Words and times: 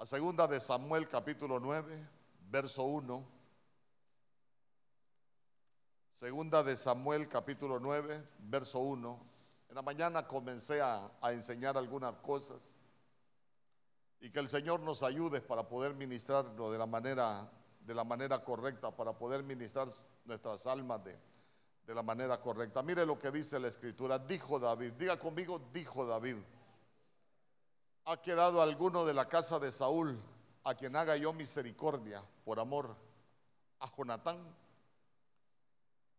a 0.00 0.06
segunda 0.06 0.46
de 0.46 0.58
Samuel 0.60 1.06
capítulo 1.08 1.60
9, 1.60 2.08
verso 2.50 2.84
1. 2.84 3.26
Segunda 6.14 6.62
de 6.62 6.74
Samuel 6.74 7.28
capítulo 7.28 7.78
9, 7.78 8.26
verso 8.38 8.78
1. 8.78 9.20
En 9.68 9.74
la 9.74 9.82
mañana 9.82 10.26
comencé 10.26 10.80
a, 10.80 11.10
a 11.20 11.32
enseñar 11.32 11.76
algunas 11.76 12.14
cosas 12.22 12.78
y 14.22 14.30
que 14.30 14.40
el 14.40 14.48
Señor 14.48 14.80
nos 14.80 15.02
ayude 15.02 15.42
para 15.42 15.68
poder 15.68 15.92
ministrarlo 15.92 16.72
de 16.72 16.78
la 16.78 16.86
manera, 16.86 17.50
de 17.80 17.94
la 17.94 18.04
manera 18.04 18.42
correcta, 18.42 18.90
para 18.90 19.12
poder 19.12 19.42
ministrar 19.42 19.86
nuestras 20.24 20.66
almas 20.66 21.04
de, 21.04 21.14
de 21.86 21.94
la 21.94 22.02
manera 22.02 22.40
correcta. 22.40 22.82
Mire 22.82 23.04
lo 23.04 23.18
que 23.18 23.30
dice 23.30 23.60
la 23.60 23.68
escritura. 23.68 24.18
Dijo 24.18 24.58
David, 24.58 24.92
diga 24.92 25.18
conmigo, 25.18 25.60
dijo 25.74 26.06
David 26.06 26.38
ha 28.04 28.20
quedado 28.20 28.62
alguno 28.62 29.04
de 29.04 29.14
la 29.14 29.28
casa 29.28 29.58
de 29.58 29.70
Saúl 29.70 30.18
a 30.64 30.74
quien 30.74 30.96
haga 30.96 31.16
yo 31.16 31.32
misericordia 31.32 32.22
por 32.44 32.60
amor 32.60 32.96
a 33.80 33.90
Jonatán, 33.96 34.38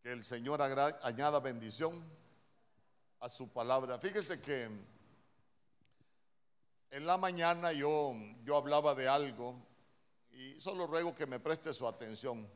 que 0.02 0.12
el 0.12 0.24
Señor 0.24 0.62
añada 0.62 1.40
bendición 1.40 2.04
a 3.20 3.30
su 3.30 3.50
palabra. 3.50 4.00
Fíjese 4.00 4.42
que 4.42 4.70
en 6.90 7.06
la 7.06 7.18
mañana 7.18 7.72
yo, 7.72 8.14
yo 8.44 8.58
hablaba 8.58 8.96
de 8.96 9.08
algo 9.08 9.56
y 10.32 10.60
solo 10.60 10.88
ruego 10.88 11.14
que 11.16 11.28
me 11.28 11.40
preste 11.40 11.74
su 11.74 11.88
atención. 11.88 12.50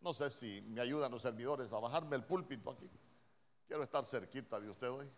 No 0.00 0.12
sé 0.14 0.30
si 0.30 0.62
me 0.62 0.80
ayudan 0.80 1.12
los 1.12 1.22
servidores 1.22 1.72
a 1.72 1.78
bajarme 1.78 2.16
el 2.16 2.24
púlpito 2.24 2.70
aquí. 2.70 2.90
Quiero 3.66 3.84
estar 3.84 4.04
cerquita 4.04 4.58
de 4.58 4.68
usted 4.68 4.90
hoy. 4.90 5.10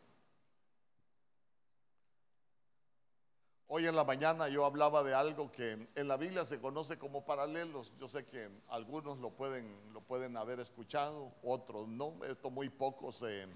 Hoy 3.67 3.87
en 3.87 3.97
la 3.97 4.05
mañana 4.05 4.49
yo 4.49 4.67
hablaba 4.67 5.03
de 5.03 5.15
algo 5.15 5.51
que 5.51 5.89
en 5.95 6.09
la 6.09 6.19
Biblia 6.19 6.45
se 6.45 6.61
conoce 6.61 6.99
como 6.99 7.25
paralelos. 7.25 7.95
Yo 7.98 8.09
sé 8.09 8.27
que 8.27 8.51
algunos 8.69 9.19
lo 9.19 9.31
pueden, 9.31 9.67
lo 9.95 10.03
pueden 10.03 10.37
haber 10.37 10.61
escuchado, 10.61 11.33
otros 11.43 11.89
no. 11.89 12.23
Esto 12.25 12.51
muy 12.51 12.69
poco 12.69 13.11
se, 13.11 13.48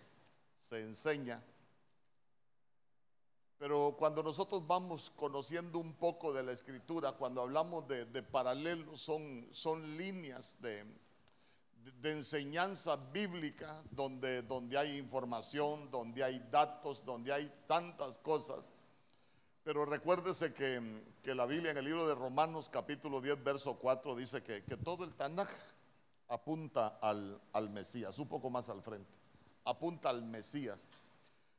se 0.59 0.81
enseña. 0.81 1.43
Pero 3.59 3.97
cuando 3.99 4.23
nosotros 4.23 4.67
vamos 4.67 5.13
conociendo 5.15 5.79
un 5.79 5.93
poco 5.93 6.33
de 6.33 6.43
la 6.43 6.53
escritura, 6.53 7.13
cuando 7.13 7.43
hablamos 7.43 7.87
de, 7.87 8.23
paralelos, 8.23 9.03
son, 9.03 9.47
son 9.51 9.99
líneas 9.99 10.57
de, 10.63 10.87
de, 12.01 12.13
enseñanza 12.13 12.97
bíblica 12.97 13.83
donde, 13.91 14.41
donde 14.43 14.79
hay 14.79 14.97
información, 14.97 15.91
donde 15.91 16.25
hay 16.25 16.39
datos, 16.51 17.05
donde 17.05 17.31
hay 17.31 17.53
tantas 17.67 18.17
cosas 18.19 18.73
pero 19.65 19.85
recuérdese 19.85 20.55
que, 20.55 21.35
la 21.35 21.47
Biblia 21.47 21.71
en 21.71 21.77
el 21.77 21.85
libro 21.85 22.09
de 22.09 22.15
Romanos 22.15 22.69
capítulo 22.69 23.21
10, 23.21 23.45
verso 23.45 23.79
4 23.79 24.17
dice 24.17 24.43
que, 24.43 24.61
todo 24.79 25.05
el 25.05 25.15
Tanaj 25.15 25.49
apunta 26.29 26.99
al, 27.01 27.41
al, 27.53 27.71
Mesías, 27.71 28.19
un 28.19 28.29
poco 28.29 28.51
más 28.51 28.69
al 28.69 28.83
frente, 28.83 29.11
apunta 29.65 30.09
al 30.11 30.23
Mesías. 30.23 30.89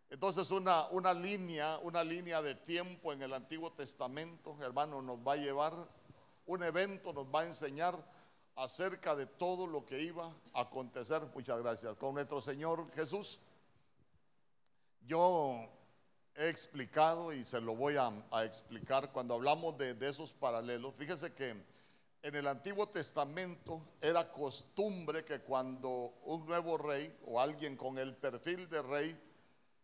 Entonces 0.09 0.49
una, 0.49 0.87
una 0.89 1.13
línea, 1.13 1.77
una 1.83 2.03
línea 2.03 2.41
de 2.41 2.55
tiempo 2.55 3.13
en 3.13 3.21
el 3.21 3.33
Antiguo 3.33 3.71
Testamento, 3.73 4.57
hermano, 4.61 5.01
nos 5.01 5.19
va 5.19 5.33
a 5.33 5.37
llevar, 5.37 5.73
un 6.47 6.63
evento 6.63 7.13
nos 7.13 7.27
va 7.27 7.41
a 7.41 7.47
enseñar 7.47 7.95
acerca 8.55 9.15
de 9.15 9.25
todo 9.25 9.67
lo 9.67 9.85
que 9.85 10.01
iba 10.01 10.33
a 10.53 10.61
acontecer. 10.61 11.21
Muchas 11.33 11.61
gracias. 11.61 11.95
Con 11.95 12.15
nuestro 12.15 12.41
Señor 12.41 12.91
Jesús. 12.93 13.39
Yo 15.07 15.69
he 16.39 16.47
explicado 16.47 17.33
y 17.33 17.43
se 17.43 17.59
lo 17.59 17.75
voy 17.75 17.97
a, 17.97 18.11
explicar 18.45 19.11
cuando 19.11 19.35
hablamos 19.35 19.77
de, 19.77 19.95
esos 20.07 20.31
paralelos. 20.31 20.95
Fíjese 20.95 21.33
que 21.33 21.49
en 22.21 22.35
el 22.35 22.47
Antiguo 22.47 22.87
Testamento 22.87 23.81
era 24.01 24.31
costumbre 24.31 25.25
que 25.25 25.41
cuando 25.41 26.13
un 26.23 26.45
nuevo 26.47 26.77
rey 26.77 27.13
o 27.25 27.41
alguien 27.41 27.75
con 27.75 27.97
el 27.97 28.15
perfil 28.15 28.69
de 28.69 28.81
rey 28.81 29.21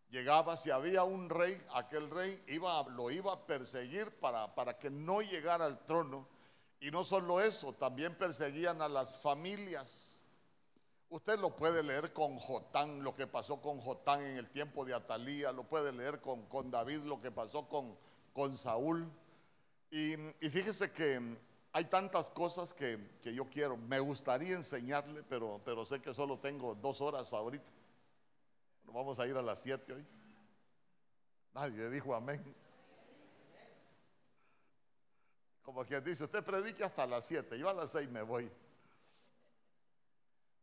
llegaba, 0.09 0.55
si 0.55 0.71
había 0.71 1.03
un 1.03 1.29
rey, 1.29 1.61
aquel 1.73 2.09
rey 2.09 2.41
iba, 2.47 2.81
lo 2.87 3.11
iba 3.11 3.33
a 3.33 3.45
perseguir 3.45 4.09
para, 4.21 4.55
para 4.55 4.79
que 4.79 4.89
no 4.89 5.21
llegara 5.21 5.65
al 5.65 5.83
trono. 5.85 6.25
Y 6.79 6.89
no 6.89 7.03
solo 7.03 7.41
eso, 7.41 7.73
también 7.73 8.15
perseguían 8.15 8.81
a 8.81 8.87
las 8.87 9.13
familias 9.17 10.14
Usted 11.09 11.39
lo 11.39 11.55
puede 11.55 11.83
leer 11.83 12.11
con 12.13 12.37
Jotán, 12.37 13.03
lo 13.03 13.13
que 13.13 13.27
pasó 13.27 13.61
con 13.61 13.79
Jotán 13.79 14.21
en 14.21 14.37
el 14.37 14.49
tiempo 14.49 14.83
de 14.85 14.93
Atalía, 14.93 15.51
lo 15.51 15.63
puede 15.63 15.91
leer 15.91 16.19
con, 16.19 16.45
con 16.47 16.71
David, 16.71 17.03
lo 17.03 17.21
que 17.21 17.31
pasó 17.31 17.67
con, 17.67 17.95
con 18.33 18.55
Saúl. 18.57 19.09
Y, 19.91 20.15
fíjese 20.49 20.91
que 20.91 21.37
hay 21.71 21.85
tantas 21.85 22.29
cosas 22.29 22.73
que, 22.73 22.99
yo 23.21 23.45
quiero, 23.49 23.77
me 23.77 23.99
gustaría 23.99 24.55
enseñarle, 24.55 25.23
pero, 25.23 25.61
pero 25.63 25.85
sé 25.85 26.01
que 26.01 26.13
solo 26.13 26.39
tengo 26.39 26.75
dos 26.75 27.01
horas 27.01 27.31
ahorita. 27.31 27.71
vamos 28.85 29.19
a 29.19 29.27
ir 29.27 29.37
a 29.37 29.41
las 29.41 29.61
siete 29.61 29.93
hoy. 29.93 30.05
Nadie 31.53 31.89
dijo 31.89 32.13
amén. 32.13 32.43
Como 35.61 35.85
quien 35.85 36.03
dice, 36.03 36.25
usted 36.25 36.43
predique 36.43 36.83
hasta 36.83 37.07
las 37.07 37.25
siete, 37.25 37.57
yo 37.57 37.69
a 37.69 37.73
las 37.73 37.91
seis 37.91 38.09
me 38.09 38.21
voy. 38.21 38.51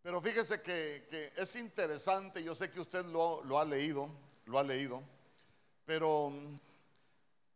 Pero 0.02 0.20
fíjese 0.20 0.60
que, 0.62 1.32
es 1.36 1.56
interesante, 1.56 2.42
yo 2.42 2.54
sé 2.54 2.70
que 2.70 2.80
usted 2.80 3.04
lo, 3.06 3.58
ha 3.58 3.64
leído, 3.64 4.08
lo 4.46 4.58
ha 4.58 4.64
leído, 4.64 5.00
pero 5.86 6.30
mm, 6.30 6.58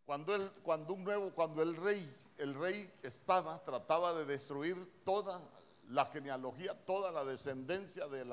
cuando 0.04 0.34
el, 0.36 0.50
cuando 0.62 0.94
un 0.94 1.02
nuevo, 1.02 1.30
cuando 1.32 1.62
el 1.62 1.74
rey, 1.76 2.08
el 2.38 2.54
rey 2.54 2.92
estaba, 3.02 3.58
trataba 3.64 4.14
de 4.14 4.24
destruir 4.26 4.76
toda 5.04 5.42
la 5.88 6.04
genealogía, 6.06 6.74
toda 6.86 7.10
la 7.10 7.24
descendencia 7.24 8.06
de, 8.06 8.24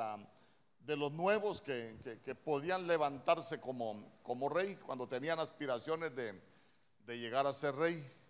los 0.95 1.11
nuevos 1.11 1.61
que, 1.61 1.95
podían 2.43 2.85
levantarse 2.85 3.59
como, 3.59 4.49
rey, 4.49 4.75
cuando 4.75 5.07
tenían 5.07 5.39
aspiraciones 5.39 6.11
de 6.15 7.17
llegar 7.17 7.47
a 7.47 7.53
ser 7.53 7.75
rey. 7.75 8.22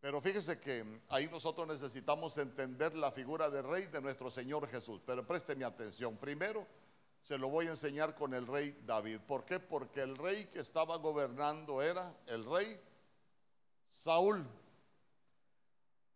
Pero 0.00 0.20
fíjese 0.22 0.58
que 0.58 1.02
ahí 1.10 1.28
nosotros 1.30 1.68
necesitamos 1.68 2.38
entender 2.38 2.94
la 2.94 3.12
figura 3.12 3.50
de 3.50 3.60
rey 3.60 3.86
de 3.86 4.00
nuestro 4.00 4.30
Señor 4.30 4.66
Jesús. 4.68 5.00
Pero 5.04 5.26
mi 5.56 5.64
atención. 5.64 6.16
Primero 6.16 6.66
se 7.22 7.36
lo 7.36 7.50
voy 7.50 7.66
a 7.66 7.70
enseñar 7.70 8.14
con 8.14 8.32
el 8.32 8.46
rey 8.46 8.78
David. 8.86 9.20
¿Por 9.26 9.44
qué? 9.44 9.60
Porque 9.60 10.00
el 10.00 10.16
rey 10.16 10.46
que 10.46 10.60
estaba 10.60 10.96
gobernando 10.96 11.82
era 11.82 12.14
el 12.26 12.46
rey 12.46 12.80
Saúl. 13.88 14.46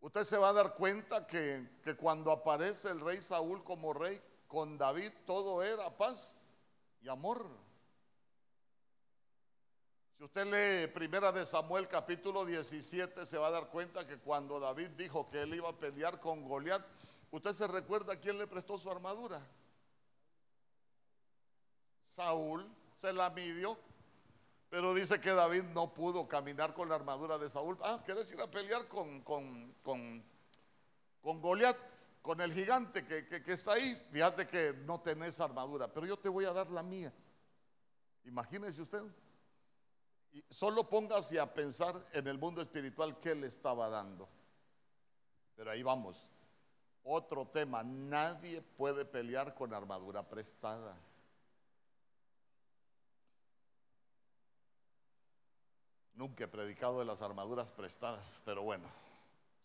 Usted 0.00 0.24
se 0.24 0.38
va 0.38 0.48
a 0.48 0.52
dar 0.54 0.74
cuenta 0.74 1.26
que, 1.26 1.68
que 1.82 1.94
cuando 1.94 2.30
aparece 2.30 2.90
el 2.90 3.00
rey 3.00 3.20
Saúl 3.20 3.62
como 3.64 3.92
rey, 3.92 4.20
con 4.46 4.78
David 4.78 5.10
todo 5.26 5.62
era 5.62 5.94
paz 5.96 6.42
y 7.02 7.08
amor. 7.08 7.46
Si 10.16 10.22
usted 10.22 10.46
lee 10.46 10.86
Primera 10.92 11.32
de 11.32 11.44
Samuel 11.44 11.88
capítulo 11.88 12.44
17 12.44 13.26
se 13.26 13.36
va 13.36 13.48
a 13.48 13.50
dar 13.50 13.68
cuenta 13.70 14.06
que 14.06 14.18
cuando 14.18 14.60
David 14.60 14.90
dijo 14.90 15.28
que 15.28 15.42
él 15.42 15.54
iba 15.54 15.68
a 15.68 15.76
pelear 15.76 16.20
con 16.20 16.46
Goliat, 16.46 16.82
usted 17.32 17.52
se 17.52 17.66
recuerda 17.66 18.20
quién 18.20 18.38
le 18.38 18.46
prestó 18.46 18.78
su 18.78 18.88
armadura. 18.88 19.44
Saúl 22.04 22.64
se 22.96 23.12
la 23.12 23.28
midió, 23.30 23.76
pero 24.70 24.94
dice 24.94 25.20
que 25.20 25.30
David 25.30 25.64
no 25.74 25.92
pudo 25.92 26.28
caminar 26.28 26.74
con 26.74 26.88
la 26.88 26.94
armadura 26.94 27.36
de 27.36 27.50
Saúl. 27.50 27.76
Ah, 27.82 28.00
¿quieres 28.06 28.32
ir 28.32 28.40
a 28.40 28.46
pelear 28.46 28.86
con, 28.86 29.20
con, 29.22 29.74
con, 29.82 30.24
con 31.22 31.40
Goliat? 31.40 31.76
Con 32.22 32.40
el 32.40 32.52
gigante 32.52 33.04
que, 33.04 33.26
que 33.26 33.52
está 33.52 33.72
ahí. 33.72 33.94
Fíjate 34.12 34.46
que 34.46 34.74
no 34.86 35.00
tenés 35.00 35.40
armadura, 35.40 35.92
pero 35.92 36.06
yo 36.06 36.16
te 36.16 36.28
voy 36.28 36.44
a 36.44 36.52
dar 36.52 36.70
la 36.70 36.84
mía. 36.84 37.12
Imagínese 38.24 38.80
usted. 38.80 39.02
Y 40.34 40.44
solo 40.50 40.82
póngase 40.90 41.38
a 41.38 41.46
pensar 41.46 41.94
en 42.12 42.26
el 42.26 42.38
mundo 42.38 42.60
espiritual 42.60 43.16
que 43.18 43.36
le 43.36 43.46
estaba 43.46 43.88
dando. 43.88 44.28
Pero 45.54 45.70
ahí 45.70 45.84
vamos. 45.84 46.28
Otro 47.04 47.46
tema, 47.46 47.84
nadie 47.84 48.60
puede 48.60 49.04
pelear 49.04 49.54
con 49.54 49.72
armadura 49.72 50.28
prestada. 50.28 50.96
Nunca 56.14 56.44
he 56.44 56.48
predicado 56.48 56.98
de 56.98 57.04
las 57.04 57.22
armaduras 57.22 57.70
prestadas, 57.70 58.42
pero 58.44 58.62
bueno, 58.62 58.88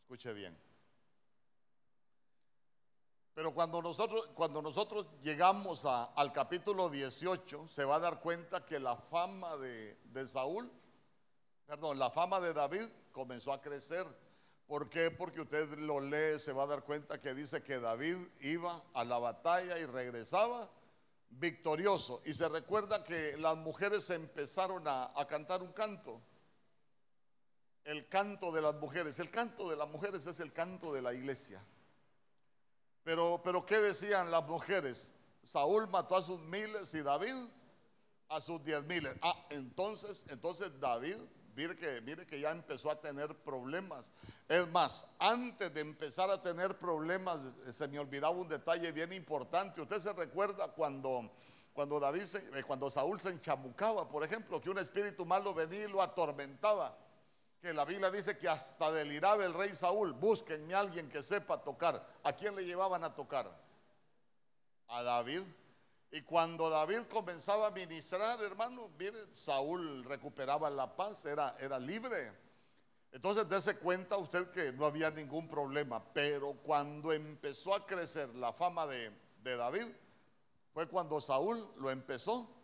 escuche 0.04 0.34
bien. 0.34 0.56
Pero 3.40 3.54
cuando 3.54 3.82
nosotros, 3.82 4.28
cuando 4.34 4.62
nosotros 4.62 5.06
llegamos 5.24 5.86
al 5.86 6.34
capítulo 6.34 6.90
18, 6.90 7.70
se 7.70 7.86
va 7.86 7.96
a 7.96 8.00
dar 8.00 8.20
cuenta 8.20 8.66
que 8.66 8.82
la 8.82 8.98
fama 8.98 9.56
de, 9.56 9.98
de 10.12 10.28
Saúl, 10.28 10.70
perdón, 11.66 12.00
la 12.00 12.10
fama 12.10 12.42
de 12.42 12.52
David 12.52 12.84
comenzó 13.14 13.54
a 13.54 13.62
crecer. 13.62 14.06
¿Por 14.68 14.90
qué? 14.90 15.10
Porque 15.12 15.40
usted 15.40 15.70
lo 15.78 16.02
lee, 16.02 16.38
se 16.38 16.52
va 16.52 16.64
a 16.64 16.68
dar 16.68 16.84
cuenta 16.84 17.18
que 17.18 17.34
dice 17.34 17.64
que 17.64 17.80
David 17.80 18.18
iba 18.42 18.84
a 18.94 19.06
la 19.06 19.20
batalla 19.20 19.80
y 19.80 19.86
regresaba 19.86 20.70
victorioso. 21.30 22.22
Y 22.26 22.34
se 22.34 22.50
recuerda 22.50 23.06
que 23.06 23.38
las 23.38 23.56
mujeres 23.56 24.10
empezaron 24.10 24.86
a, 24.86 25.18
a 25.18 25.26
cantar 25.28 25.62
un 25.62 25.72
canto. 25.72 26.20
el 27.86 28.06
canto 28.10 28.52
de 28.52 28.62
las 28.62 28.76
mujeres. 28.76 29.18
El 29.18 29.32
canto 29.32 29.70
de 29.70 29.78
las 29.78 29.88
mujeres 29.88 30.28
es 30.28 30.42
el 30.42 30.52
canto 30.52 30.94
de 30.94 31.02
la 31.02 31.14
iglesia. 31.14 31.64
Pero, 33.04 33.42
pero 33.44 33.66
¿qué 33.66 33.80
decían 33.80 34.30
las 34.32 34.48
mujeres? 34.48 35.12
Saúl 35.44 35.88
mató 35.88 36.16
a 36.16 36.22
sus 36.22 36.40
miles 36.42 36.94
y 36.94 37.02
David 37.02 37.36
a 38.30 38.40
sus 38.40 38.64
diez 38.64 38.84
miles. 38.84 39.14
Ah, 39.22 39.36
entonces, 39.50 40.26
entonces 40.30 40.80
David, 40.80 41.18
mire 41.56 41.76
que, 41.76 42.00
mire 42.02 42.26
que 42.26 42.40
ya 42.40 42.52
empezó 42.52 42.92
a 42.92 43.02
tener 43.02 43.36
problemas. 43.44 44.12
Es 44.48 44.68
más, 44.70 45.16
antes 45.20 45.74
de 45.74 45.82
empezar 45.82 46.30
a 46.30 46.42
tener 46.42 46.78
problemas, 46.78 47.40
se 47.72 47.88
me 47.88 48.00
olvidaba 48.00 48.36
un 48.36 48.48
detalle 48.48 48.92
bien 48.92 49.12
importante. 49.14 49.82
Usted 49.82 50.00
se 50.00 50.14
recuerda 50.14 50.68
cuando, 50.70 51.32
cuando 51.74 52.00
David, 52.00 52.24
eh, 52.54 52.64
cuando 52.64 52.92
Saúl 52.92 53.20
se 53.20 53.30
enchamucaba, 53.30 54.08
por 54.08 54.24
ejemplo, 54.24 54.62
que 54.62 54.70
un 54.70 54.78
espíritu 54.78 55.26
malo 55.26 55.54
venía 55.54 55.86
y 55.86 55.92
lo 55.92 56.02
atormentaba. 56.02 56.96
Que 57.62 57.74
la 57.74 57.84
Biblia 57.84 58.10
dice 58.10 58.38
que 58.38 58.48
hasta 58.48 58.92
deliraba 58.92 59.44
el 59.44 59.54
rey 59.54 59.76
Saúl. 59.76 60.14
Búsquenme 60.14 60.74
a 60.74 60.80
alguien 60.80 61.10
que 61.10 61.22
sepa 61.22 61.62
tocar. 61.62 62.06
¿A 62.24 62.34
quién 62.34 62.56
le 62.56 62.64
llevaban 62.64 63.04
a 63.04 63.14
tocar? 63.14 63.50
A 64.88 65.04
David. 65.04 65.42
Y 66.12 66.22
cuando 66.22 66.70
David 66.70 67.02
comenzaba 67.10 67.68
a 67.68 67.72
ministrar, 67.72 68.42
hermano, 68.42 68.90
mire, 68.98 69.18
Saúl 69.34 70.04
recuperaba 70.06 70.70
la 70.70 70.96
paz, 70.96 71.26
era, 71.26 71.56
era 71.60 71.78
libre. 71.78 72.32
Entonces 73.12 73.48
dése 73.50 73.78
cuenta 73.78 74.18
usted 74.18 74.50
que 74.52 74.72
no 74.72 74.86
había 74.86 75.12
ningún 75.12 75.48
problema. 75.48 76.02
Pero 76.14 76.54
cuando 76.64 77.12
empezó 77.12 77.76
a 77.76 77.86
crecer 77.86 78.34
la 78.36 78.54
fama 78.54 78.88
de, 78.88 79.12
de 79.44 79.58
David, 79.58 79.86
fue 80.74 80.88
cuando 80.88 81.20
Saúl 81.20 81.68
lo 81.78 81.92
empezó 81.92 82.59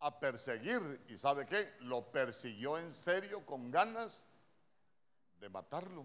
a 0.00 0.18
perseguir. 0.18 1.04
¿Y 1.08 1.16
sabe 1.16 1.46
qué? 1.46 1.68
Lo 1.80 2.10
persiguió 2.10 2.78
en 2.78 2.92
serio 2.92 3.44
con 3.44 3.70
ganas 3.70 4.24
de 5.40 5.48
matarlo. 5.48 6.04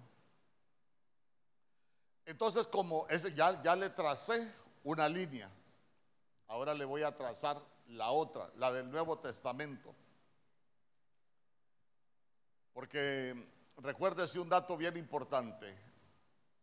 Entonces, 2.26 2.68
como 2.68 3.08
ese 3.10 3.34
ya, 3.34 3.62
ya 3.62 3.76
le 3.76 3.90
tracé 3.90 4.54
una 4.84 5.10
línea, 5.10 5.50
ahora 6.48 6.74
le 6.74 6.86
voy 6.86 7.04
a 7.04 7.16
trazar 7.16 7.58
la 7.88 8.12
otra, 8.12 8.50
la 8.56 8.72
del 8.72 8.90
Nuevo 8.90 9.20
Testamento. 9.20 9.94
Porque 12.74 13.36
recuérdese 13.78 14.40
un 14.40 14.50
dato 14.50 14.78
bien 14.78 14.96
importante. 14.98 15.76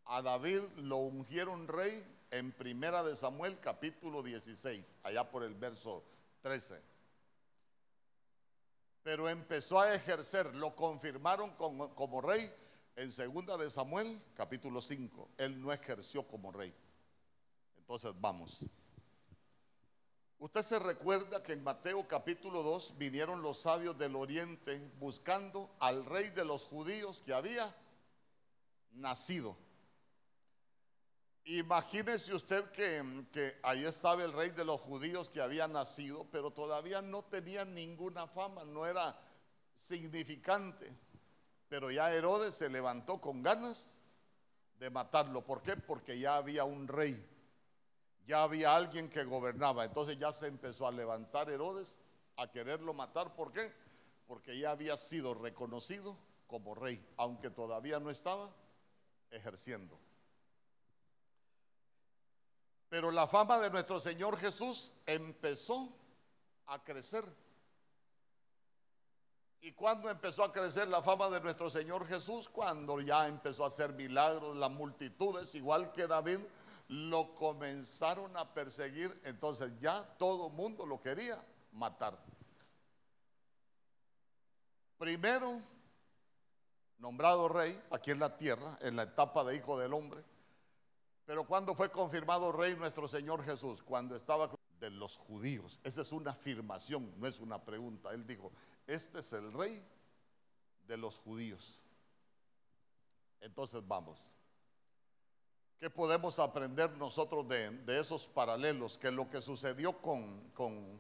A 0.07 0.23
David 0.23 0.61
lo 0.77 0.97
ungieron 0.97 1.69
rey 1.69 2.07
en 2.31 2.53
Primera 2.53 3.03
de 3.03 3.15
Samuel 3.15 3.59
capítulo 3.61 4.23
16, 4.23 4.97
allá 5.03 5.31
por 5.31 5.43
el 5.43 5.55
verso 5.55 6.03
13 6.43 6.98
pero 9.03 9.29
empezó 9.29 9.81
a 9.81 9.95
ejercer, 9.95 10.55
lo 10.55 10.75
confirmaron 10.75 11.51
como, 11.53 12.21
rey 12.21 12.51
en 12.97 13.13
segunda 13.13 13.57
de 13.57 13.71
Samuel, 13.71 14.21
capítulo 14.35 14.81
5. 14.81 15.29
Él 15.39 15.61
no 15.61 15.73
ejerció 15.73 16.27
como 16.27 16.53
rey. 16.53 16.75
Entonces 17.79 18.13
vamos. 18.21 18.65
Usted 20.41 20.63
se 20.63 20.79
recuerda 20.79 21.43
que 21.43 21.53
en 21.53 21.65
Mateo 21.65 22.07
capítulo 22.07 22.63
2 22.63 22.99
vinieron 22.99 23.43
los 23.43 23.61
sabios 23.61 23.99
del 23.99 24.15
oriente 24.15 24.79
buscando 25.01 25.75
al 25.81 26.05
rey 26.05 26.31
de 26.31 26.45
los 26.45 26.65
judíos 26.65 27.21
que 27.21 27.35
había 27.35 27.75
nacido. 28.93 29.57
Imagínese 31.49 32.35
usted 32.35 32.63
que, 32.73 33.59
ahí 33.63 33.83
estaba 33.83 34.23
el 34.23 34.35
rey 34.35 34.51
de 34.51 34.67
los 34.67 34.83
judíos 34.83 35.31
que 35.31 35.41
había 35.41 35.67
nacido, 35.67 36.27
pero 36.31 36.51
todavía 36.51 37.01
no 37.01 37.25
tenía 37.25 37.65
ninguna 37.65 38.27
fama, 38.27 38.65
no 38.65 38.85
era 38.85 39.19
significante. 39.75 40.93
Pero 41.71 41.91
ya 41.91 42.13
Herodes 42.13 42.55
se 42.55 42.69
levantó 42.69 43.19
con 43.19 43.43
ganas 43.43 43.95
de 44.79 44.91
matarlo. 44.91 45.43
¿Por 45.43 45.63
qué? 45.63 45.75
Porque 45.77 46.19
ya 46.19 46.37
había 46.37 46.65
un 46.65 46.87
rey, 46.87 47.17
ya 48.27 48.43
había 48.43 48.77
alguien 48.77 49.09
que 49.09 49.25
gobernaba. 49.25 49.87
Entonces 49.87 50.19
ya 50.19 50.33
se 50.33 50.49
empezó 50.49 50.87
a 50.87 50.93
levantar 50.93 51.49
Herodes 51.49 51.97
a 52.37 52.51
quererlo 52.51 52.93
matar. 52.93 53.35
¿Por 53.35 53.53
qué? 53.53 53.73
Porque 54.27 54.59
ya 54.59 54.73
había 54.73 54.99
sido 54.99 55.33
reconocido 55.33 56.15
como 56.47 56.75
rey, 56.75 57.03
aunque 57.17 57.49
todavía 57.49 57.99
no 58.01 58.11
estaba 58.11 58.55
ejerciendo. 59.31 59.99
Pero 62.89 63.11
la 63.11 63.27
fama 63.27 63.59
de 63.59 63.71
nuestro 63.71 64.01
Señor 64.01 64.39
Jesús 64.39 64.93
empezó 65.07 65.93
a 66.67 66.83
crecer. 66.83 67.25
¿Y 69.61 69.73
cuándo 69.73 70.09
empezó 70.09 70.45
a 70.45 70.53
crecer 70.53 70.89
la 70.89 71.03
fama 71.03 71.29
de 71.29 71.41
nuestro 71.41 71.69
Señor 71.69 72.07
Jesús? 72.07 72.49
Cuando 72.49 73.01
ya 73.01 73.27
empezó 73.27 73.65
a 73.65 73.67
hacer 73.67 73.93
milagros, 73.93 74.57
las 74.57 74.71
multitudes, 74.71 75.55
igual 75.55 75.93
que 75.93 76.07
David, 76.07 76.39
lo 76.89 77.35
comenzaron 77.35 78.35
a 78.37 78.55
perseguir. 78.55 79.13
Entonces 79.25 79.71
ya 79.81 80.03
todo 80.17 80.49
mundo 80.49 80.87
lo 80.87 81.03
quería 81.03 81.45
matar. 81.73 82.17
Primero, 84.97 85.61
nombrado 86.99 87.49
rey 87.49 87.79
aquí 87.91 88.13
en 88.13 88.21
la 88.21 88.37
tierra, 88.39 88.79
en 88.81 88.97
la 88.97 89.03
etapa 89.03 89.45
de 89.45 89.57
hijo 89.57 89.79
del 89.79 89.93
hombre 89.93 90.25
pero 91.29 91.45
cuando 91.45 91.75
fue 91.75 91.91
confirmado 91.91 92.53
rey 92.53 92.75
nuestro 92.75 93.07
Señor 93.07 93.45
Jesús? 93.45 93.83
Cuando 93.83 94.17
estaba 94.17 94.51
de 94.81 94.89
los 94.89 95.19
judíos. 95.19 95.79
Esa 95.85 96.01
es 96.01 96.11
una 96.11 96.31
afirmación, 96.31 97.13
no 97.19 97.27
es 97.27 97.39
una 97.41 97.63
pregunta. 97.63 98.13
Él 98.15 98.27
dijo, 98.27 98.51
este 98.87 99.19
es 99.19 99.35
el 99.35 99.53
rey 99.53 99.85
de 100.87 100.97
los 100.97 101.19
judíos. 101.19 101.83
Entonces 103.43 103.87
vamos. 103.87 104.19
¿Qué 105.79 105.91
podemos 105.91 106.39
aprender 106.39 106.97
nosotros 106.97 107.47
de, 107.47 108.01
esos 108.01 108.27
paralelos? 108.27 108.97
Que 108.97 109.11
lo 109.11 109.29
que 109.29 109.43
sucedió 109.43 110.01
con, 110.01 110.51
con, 110.55 110.99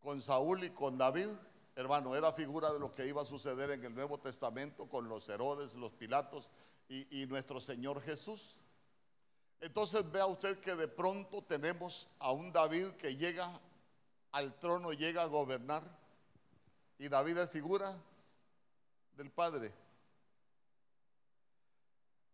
con 0.00 0.20
Saúl 0.20 0.64
y 0.64 0.70
con 0.70 0.98
David, 0.98 1.28
hermano, 1.76 2.16
era 2.16 2.32
figura 2.32 2.72
de 2.72 2.80
lo 2.80 2.90
que 2.90 3.06
iba 3.06 3.22
a 3.22 3.24
suceder 3.24 3.70
en 3.70 3.84
el 3.84 3.94
Nuevo 3.94 4.18
Testamento 4.18 4.88
con 4.88 5.08
los 5.08 5.28
Herodes, 5.28 5.74
los 5.74 5.92
Pilatos 5.92 6.50
y, 6.88 7.22
y 7.22 7.26
nuestro 7.26 7.60
Señor 7.60 8.02
Jesús. 8.02 8.58
Entonces 9.62 10.10
vea 10.10 10.26
usted 10.26 10.58
que 10.58 10.74
de 10.74 10.88
pronto 10.88 11.40
tenemos 11.42 12.08
a 12.18 12.32
un 12.32 12.52
David 12.52 12.88
que 12.94 13.14
llega 13.14 13.48
al 14.32 14.58
trono, 14.58 14.92
llega 14.92 15.22
a 15.22 15.26
gobernar. 15.26 15.84
Y 16.98 17.08
David 17.08 17.38
es 17.38 17.50
figura 17.50 17.96
del 19.16 19.30
Padre. 19.30 19.72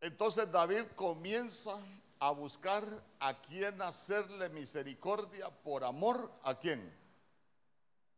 Entonces 0.00 0.50
David 0.50 0.84
comienza 0.94 1.76
a 2.18 2.30
buscar 2.30 2.82
a 3.20 3.34
quien 3.42 3.82
hacerle 3.82 4.48
misericordia 4.48 5.50
por 5.50 5.84
amor 5.84 6.32
a 6.44 6.54
quién? 6.54 6.90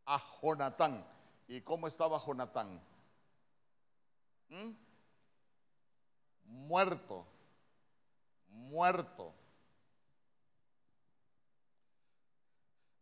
A 0.05 0.23
Jonatán. 0.41 1.05
¿Y 1.49 1.59
cómo 1.59 1.89
estaba 1.89 2.17
Jonatán? 2.17 2.81
¿Mm? 4.47 4.71
Muerto 6.45 7.30
muerto. 8.51 9.33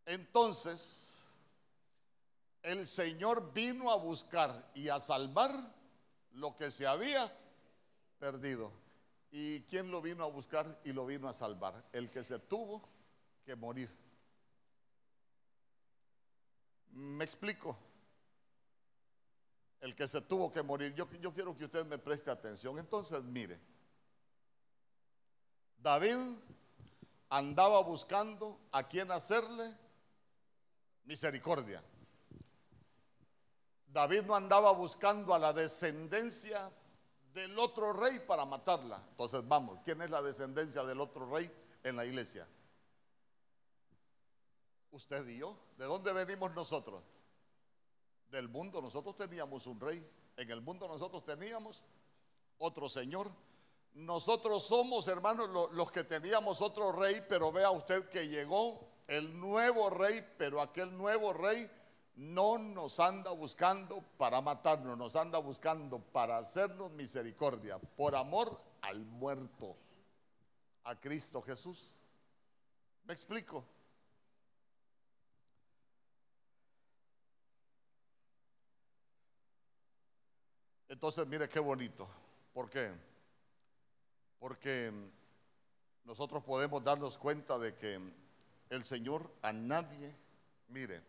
Entonces, 0.06 1.26
el 2.62 2.86
Señor 2.86 3.52
vino 3.52 3.90
a 3.90 3.96
buscar 3.96 4.70
y 4.74 4.88
a 4.88 4.98
salvar 4.98 5.52
lo 6.32 6.56
que 6.56 6.70
se 6.70 6.86
había 6.86 7.30
perdido. 8.18 8.72
¿Y 9.32 9.60
quién 9.62 9.90
lo 9.90 10.02
vino 10.02 10.24
a 10.24 10.28
buscar 10.28 10.80
y 10.84 10.92
lo 10.92 11.06
vino 11.06 11.28
a 11.28 11.34
salvar? 11.34 11.84
El 11.92 12.10
que 12.10 12.24
se 12.24 12.38
tuvo 12.40 12.82
que 13.44 13.54
morir. 13.54 13.88
¿Me 16.90 17.24
explico? 17.24 17.76
El 19.80 19.94
que 19.94 20.08
se 20.08 20.20
tuvo 20.22 20.50
que 20.52 20.62
morir. 20.62 20.94
Yo, 20.94 21.06
quiero 21.32 21.56
que 21.56 21.64
usted 21.64 21.86
me 21.86 21.98
preste 21.98 22.30
atención. 22.30 22.78
Entonces, 22.78 23.22
mire. 23.22 23.58
David 25.82 26.16
andaba 27.30 27.80
buscando 27.82 28.60
a 28.72 28.86
quien 28.86 29.10
hacerle 29.10 29.76
misericordia. 31.04 31.82
David 33.86 34.22
no 34.22 34.34
andaba 34.34 34.70
buscando 34.72 35.34
a 35.34 35.38
la 35.38 35.52
descendencia 35.52 36.70
del 37.32 37.58
otro 37.58 37.92
rey 37.92 38.20
para 38.26 38.44
matarla. 38.44 39.02
Entonces 39.10 39.46
vamos, 39.46 39.78
¿quién 39.84 40.02
es 40.02 40.10
la 40.10 40.22
descendencia 40.22 40.84
del 40.84 41.00
otro 41.00 41.28
rey 41.30 41.50
en 41.82 41.96
la 41.96 42.04
iglesia? 42.04 42.46
Usted 44.92 45.26
y 45.28 45.38
yo. 45.38 45.56
¿De 45.78 45.84
dónde 45.86 46.12
venimos 46.12 46.52
nosotros? 46.52 47.02
Del 48.30 48.48
mundo. 48.48 48.82
Nosotros 48.82 49.16
teníamos 49.16 49.66
un 49.66 49.80
rey. 49.80 50.08
En 50.36 50.50
el 50.50 50.60
mundo 50.60 50.86
nosotros 50.88 51.24
teníamos 51.24 51.84
otro 52.58 52.88
señor 52.88 53.30
nosotros 53.94 54.64
somos, 54.64 55.08
hermanos, 55.08 55.48
los 55.72 55.90
que 55.90 56.04
teníamos 56.04 56.62
otro 56.62 56.92
rey, 56.92 57.24
pero 57.28 57.52
vea 57.52 57.70
usted 57.70 58.08
que 58.08 58.28
llegó 58.28 58.88
el 59.08 59.38
nuevo 59.38 59.90
rey, 59.90 60.24
pero 60.38 60.60
aquel 60.60 60.96
nuevo 60.96 61.32
rey 61.32 61.68
no 62.14 62.58
nos 62.58 63.00
anda 63.00 63.32
buscando 63.32 64.02
para 64.16 64.40
matarnos, 64.40 64.96
nos 64.96 65.16
anda 65.16 65.38
buscando 65.38 65.98
para 65.98 66.38
hacernos 66.38 66.92
misericordia, 66.92 67.78
por 67.78 68.14
amor 68.14 68.56
al 68.82 69.00
muerto, 69.00 69.76
a 70.84 70.98
Cristo 70.98 71.42
Jesús. 71.42 71.94
¿Me 73.04 73.12
explico? 73.12 73.64
Entonces, 80.88 81.26
mire 81.26 81.48
qué 81.48 81.60
bonito. 81.60 82.08
¿Por 82.52 82.68
qué? 82.68 83.09
Porque 84.40 84.92
nosotros 86.04 86.42
podemos 86.42 86.82
darnos 86.82 87.16
cuenta 87.16 87.56
de 87.58 87.76
que 87.76 88.00
el 88.70 88.84
Señor 88.84 89.30
a 89.42 89.52
nadie, 89.52 90.12
mire, 90.68 91.00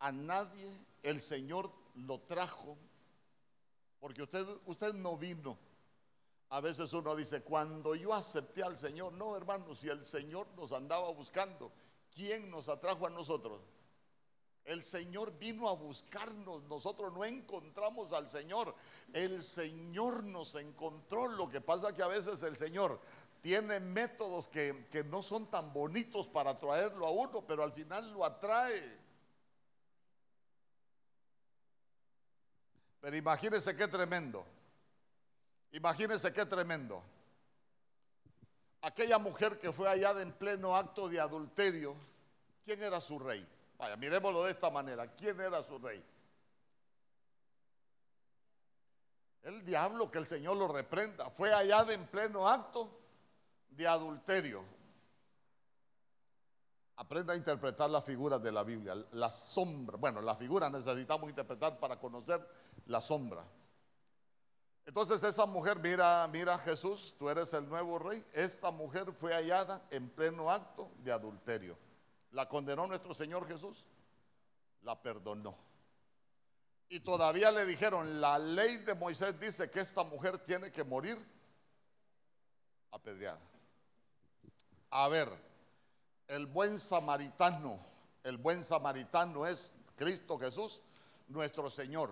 a 0.00 0.12
nadie 0.12 0.70
el 1.02 1.20
Señor 1.20 1.72
lo 1.94 2.20
trajo, 2.20 2.76
porque 4.00 4.22
usted, 4.22 4.44
usted 4.66 4.92
no 4.94 5.16
vino. 5.16 5.56
A 6.50 6.60
veces 6.60 6.92
uno 6.92 7.16
dice, 7.16 7.42
cuando 7.42 7.94
yo 7.94 8.12
acepté 8.12 8.62
al 8.62 8.76
Señor, 8.76 9.14
no 9.14 9.34
hermano, 9.36 9.74
si 9.74 9.88
el 9.88 10.04
Señor 10.04 10.46
nos 10.56 10.72
andaba 10.72 11.10
buscando, 11.12 11.72
¿quién 12.14 12.50
nos 12.50 12.68
atrajo 12.68 13.06
a 13.06 13.10
nosotros? 13.10 13.62
El 14.64 14.84
Señor 14.84 15.36
vino 15.38 15.68
a 15.68 15.74
buscarnos, 15.74 16.62
nosotros 16.64 17.12
no 17.12 17.24
encontramos 17.24 18.12
al 18.12 18.30
Señor, 18.30 18.74
el 19.12 19.42
Señor 19.42 20.22
nos 20.22 20.54
encontró. 20.54 21.26
Lo 21.26 21.48
que 21.48 21.60
pasa 21.60 21.92
que 21.92 22.02
a 22.02 22.06
veces 22.06 22.42
el 22.44 22.56
Señor 22.56 23.00
tiene 23.42 23.80
métodos 23.80 24.46
que, 24.46 24.86
que 24.90 25.02
no 25.02 25.20
son 25.22 25.46
tan 25.50 25.72
bonitos 25.72 26.28
para 26.28 26.54
traerlo 26.54 27.06
a 27.06 27.10
uno, 27.10 27.44
pero 27.44 27.64
al 27.64 27.72
final 27.72 28.12
lo 28.12 28.24
atrae. 28.24 29.00
Pero 33.00 33.16
imagínense 33.16 33.76
qué 33.76 33.88
tremendo. 33.88 34.46
Imagínense 35.72 36.32
qué 36.32 36.46
tremendo. 36.46 37.02
Aquella 38.82 39.18
mujer 39.18 39.58
que 39.58 39.72
fue 39.72 39.88
allá 39.88 40.12
en 40.20 40.32
pleno 40.32 40.76
acto 40.76 41.08
de 41.08 41.18
adulterio, 41.18 41.96
¿quién 42.64 42.80
era 42.80 43.00
su 43.00 43.18
rey? 43.18 43.44
Vaya, 43.78 43.96
miremoslo 43.96 44.44
de 44.44 44.52
esta 44.52 44.70
manera. 44.70 45.06
¿Quién 45.14 45.40
era 45.40 45.62
su 45.62 45.78
rey? 45.78 46.04
El 49.42 49.64
diablo, 49.64 50.10
que 50.10 50.18
el 50.18 50.26
Señor 50.26 50.56
lo 50.56 50.68
reprenda, 50.68 51.30
fue 51.30 51.52
allá 51.52 51.84
de 51.84 51.94
en 51.94 52.06
pleno 52.06 52.48
acto 52.48 52.90
de 53.70 53.86
adulterio. 53.88 54.64
Aprenda 56.96 57.32
a 57.32 57.36
interpretar 57.36 57.90
las 57.90 58.04
figuras 58.04 58.40
de 58.40 58.52
la 58.52 58.62
Biblia, 58.62 58.94
la 59.12 59.30
sombra. 59.30 59.96
Bueno, 59.96 60.20
la 60.20 60.36
figura 60.36 60.70
necesitamos 60.70 61.28
interpretar 61.28 61.78
para 61.80 61.98
conocer 61.98 62.40
la 62.86 63.00
sombra. 63.00 63.44
Entonces 64.84 65.22
esa 65.22 65.46
mujer, 65.46 65.78
mira, 65.78 66.28
mira 66.28 66.58
Jesús, 66.58 67.14
tú 67.18 67.28
eres 67.28 67.52
el 67.54 67.68
nuevo 67.68 67.98
rey. 67.98 68.24
Esta 68.32 68.70
mujer 68.70 69.12
fue 69.12 69.32
hallada 69.32 69.82
en 69.90 70.08
pleno 70.10 70.50
acto 70.50 70.90
de 70.98 71.12
adulterio. 71.12 71.76
¿La 72.32 72.48
condenó 72.48 72.86
nuestro 72.86 73.14
Señor 73.14 73.46
Jesús? 73.46 73.84
La 74.82 75.00
perdonó. 75.00 75.56
Y 76.88 77.00
todavía 77.00 77.50
le 77.50 77.64
dijeron, 77.64 78.20
la 78.20 78.38
ley 78.38 78.78
de 78.78 78.94
Moisés 78.94 79.38
dice 79.40 79.70
que 79.70 79.80
esta 79.80 80.02
mujer 80.02 80.38
tiene 80.38 80.70
que 80.70 80.84
morir 80.84 81.16
apedreada. 82.90 83.40
A 84.90 85.08
ver, 85.08 85.28
el 86.28 86.46
buen 86.46 86.78
samaritano, 86.78 87.78
el 88.22 88.36
buen 88.36 88.62
samaritano 88.62 89.46
es 89.46 89.72
Cristo 89.96 90.38
Jesús, 90.38 90.82
nuestro 91.28 91.70
Señor, 91.70 92.10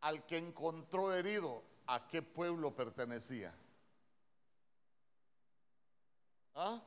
al 0.00 0.24
que 0.26 0.38
encontró 0.38 1.12
herido, 1.12 1.62
¿a 1.86 2.06
qué 2.06 2.22
pueblo 2.22 2.74
pertenecía? 2.74 3.52
¿Ah? 6.54 6.80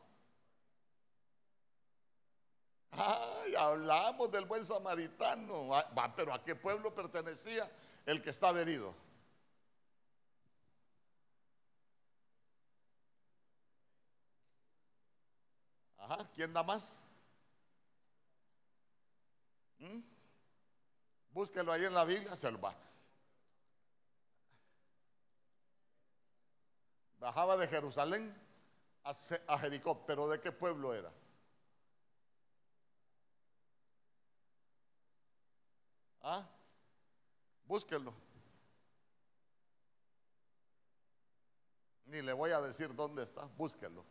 Ay, 2.91 3.55
hablamos 3.55 4.31
del 4.31 4.45
buen 4.45 4.65
samaritano. 4.65 5.71
Pero 6.15 6.33
¿a 6.33 6.43
qué 6.43 6.55
pueblo 6.55 6.93
pertenecía 6.93 7.69
el 8.05 8.21
que 8.21 8.31
estaba 8.31 8.59
herido? 8.59 8.93
Ajá, 15.97 16.27
¿quién 16.33 16.51
da 16.53 16.63
más? 16.63 16.97
¿Mm? 19.77 19.99
Búsquelo 21.31 21.71
ahí 21.71 21.85
en 21.85 21.93
la 21.93 22.03
Biblia, 22.03 22.35
se 22.35 22.51
lo 22.51 22.59
va. 22.59 22.75
Bajaba 27.19 27.57
de 27.57 27.67
Jerusalén 27.67 28.33
a 29.03 29.57
Jericó, 29.59 30.05
pero 30.05 30.27
¿de 30.27 30.41
qué 30.41 30.51
pueblo 30.51 30.93
era? 30.93 31.11
¿Ah? 36.21 36.47
Búsquenlo. 37.65 38.13
Ni 42.05 42.21
le 42.21 42.33
voy 42.33 42.51
a 42.51 42.61
decir 42.61 42.93
dónde 42.95 43.23
está, 43.23 43.45
búsquenlo. 43.57 44.03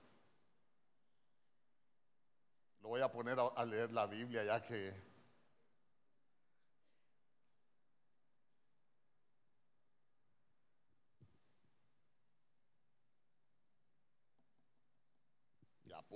Lo 2.81 2.89
voy 2.91 3.01
a 3.01 3.11
poner 3.11 3.37
a, 3.39 3.65
leer 3.65 3.91
la 3.91 4.07
Biblia 4.07 4.45
ya 4.45 4.63
que 4.63 5.09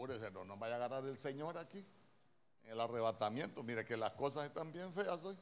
apúrese, 0.02 0.30
no 0.30 0.44
nos 0.44 0.58
vaya 0.58 0.74
a 0.74 0.76
agarrar 0.76 1.04
el 1.06 1.18
Señor 1.18 1.58
aquí. 1.58 1.84
En 2.64 2.72
el 2.72 2.80
arrebatamiento. 2.80 3.62
Mire 3.62 3.84
que 3.84 3.96
las 3.96 4.12
cosas 4.12 4.46
están 4.46 4.72
bien 4.72 4.92
feas 4.94 5.22
hoy. 5.22 5.38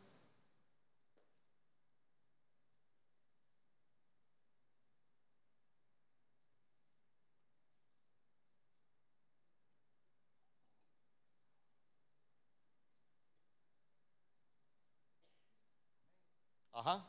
Ajá. 16.73 17.07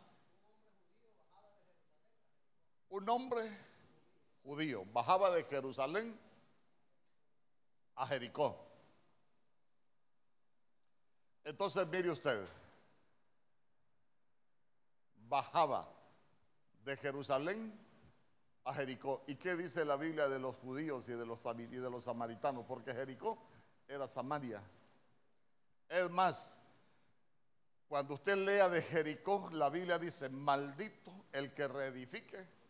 Un 2.91 3.09
hombre 3.09 3.49
judío 4.43 4.83
bajaba 4.91 5.31
de 5.31 5.43
Jerusalén 5.45 6.19
a 7.95 8.05
Jericó. 8.05 8.57
Entonces 11.45 11.87
mire 11.87 12.09
usted, 12.09 12.45
bajaba 15.29 15.87
de 16.83 16.97
Jerusalén 16.97 17.73
a 18.65 18.73
Jericó. 18.73 19.23
¿Y 19.25 19.35
qué 19.35 19.55
dice 19.55 19.85
la 19.85 19.95
Biblia 19.95 20.27
de 20.27 20.39
los 20.39 20.57
judíos 20.57 21.07
y 21.07 21.13
de 21.13 21.25
los, 21.25 22.03
samaritanos? 22.03 22.65
Porque 22.65 22.93
Jericó 22.93 23.37
era 23.87 24.07
Samaria. 24.07 24.61
Es 25.87 26.09
más, 26.11 26.61
cuando 27.87 28.15
usted 28.15 28.35
lea 28.35 28.67
de 28.67 28.81
Jericó, 28.81 29.49
la 29.53 29.69
Biblia 29.69 29.97
dice, 29.97 30.27
maldito 30.27 31.11
el 31.31 31.53
que 31.53 31.69
reedifique 31.69 32.60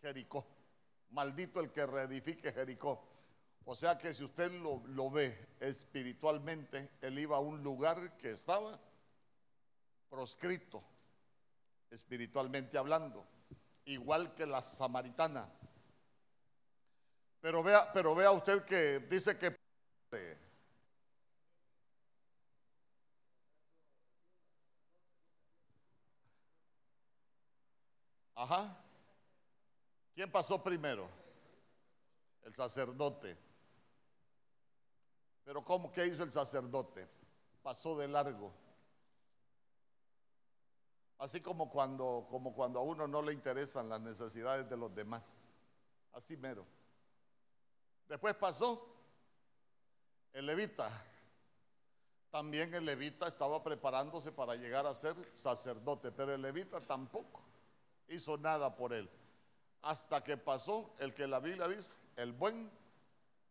Jericó. 0.00 0.46
Maldito 1.10 1.60
el 1.60 1.72
que 1.72 1.86
reedifique 1.86 2.52
Jericó. 2.52 3.10
O 3.64 3.76
sea 3.76 3.98
que 3.98 4.12
si 4.14 4.24
usted 4.24 4.50
lo, 4.52 5.10
ve 5.10 5.54
espiritualmente, 5.60 6.90
él 7.00 7.18
iba 7.18 7.36
a 7.36 7.40
un 7.40 7.62
lugar 7.62 8.16
que 8.16 8.30
estaba 8.30 8.78
proscrito, 10.08 10.82
espiritualmente 11.90 12.78
hablando, 12.78 13.24
igual 13.84 14.34
que 14.34 14.46
la 14.46 14.62
samaritana. 14.62 15.48
Pero 17.40 17.62
vea, 17.62 17.92
pero 17.92 18.14
vea 18.14 18.30
usted 18.32 18.64
que 18.64 19.00
dice 19.00 19.38
que 19.38 19.56
Ajá. 28.34 28.79
¿Quién 30.20 30.30
pasó 30.30 30.62
primero? 30.62 31.08
El 32.42 32.54
sacerdote. 32.54 33.38
Pero 35.46 35.64
¿cómo 35.64 35.90
que 35.90 36.04
hizo 36.08 36.22
el 36.24 36.30
sacerdote? 36.30 37.08
Pasó 37.62 37.96
de 37.96 38.06
largo. 38.06 38.52
Así 41.16 41.40
como 41.40 41.70
cuando, 41.70 42.26
como 42.28 42.52
cuando 42.54 42.80
a 42.80 42.82
uno 42.82 43.08
no 43.08 43.22
le 43.22 43.32
interesan 43.32 43.88
las 43.88 44.02
necesidades 44.02 44.68
de 44.68 44.76
los 44.76 44.94
demás. 44.94 45.38
Así 46.12 46.36
mero. 46.36 46.66
Después 48.06 48.34
pasó 48.34 48.94
el 50.34 50.44
levita. 50.44 50.90
También 52.30 52.74
el 52.74 52.84
levita 52.84 53.26
estaba 53.26 53.62
preparándose 53.62 54.32
para 54.32 54.54
llegar 54.54 54.84
a 54.84 54.94
ser 54.94 55.16
sacerdote, 55.32 56.12
pero 56.12 56.34
el 56.34 56.42
levita 56.42 56.78
tampoco 56.78 57.40
hizo 58.08 58.36
nada 58.36 58.76
por 58.76 58.92
él. 58.92 59.08
Hasta 59.82 60.22
que 60.22 60.36
pasó 60.36 60.94
el 60.98 61.14
que 61.14 61.26
la 61.26 61.40
Biblia 61.40 61.66
dice, 61.68 61.94
el 62.16 62.32
buen 62.32 62.70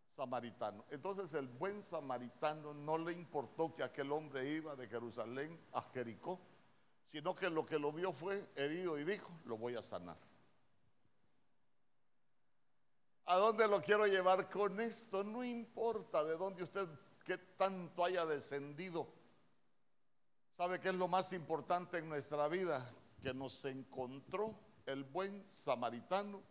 samaritano. 0.10 0.86
Entonces 0.90 1.34
el 1.34 1.48
buen 1.48 1.82
samaritano 1.82 2.74
no 2.74 2.98
le 2.98 3.14
importó 3.14 3.74
que 3.74 3.84
aquel 3.84 4.12
hombre 4.12 4.48
iba 4.50 4.76
de 4.76 4.88
Jerusalén 4.88 5.60
a 5.74 5.82
Jericó, 5.94 6.40
sino 7.06 7.34
que 7.36 7.50
lo 7.50 7.66
que 7.66 7.80
lo 7.80 7.92
vio 7.92 8.12
fue 8.12 8.48
herido 8.56 9.00
y 9.00 9.04
dijo, 9.04 9.32
lo 9.46 9.58
voy 9.58 9.76
a 9.76 9.82
sanar. 9.82 10.18
¿A 13.26 13.38
dónde 13.38 13.68
lo 13.68 13.82
quiero 13.82 14.08
llevar 14.08 14.50
con 14.50 14.80
esto? 14.80 15.24
No 15.24 15.44
importa 15.44 16.24
de 16.24 16.36
dónde 16.36 16.64
usted, 16.64 16.88
que 17.24 17.38
tanto 17.38 18.04
haya 18.04 18.26
descendido. 18.26 19.08
¿Sabe 20.58 20.80
qué 20.80 20.90
es 20.90 20.96
lo 20.96 21.08
más 21.08 21.32
importante 21.34 22.00
en 22.00 22.10
nuestra 22.10 22.48
vida? 22.48 22.92
Que 23.22 23.34
nos 23.34 23.64
encontró 23.66 24.56
el 24.92 25.04
buen 25.04 25.48
samaritano 25.48 26.42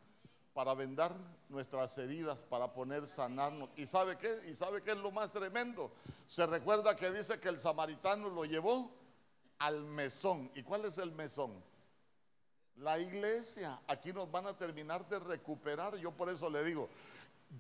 para 0.55 0.75
vendar 0.75 1.15
nuestras 1.49 1.97
heridas, 1.99 2.43
para 2.43 2.73
poner 2.73 3.07
sanarnos. 3.07 3.69
¿Y 3.77 3.87
sabe 3.87 4.19
qué? 4.19 4.51
¿Y 4.51 4.55
sabe 4.55 4.83
qué 4.83 4.93
es 4.93 4.99
lo 4.99 5.11
más 5.11 5.31
tremendo? 5.31 5.93
Se 6.27 6.47
recuerda 6.47 6.97
que 6.97 7.11
dice 7.11 7.39
que 7.39 7.49
el 7.49 7.61
samaritano 7.61 8.29
lo 8.29 8.45
llevó 8.45 8.91
al 9.59 9.85
mesón. 9.85 10.51
¿Y 10.55 10.63
cuál 10.63 10.85
es 10.85 10.99
el 10.99 11.13
mesón? 11.13 11.53
La 12.77 12.99
iglesia, 12.99 13.81
aquí 13.87 14.13
nos 14.13 14.31
van 14.31 14.47
a 14.47 14.57
terminar 14.57 15.09
de 15.09 15.19
recuperar. 15.19 15.97
Yo 15.97 16.13
por 16.13 16.29
eso 16.29 16.49
le 16.49 16.63
digo, 16.65 16.89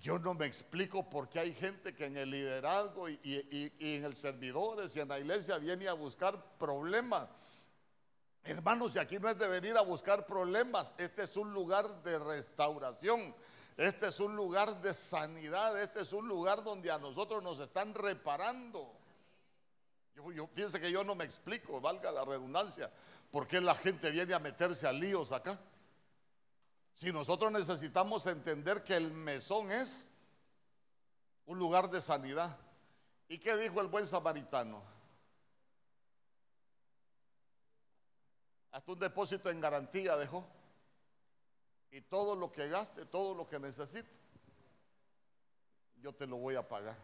yo 0.00 0.18
no 0.18 0.34
me 0.34 0.46
explico 0.46 1.08
por 1.08 1.28
qué 1.28 1.40
hay 1.40 1.54
gente 1.54 1.94
que 1.94 2.06
en 2.06 2.16
el 2.16 2.30
liderazgo 2.30 3.08
y, 3.08 3.18
en 3.80 4.04
el 4.04 4.16
servidores 4.16 4.94
y 4.96 5.00
en 5.00 5.08
la 5.08 5.18
iglesia 5.18 5.58
viene 5.58 5.88
a 5.88 5.94
buscar 5.94 6.40
problemas. 6.58 7.28
Hermanos, 8.44 8.96
y 8.96 8.98
aquí 8.98 9.18
no 9.18 9.28
es 9.28 9.38
de 9.38 9.46
venir 9.46 9.76
a 9.76 9.82
buscar 9.82 10.26
problemas, 10.26 10.94
este 10.98 11.24
es 11.24 11.36
un 11.36 11.52
lugar 11.52 12.02
de 12.02 12.18
restauración, 12.18 13.34
este 13.76 14.08
es 14.08 14.20
un 14.20 14.34
lugar 14.34 14.80
de 14.80 14.94
sanidad, 14.94 15.80
este 15.80 16.00
es 16.00 16.12
un 16.12 16.26
lugar 16.26 16.64
donde 16.64 16.90
a 16.90 16.98
nosotros 16.98 17.42
nos 17.42 17.60
están 17.60 17.94
reparando. 17.94 18.92
Yo, 20.14 20.32
yo 20.32 20.46
pienso 20.46 20.80
que 20.80 20.90
yo 20.90 21.04
no 21.04 21.14
me 21.14 21.24
explico, 21.24 21.80
valga 21.80 22.10
la 22.10 22.24
redundancia. 22.24 22.90
¿Por 23.30 23.46
qué 23.46 23.60
la 23.60 23.74
gente 23.74 24.10
viene 24.10 24.34
a 24.34 24.38
meterse 24.38 24.86
a 24.86 24.92
líos 24.92 25.32
acá? 25.32 25.58
Si 26.94 27.12
nosotros 27.12 27.52
necesitamos 27.52 28.26
entender 28.26 28.82
que 28.82 28.96
el 28.96 29.12
mesón 29.12 29.70
es 29.70 30.10
un 31.48 31.58
lugar 31.58 31.90
de 31.90 32.00
sanidad. 32.00 32.56
¿Y 33.28 33.38
qué 33.38 33.56
dijo 33.56 33.80
el 33.80 33.88
buen 33.88 34.06
samaritano? 34.06 34.82
Hasta 38.72 38.92
un 38.92 38.98
depósito 38.98 39.50
en 39.50 39.60
garantía 39.60 40.16
dejó. 40.16 40.46
Y 41.90 42.00
todo 42.02 42.36
lo 42.36 42.52
que 42.52 42.68
gaste, 42.68 43.06
todo 43.06 43.34
lo 43.34 43.46
que 43.46 43.58
necesite, 43.58 44.08
yo 46.02 46.14
te 46.14 46.26
lo 46.26 46.36
voy 46.36 46.54
a 46.54 46.68
pagar. 46.68 46.96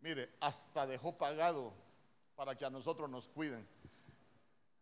Mire, 0.00 0.30
hasta 0.40 0.86
dejó 0.86 1.16
pagado 1.16 1.72
para 2.34 2.54
que 2.56 2.64
a 2.64 2.70
nosotros 2.70 3.08
nos 3.08 3.28
cuiden. 3.28 3.66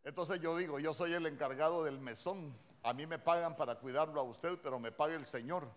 Entonces 0.04 0.40
yo 0.40 0.56
digo, 0.56 0.80
yo 0.80 0.94
soy 0.94 1.12
el 1.12 1.26
encargado 1.26 1.84
del 1.84 1.98
mesón. 1.98 2.56
A 2.82 2.92
mí 2.92 3.06
me 3.06 3.18
pagan 3.18 3.56
para 3.56 3.78
cuidarlo 3.78 4.20
a 4.20 4.24
usted, 4.24 4.58
pero 4.62 4.80
me 4.80 4.90
paga 4.90 5.14
el 5.14 5.26
Señor. 5.26 5.68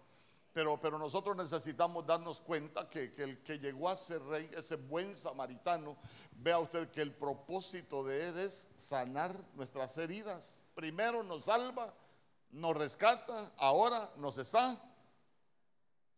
Pero, 0.56 0.80
pero 0.80 0.98
nosotros 0.98 1.36
necesitamos 1.36 2.06
darnos 2.08 2.40
cuenta 2.40 2.88
que, 2.88 3.12
que, 3.12 3.24
el 3.24 3.44
que 3.44 3.60
llegó 3.60 3.90
a 3.90 3.98
ser 3.98 4.22
rey, 4.22 4.50
ese 4.56 4.78
buen 4.78 5.14
samaritano, 5.14 5.98
vea 6.38 6.60
usted 6.60 6.90
que 6.92 7.02
el 7.02 7.14
propósito 7.14 8.06
de 8.06 8.30
él 8.30 8.40
es 8.40 8.70
sanar 8.78 9.36
nuestras 9.56 9.98
heridas. 9.98 10.62
Primero 10.74 11.24
nos 11.24 11.44
salva, 11.44 11.94
nos 12.52 12.74
rescata, 12.78 13.52
ahora 13.58 14.10
nos 14.16 14.38
está 14.38 14.82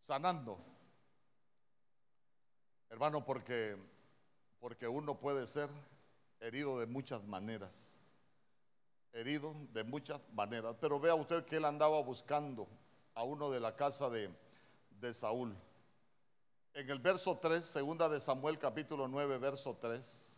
sanando. 0.00 0.56
Hermano, 2.90 3.24
porque, 3.24 3.76
porque 4.60 4.86
uno 4.86 5.18
puede 5.18 5.48
ser 5.48 5.68
herido 6.38 6.78
de 6.78 6.86
muchas 6.86 7.24
maneras 7.24 7.96
herido 9.12 9.52
de 9.72 9.82
muchas 9.82 10.20
maneras. 10.32 10.76
Pero 10.80 11.00
vea 11.00 11.16
usted 11.16 11.44
que 11.44 11.56
él 11.56 11.64
andaba 11.64 12.00
buscando 12.02 12.68
a 13.18 13.24
uno 13.24 13.50
de 13.50 13.58
la 13.58 13.74
casa 13.74 14.08
de, 14.10 14.30
de 15.00 15.12
Saúl. 15.12 15.52
En 16.72 16.88
el 16.88 17.00
verso 17.00 17.36
3, 17.36 17.66
segunda 17.66 18.08
de 18.08 18.20
Samuel 18.20 18.58
capítulo 18.58 19.08
9, 19.08 19.38
verso 19.38 19.76
3. 19.76 20.36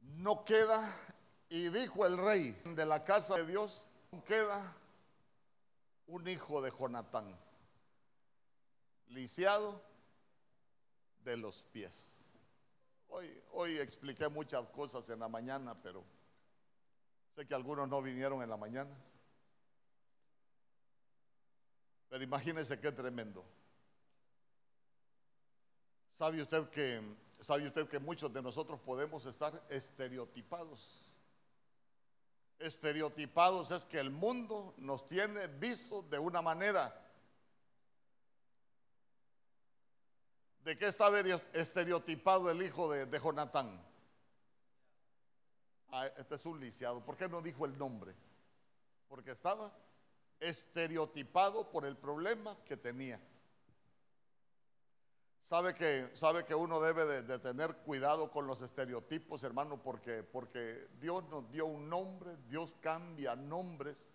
No 0.00 0.46
queda, 0.46 0.96
y 1.50 1.68
dijo 1.68 2.06
el 2.06 2.16
rey 2.16 2.58
de 2.64 2.86
la 2.86 3.04
casa 3.04 3.36
de 3.36 3.46
Dios, 3.46 3.86
no 4.12 4.24
queda 4.24 4.74
un 6.06 6.26
hijo 6.26 6.62
de 6.62 6.70
Jonatán, 6.70 7.38
lisiado 9.08 9.87
de 11.28 11.36
los 11.36 11.62
pies. 11.64 12.24
Hoy, 13.08 13.42
hoy 13.52 13.78
expliqué 13.78 14.28
muchas 14.28 14.66
cosas 14.68 15.08
en 15.10 15.20
la 15.20 15.28
mañana, 15.28 15.76
pero 15.82 16.02
sé 17.34 17.46
que 17.46 17.54
algunos 17.54 17.88
no 17.88 18.00
vinieron 18.00 18.42
en 18.42 18.48
la 18.48 18.56
mañana. 18.56 18.90
Pero 22.08 22.24
imagínese 22.24 22.80
qué 22.80 22.90
tremendo. 22.92 23.44
¿Sabe 26.12 26.40
usted 26.40 26.68
que 26.70 27.00
sabe 27.40 27.66
usted 27.66 27.88
que 27.88 27.98
muchos 27.98 28.32
de 28.32 28.42
nosotros 28.42 28.80
podemos 28.80 29.26
estar 29.26 29.62
estereotipados? 29.68 31.04
estereotipados 32.58 33.70
es 33.70 33.84
que 33.84 34.00
el 34.00 34.10
mundo 34.10 34.74
nos 34.78 35.06
tiene 35.06 35.46
visto 35.46 36.02
de 36.02 36.18
una 36.18 36.42
manera. 36.42 37.07
¿De 40.68 40.76
qué 40.76 40.84
estaba 40.84 41.18
estereotipado 41.54 42.50
el 42.50 42.62
hijo 42.62 42.92
de, 42.92 43.06
de 43.06 43.18
Jonatán? 43.18 43.82
Ah, 45.90 46.06
este 46.18 46.34
es 46.34 46.44
un 46.44 46.60
lisiado. 46.60 47.02
¿Por 47.02 47.16
qué 47.16 47.26
no 47.26 47.40
dijo 47.40 47.64
el 47.64 47.78
nombre? 47.78 48.14
Porque 49.08 49.30
estaba 49.30 49.72
estereotipado 50.38 51.70
por 51.70 51.86
el 51.86 51.96
problema 51.96 52.54
que 52.66 52.76
tenía. 52.76 53.18
Sabe 55.40 55.72
que, 55.72 56.10
sabe 56.12 56.44
que 56.44 56.54
uno 56.54 56.82
debe 56.82 57.22
de, 57.22 57.38
tener 57.38 57.74
cuidado 57.76 58.30
con 58.30 58.46
los 58.46 58.60
estereotipos, 58.60 59.44
hermano, 59.44 59.82
porque, 59.82 60.22
porque 60.22 60.86
Dios 61.00 61.24
nos 61.30 61.50
dio 61.50 61.64
un 61.64 61.88
nombre, 61.88 62.36
Dios 62.46 62.76
cambia 62.82 63.34
nombres, 63.34 64.06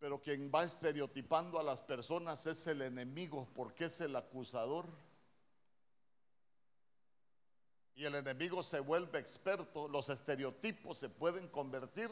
pero 0.00 0.20
quien 0.20 0.50
va 0.52 0.64
estereotipando 0.64 1.60
a 1.60 1.62
las 1.62 1.78
personas 1.78 2.44
es 2.48 2.66
el 2.66 2.82
enemigo, 2.82 3.46
porque 3.54 3.84
es 3.84 4.00
el 4.00 4.16
acusador. 4.16 5.06
Y 7.98 8.04
el 8.04 8.14
enemigo 8.14 8.62
se 8.62 8.78
vuelve 8.78 9.18
experto, 9.18 9.88
los 9.88 10.08
estereotipos 10.08 10.96
se 10.98 11.08
pueden 11.08 11.48
convertir 11.48 12.08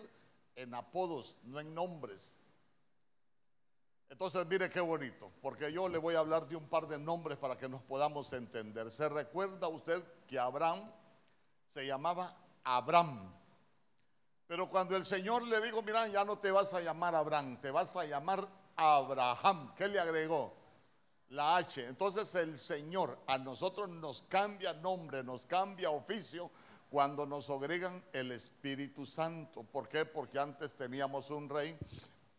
en 0.56 0.74
apodos, 0.74 1.36
no 1.44 1.60
en 1.60 1.72
nombres. 1.72 2.34
Entonces, 4.08 4.44
mire 4.48 4.68
qué 4.68 4.80
bonito, 4.80 5.30
porque 5.40 5.72
yo 5.72 5.88
le 5.88 5.98
voy 5.98 6.16
a 6.16 6.18
hablar 6.18 6.48
de 6.48 6.56
un 6.56 6.68
par 6.68 6.88
de 6.88 6.98
nombres 6.98 7.38
para 7.38 7.56
que 7.56 7.68
nos 7.68 7.82
podamos 7.82 8.32
entender. 8.32 8.90
¿Se 8.90 9.08
recuerda 9.08 9.68
usted 9.68 10.02
que 10.26 10.40
Abraham 10.40 10.90
se 11.68 11.86
llamaba 11.86 12.36
Abraham? 12.64 13.32
Pero 14.48 14.68
cuando 14.68 14.96
el 14.96 15.06
Señor 15.06 15.44
le 15.44 15.60
dijo, 15.60 15.82
mira, 15.82 16.08
ya 16.08 16.24
no 16.24 16.36
te 16.36 16.50
vas 16.50 16.74
a 16.74 16.80
llamar 16.80 17.14
Abraham, 17.14 17.60
te 17.60 17.70
vas 17.70 17.94
a 17.94 18.04
llamar 18.04 18.48
Abraham, 18.74 19.72
¿qué 19.76 19.86
le 19.86 20.00
agregó? 20.00 20.52
La 21.30 21.56
H. 21.56 21.86
Entonces 21.86 22.34
el 22.36 22.58
Señor 22.58 23.18
a 23.26 23.38
nosotros 23.38 23.88
nos 23.88 24.22
cambia 24.22 24.72
nombre, 24.74 25.22
nos 25.24 25.46
cambia 25.46 25.90
oficio 25.90 26.50
cuando 26.90 27.26
nos 27.26 27.50
agregan 27.50 28.04
el 28.12 28.32
Espíritu 28.32 29.06
Santo. 29.06 29.62
¿Por 29.64 29.88
qué? 29.88 30.04
Porque 30.04 30.38
antes 30.38 30.74
teníamos 30.74 31.30
un 31.30 31.48
rey, 31.48 31.76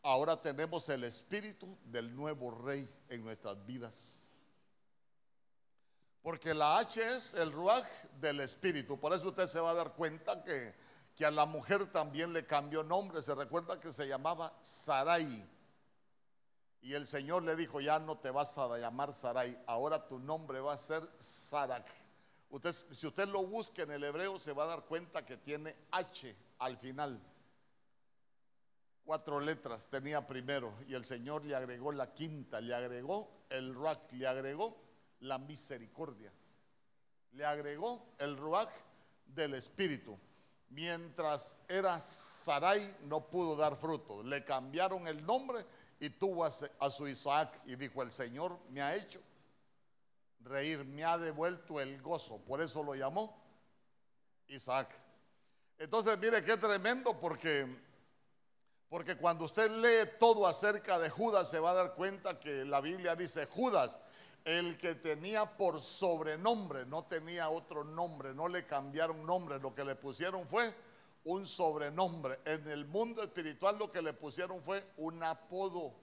ahora 0.03 0.41
tenemos 0.41 0.87
el 0.89 1.03
espíritu 1.03 1.77
del 1.85 2.15
nuevo 2.15 2.51
rey 2.51 2.89
en 3.09 3.23
nuestras 3.23 3.65
vidas. 3.65 4.19
Porque 6.21 6.53
la 6.53 6.79
H 6.79 7.01
es 7.05 7.33
el 7.33 7.51
ruaj 7.51 7.85
del 8.19 8.39
espíritu. 8.39 8.99
Por 8.99 9.13
eso 9.13 9.29
usted 9.29 9.47
se 9.47 9.59
va 9.59 9.71
a 9.71 9.75
dar 9.75 9.93
cuenta 9.93 10.43
que, 10.43 10.73
que 11.15 11.25
a 11.25 11.31
la 11.31 11.45
mujer 11.45 11.85
también 11.91 12.33
le 12.33 12.45
cambió 12.45 12.83
nombre. 12.83 13.21
Se 13.21 13.35
recuerda 13.35 13.79
que 13.79 13.93
se 13.93 14.07
llamaba 14.07 14.57
Sarai. 14.61 15.45
Y 16.87 16.93
el 16.93 17.05
Señor 17.05 17.43
le 17.43 17.57
dijo, 17.57 17.81
ya 17.81 17.99
no 17.99 18.17
te 18.17 18.31
vas 18.31 18.57
a 18.57 18.77
llamar 18.77 19.11
Sarai, 19.11 19.61
ahora 19.67 20.07
tu 20.07 20.19
nombre 20.19 20.61
va 20.61 20.71
a 20.71 20.77
ser 20.77 21.05
Sarak. 21.19 21.85
Si 22.71 23.05
usted 23.05 23.27
lo 23.27 23.45
busca 23.45 23.83
en 23.83 23.91
el 23.91 24.05
hebreo, 24.05 24.39
se 24.39 24.53
va 24.53 24.63
a 24.63 24.67
dar 24.67 24.85
cuenta 24.85 25.25
que 25.25 25.35
tiene 25.35 25.75
H 25.91 26.33
al 26.59 26.77
final. 26.77 27.21
cuatro 29.03 29.41
letras 29.41 29.87
tenía 29.87 30.25
primero 30.25 30.73
y 30.87 30.93
el 30.93 31.03
Señor 31.03 31.43
le 31.43 31.57
agregó 31.57 31.91
la 31.91 32.13
quinta, 32.13 32.61
le 32.61 32.73
agregó 32.73 33.45
el 33.49 33.75
ruach, 33.75 34.09
le 34.13 34.25
agregó 34.25 34.77
la 35.19 35.39
misericordia, 35.39 36.31
le 37.33 37.45
agregó 37.45 38.13
el 38.17 38.37
ruach 38.37 38.71
del 39.25 39.55
Espíritu. 39.55 40.17
Mientras 40.69 41.59
era 41.67 41.99
Sarai 41.99 42.97
no 43.03 43.27
pudo 43.27 43.57
dar 43.57 43.75
fruto, 43.75 44.23
le 44.23 44.45
cambiaron 44.45 45.05
el 45.05 45.25
nombre 45.25 45.65
y 45.99 46.09
tuvo 46.11 46.45
a 46.45 46.89
su 46.91 47.07
Isaac 47.07 47.61
y 47.65 47.75
dijo, 47.75 48.01
el 48.03 48.11
Señor 48.11 48.57
me 48.69 48.81
ha 48.81 48.95
hecho 48.95 49.19
reír, 50.41 50.85
me 50.85 51.03
ha 51.03 51.17
devuelto 51.17 51.79
el 51.79 52.01
gozo, 52.01 52.37
por 52.37 52.61
eso 52.61 52.83
lo 52.83 52.95
llamó 52.95 53.35
Isaac. 54.47 54.89
Entonces 55.77 56.17
mire 56.17 56.43
qué 56.43 56.57
tremendo 56.57 57.19
porque 57.19 57.67
porque 58.89 59.17
cuando 59.17 59.45
usted 59.45 59.69
lee 59.69 60.11
todo 60.17 60.47
acerca 60.47 60.97
de 60.97 61.09
Judas 61.09 61.49
se 61.49 61.59
va 61.59 61.71
a 61.71 61.75
dar 61.75 61.93
cuenta 61.95 62.39
que 62.39 62.63
la 62.63 62.79
Biblia 62.79 63.15
dice 63.15 63.45
Judas, 63.45 63.99
el 64.45 64.77
que 64.77 64.95
tenía 64.95 65.57
por 65.57 65.81
sobrenombre, 65.81 66.85
no 66.85 67.03
tenía 67.03 67.49
otro 67.49 67.83
nombre, 67.83 68.33
no 68.33 68.47
le 68.47 68.65
cambiaron 68.65 69.25
nombre, 69.25 69.59
lo 69.59 69.75
que 69.75 69.83
le 69.83 69.95
pusieron 69.95 70.47
fue 70.47 70.73
un 71.27 71.45
sobrenombre. 71.45 72.39
En 72.45 72.67
el 72.69 72.85
mundo 72.85 73.21
espiritual 73.21 73.77
lo 73.77 73.91
que 73.91 74.01
le 74.01 74.13
pusieron 74.13 74.63
fue 74.63 74.81
un 74.95 75.21
apodo. 75.21 75.93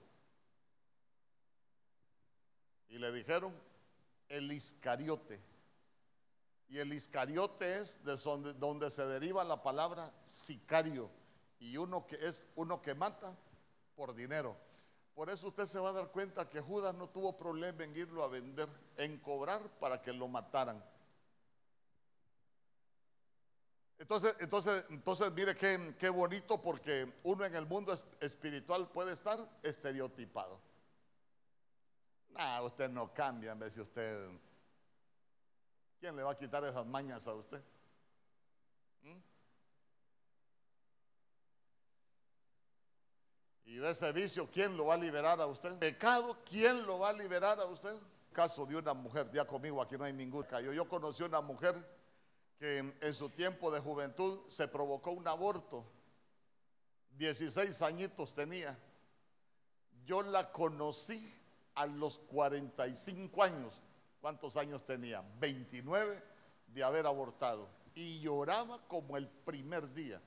Y 2.89 2.99
le 2.99 3.11
dijeron 3.11 3.53
el 4.29 4.51
Iscariote. 4.51 5.41
Y 6.69 6.77
el 6.77 6.93
Iscariote 6.93 7.77
es 7.77 8.05
de 8.05 8.15
donde, 8.17 8.53
donde 8.53 8.89
se 8.91 9.05
deriva 9.07 9.43
la 9.43 9.61
palabra 9.63 10.13
sicario 10.23 11.09
y 11.59 11.77
uno 11.77 12.05
que 12.05 12.15
es 12.15 12.47
uno 12.55 12.81
que 12.81 12.93
mata 12.93 13.35
por 13.95 14.13
dinero. 14.13 14.55
Por 15.15 15.31
eso 15.31 15.47
usted 15.47 15.65
se 15.65 15.79
va 15.79 15.89
a 15.89 15.93
dar 15.93 16.11
cuenta 16.11 16.49
que 16.49 16.61
Judas 16.61 16.93
no 16.93 17.09
tuvo 17.09 17.35
problema 17.35 17.83
en 17.83 17.95
irlo 17.95 18.23
a 18.23 18.27
vender, 18.27 18.69
en 18.97 19.17
cobrar 19.19 19.61
para 19.79 20.01
que 20.01 20.13
lo 20.13 20.27
mataran. 20.27 20.83
Entonces, 23.97 24.35
entonces, 24.39 24.85
entonces 24.89 25.31
mire 25.31 25.55
qué, 25.55 25.95
qué 25.97 26.09
bonito 26.09 26.61
porque 26.61 27.11
uno 27.23 27.45
en 27.45 27.55
el 27.55 27.65
mundo 27.65 27.97
espiritual 28.19 28.89
puede 28.89 29.13
estar 29.13 29.39
estereotipado. 29.63 30.59
Nah, 32.31 32.61
usted 32.61 32.89
no 32.89 33.13
cambia 33.13 33.53
en 33.53 33.59
vez 33.59 33.75
de 33.75 33.81
usted. 33.81 34.29
¿Quién 35.99 36.15
le 36.15 36.23
va 36.23 36.33
a 36.33 36.37
quitar 36.37 36.63
esas 36.65 36.85
mañas 36.85 37.25
a 37.27 37.33
usted? 37.33 37.63
¿Mm? 39.03 39.17
Y 43.63 43.75
de 43.77 43.89
ese 43.89 44.11
vicio, 44.11 44.49
¿quién 44.51 44.75
lo 44.75 44.87
va 44.87 44.95
a 44.95 44.97
liberar 44.97 45.39
a 45.39 45.45
usted? 45.45 45.79
Pecado, 45.79 46.37
¿quién 46.43 46.85
lo 46.85 46.99
va 46.99 47.09
a 47.09 47.13
liberar 47.13 47.57
a 47.61 47.65
usted? 47.65 47.97
Caso 48.33 48.65
de 48.65 48.75
una 48.75 48.93
mujer, 48.93 49.31
ya 49.31 49.45
conmigo, 49.45 49.81
aquí 49.81 49.97
no 49.97 50.03
hay 50.03 50.11
ningún 50.11 50.43
callo. 50.43 50.73
Yo 50.73 50.89
conocí 50.89 51.23
una 51.23 51.39
mujer 51.39 51.73
que 52.59 52.79
en 52.99 53.13
su 53.13 53.29
tiempo 53.29 53.71
de 53.71 53.79
juventud 53.79 54.39
se 54.49 54.67
provocó 54.67 55.11
un 55.11 55.27
aborto. 55.27 55.85
16 57.17 57.81
añitos 57.81 58.33
tenía. 58.33 58.77
Yo 60.05 60.21
la 60.21 60.51
conocí 60.51 61.33
a 61.75 61.85
los 61.85 62.19
45 62.19 63.43
años. 63.43 63.81
¿Cuántos 64.21 64.57
años 64.57 64.85
tenía? 64.85 65.23
29 65.39 66.21
de 66.67 66.83
haber 66.83 67.05
abortado. 67.05 67.69
Y 67.93 68.19
lloraba 68.19 68.85
como 68.87 69.17
el 69.17 69.27
primer 69.27 69.93
día. 69.93 70.21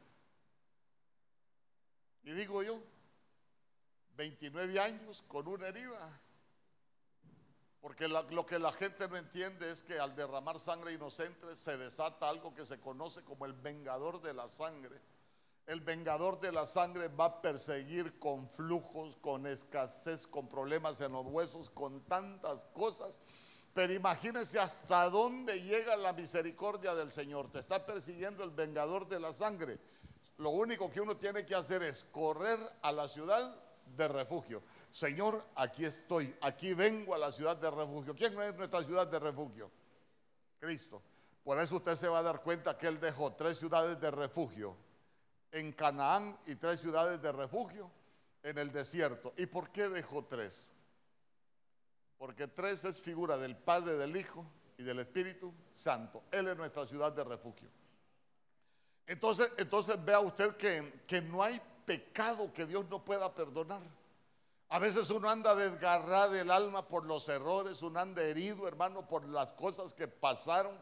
Y 2.22 2.32
digo 2.32 2.62
yo, 2.62 2.80
29 4.16 4.80
años 4.80 5.22
con 5.28 5.46
una 5.48 5.68
herida. 5.68 6.20
Porque 7.80 8.08
lo 8.08 8.44
que 8.44 8.58
la 8.58 8.72
gente 8.72 9.06
no 9.08 9.16
entiende 9.16 9.70
es 9.70 9.82
que 9.82 10.00
al 10.00 10.16
derramar 10.16 10.58
sangre 10.58 10.92
inocente 10.92 11.54
se 11.54 11.76
desata 11.76 12.28
algo 12.28 12.54
que 12.54 12.66
se 12.66 12.80
conoce 12.80 13.22
como 13.22 13.46
el 13.46 13.52
vengador 13.52 14.20
de 14.20 14.34
la 14.34 14.48
sangre. 14.48 15.00
El 15.66 15.80
vengador 15.80 16.40
de 16.40 16.50
la 16.50 16.66
sangre 16.66 17.08
va 17.08 17.26
a 17.26 17.42
perseguir 17.42 18.18
con 18.18 18.48
flujos, 18.48 19.16
con 19.16 19.46
escasez, 19.46 20.26
con 20.26 20.48
problemas 20.48 21.00
en 21.00 21.12
los 21.12 21.26
huesos, 21.26 21.70
con 21.70 22.00
tantas 22.06 22.64
cosas. 22.66 23.20
Pero 23.74 23.92
imagínense 23.92 24.58
hasta 24.58 25.08
dónde 25.08 25.62
llega 25.62 25.94
la 25.96 26.12
misericordia 26.12 26.96
del 26.96 27.12
Señor. 27.12 27.48
Te 27.48 27.60
está 27.60 27.86
persiguiendo 27.86 28.42
el 28.42 28.50
vengador 28.50 29.06
de 29.06 29.20
la 29.20 29.32
sangre. 29.32 29.78
Lo 30.38 30.50
único 30.50 30.90
que 30.90 31.00
uno 31.00 31.16
tiene 31.16 31.46
que 31.46 31.54
hacer 31.54 31.82
es 31.82 32.02
correr 32.02 32.58
a 32.82 32.90
la 32.90 33.06
ciudad 33.06 33.67
de 33.96 34.08
refugio. 34.08 34.62
Señor, 34.90 35.44
aquí 35.54 35.84
estoy, 35.84 36.34
aquí 36.40 36.74
vengo 36.74 37.14
a 37.14 37.18
la 37.18 37.32
ciudad 37.32 37.56
de 37.56 37.70
refugio. 37.70 38.14
¿Quién 38.14 38.40
es 38.40 38.54
nuestra 38.54 38.82
ciudad 38.82 39.06
de 39.06 39.18
refugio? 39.18 39.70
Cristo. 40.58 41.02
Por 41.44 41.58
eso 41.58 41.76
usted 41.76 41.94
se 41.94 42.08
va 42.08 42.18
a 42.18 42.22
dar 42.22 42.42
cuenta 42.42 42.76
que 42.76 42.86
Él 42.86 43.00
dejó 43.00 43.32
tres 43.32 43.58
ciudades 43.58 44.00
de 44.00 44.10
refugio 44.10 44.76
en 45.52 45.72
Canaán 45.72 46.38
y 46.46 46.56
tres 46.56 46.80
ciudades 46.80 47.22
de 47.22 47.32
refugio 47.32 47.90
en 48.42 48.58
el 48.58 48.70
desierto. 48.70 49.32
¿Y 49.36 49.46
por 49.46 49.70
qué 49.70 49.88
dejó 49.88 50.24
tres? 50.24 50.68
Porque 52.18 52.48
tres 52.48 52.84
es 52.84 53.00
figura 53.00 53.38
del 53.38 53.56
Padre, 53.56 53.94
del 53.94 54.16
Hijo 54.16 54.44
y 54.76 54.82
del 54.82 54.98
Espíritu 54.98 55.54
Santo. 55.74 56.24
Él 56.30 56.48
es 56.48 56.56
nuestra 56.56 56.86
ciudad 56.86 57.12
de 57.12 57.24
refugio. 57.24 57.70
Entonces, 59.06 59.50
entonces 59.56 60.04
vea 60.04 60.20
usted 60.20 60.56
que, 60.56 61.02
que 61.06 61.22
no 61.22 61.42
hay 61.42 61.60
pecado 61.88 62.52
que 62.52 62.66
Dios 62.66 62.84
no 62.90 63.02
pueda 63.02 63.34
perdonar. 63.34 63.80
A 64.68 64.78
veces 64.78 65.08
uno 65.08 65.30
anda 65.30 65.54
desgarrado 65.54 66.32
del 66.32 66.50
alma 66.50 66.86
por 66.86 67.06
los 67.06 67.26
errores, 67.30 67.80
uno 67.80 67.98
anda 67.98 68.22
herido, 68.22 68.68
hermano, 68.68 69.08
por 69.08 69.26
las 69.26 69.52
cosas 69.52 69.94
que 69.94 70.06
pasaron. 70.06 70.78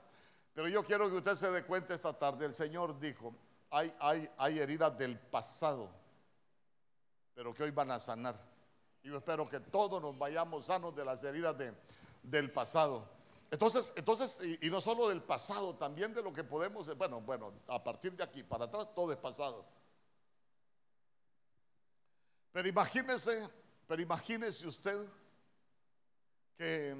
Pero 0.53 0.69
yo 0.69 0.85
quiero 0.85 1.09
que 1.09 1.19
usted 1.19 1.37
se 1.37 1.51
dé 1.53 1.63
cuenta 1.63 1.95
esta 1.95 2.13
tarde. 2.13 2.47
El 2.47 2.55
Señor 2.57 2.99
dijo, 2.99 3.33
hay, 3.71 3.95
hay, 4.01 4.29
hay 4.37 4.59
heridas 4.59 4.99
del 4.99 5.17
pasado, 5.17 5.89
pero 7.33 7.55
que 7.55 7.63
hoy 7.63 7.71
van 7.71 7.93
a 7.93 8.01
sanar. 8.01 8.35
Y 9.05 9.09
yo 9.09 9.19
espero 9.19 9.49
que 9.49 9.61
todos 9.61 10.03
nos 10.03 10.19
vayamos 10.19 10.67
sanos 10.67 10.97
de 10.97 11.05
las 11.05 11.23
heridas 11.23 11.57
de, 11.57 11.73
del 12.25 12.51
pasado. 12.51 13.09
Entonces, 13.53 13.93
entonces 13.95 14.41
y, 14.43 14.67
y, 14.67 14.71
no 14.71 14.81
solo 14.81 15.09
del 15.09 15.23
pasado, 15.23 15.77
también 15.77 16.13
de 16.13 16.23
lo 16.23 16.33
que 16.33 16.43
podemos, 16.43 16.93
bueno, 16.99 17.21
bueno, 17.21 17.53
a 17.69 17.85
partir 17.85 18.17
de 18.17 18.25
aquí 18.25 18.43
para 18.43 18.65
atrás 18.65 18.93
todo 18.97 19.13
es 19.13 19.19
pasado. 19.19 19.76
Pero 22.57 22.69
imagínese, 22.69 23.51
pero 23.87 24.01
imagínese 24.01 24.67
usted 24.67 24.99
que 26.57 26.97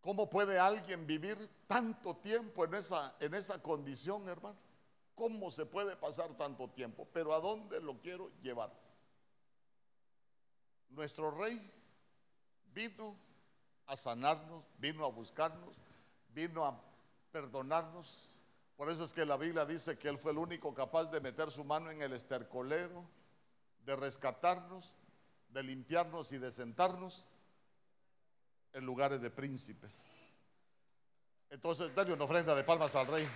cómo 0.00 0.30
puede 0.30 0.58
alguien 0.58 1.06
vivir 1.06 1.36
tanto 1.66 2.16
tiempo 2.16 2.64
en 2.64 2.72
esa, 2.72 3.14
en 3.20 3.34
esa 3.34 3.60
condición, 3.60 4.26
hermano. 4.30 4.56
¿Cómo 5.14 5.50
se 5.50 5.66
puede 5.66 5.94
pasar 5.94 6.34
tanto 6.38 6.70
tiempo? 6.70 7.06
Pero 7.12 7.34
¿a 7.34 7.40
dónde 7.40 7.82
lo 7.82 8.00
quiero 8.00 8.30
llevar? 8.40 8.72
Nuestro 10.88 11.32
rey 11.32 11.60
vino 12.72 13.14
a 13.88 13.94
sanarnos, 13.94 14.64
vino 14.78 15.04
a 15.04 15.10
buscarnos, 15.10 15.76
vino 16.30 16.64
a 16.64 16.80
perdonarnos, 17.30 18.29
por 18.80 18.88
eso 18.88 19.04
es 19.04 19.12
que 19.12 19.26
la 19.26 19.36
Biblia 19.36 19.66
dice 19.66 19.98
que 19.98 20.08
Él 20.08 20.16
fue 20.16 20.32
el 20.32 20.38
único 20.38 20.72
capaz 20.72 21.10
de 21.10 21.20
meter 21.20 21.50
su 21.50 21.64
mano 21.64 21.90
en 21.90 22.00
el 22.00 22.14
estercolero, 22.14 23.04
de 23.84 23.94
rescatarnos, 23.94 24.96
de 25.50 25.62
limpiarnos 25.62 26.32
y 26.32 26.38
de 26.38 26.50
sentarnos 26.50 27.26
en 28.72 28.86
lugares 28.86 29.20
de 29.20 29.28
príncipes. 29.28 30.00
Entonces, 31.50 31.94
dale 31.94 32.14
una 32.14 32.24
ofrenda 32.24 32.54
de 32.54 32.64
palmas 32.64 32.94
al 32.94 33.06
rey. 33.06 33.28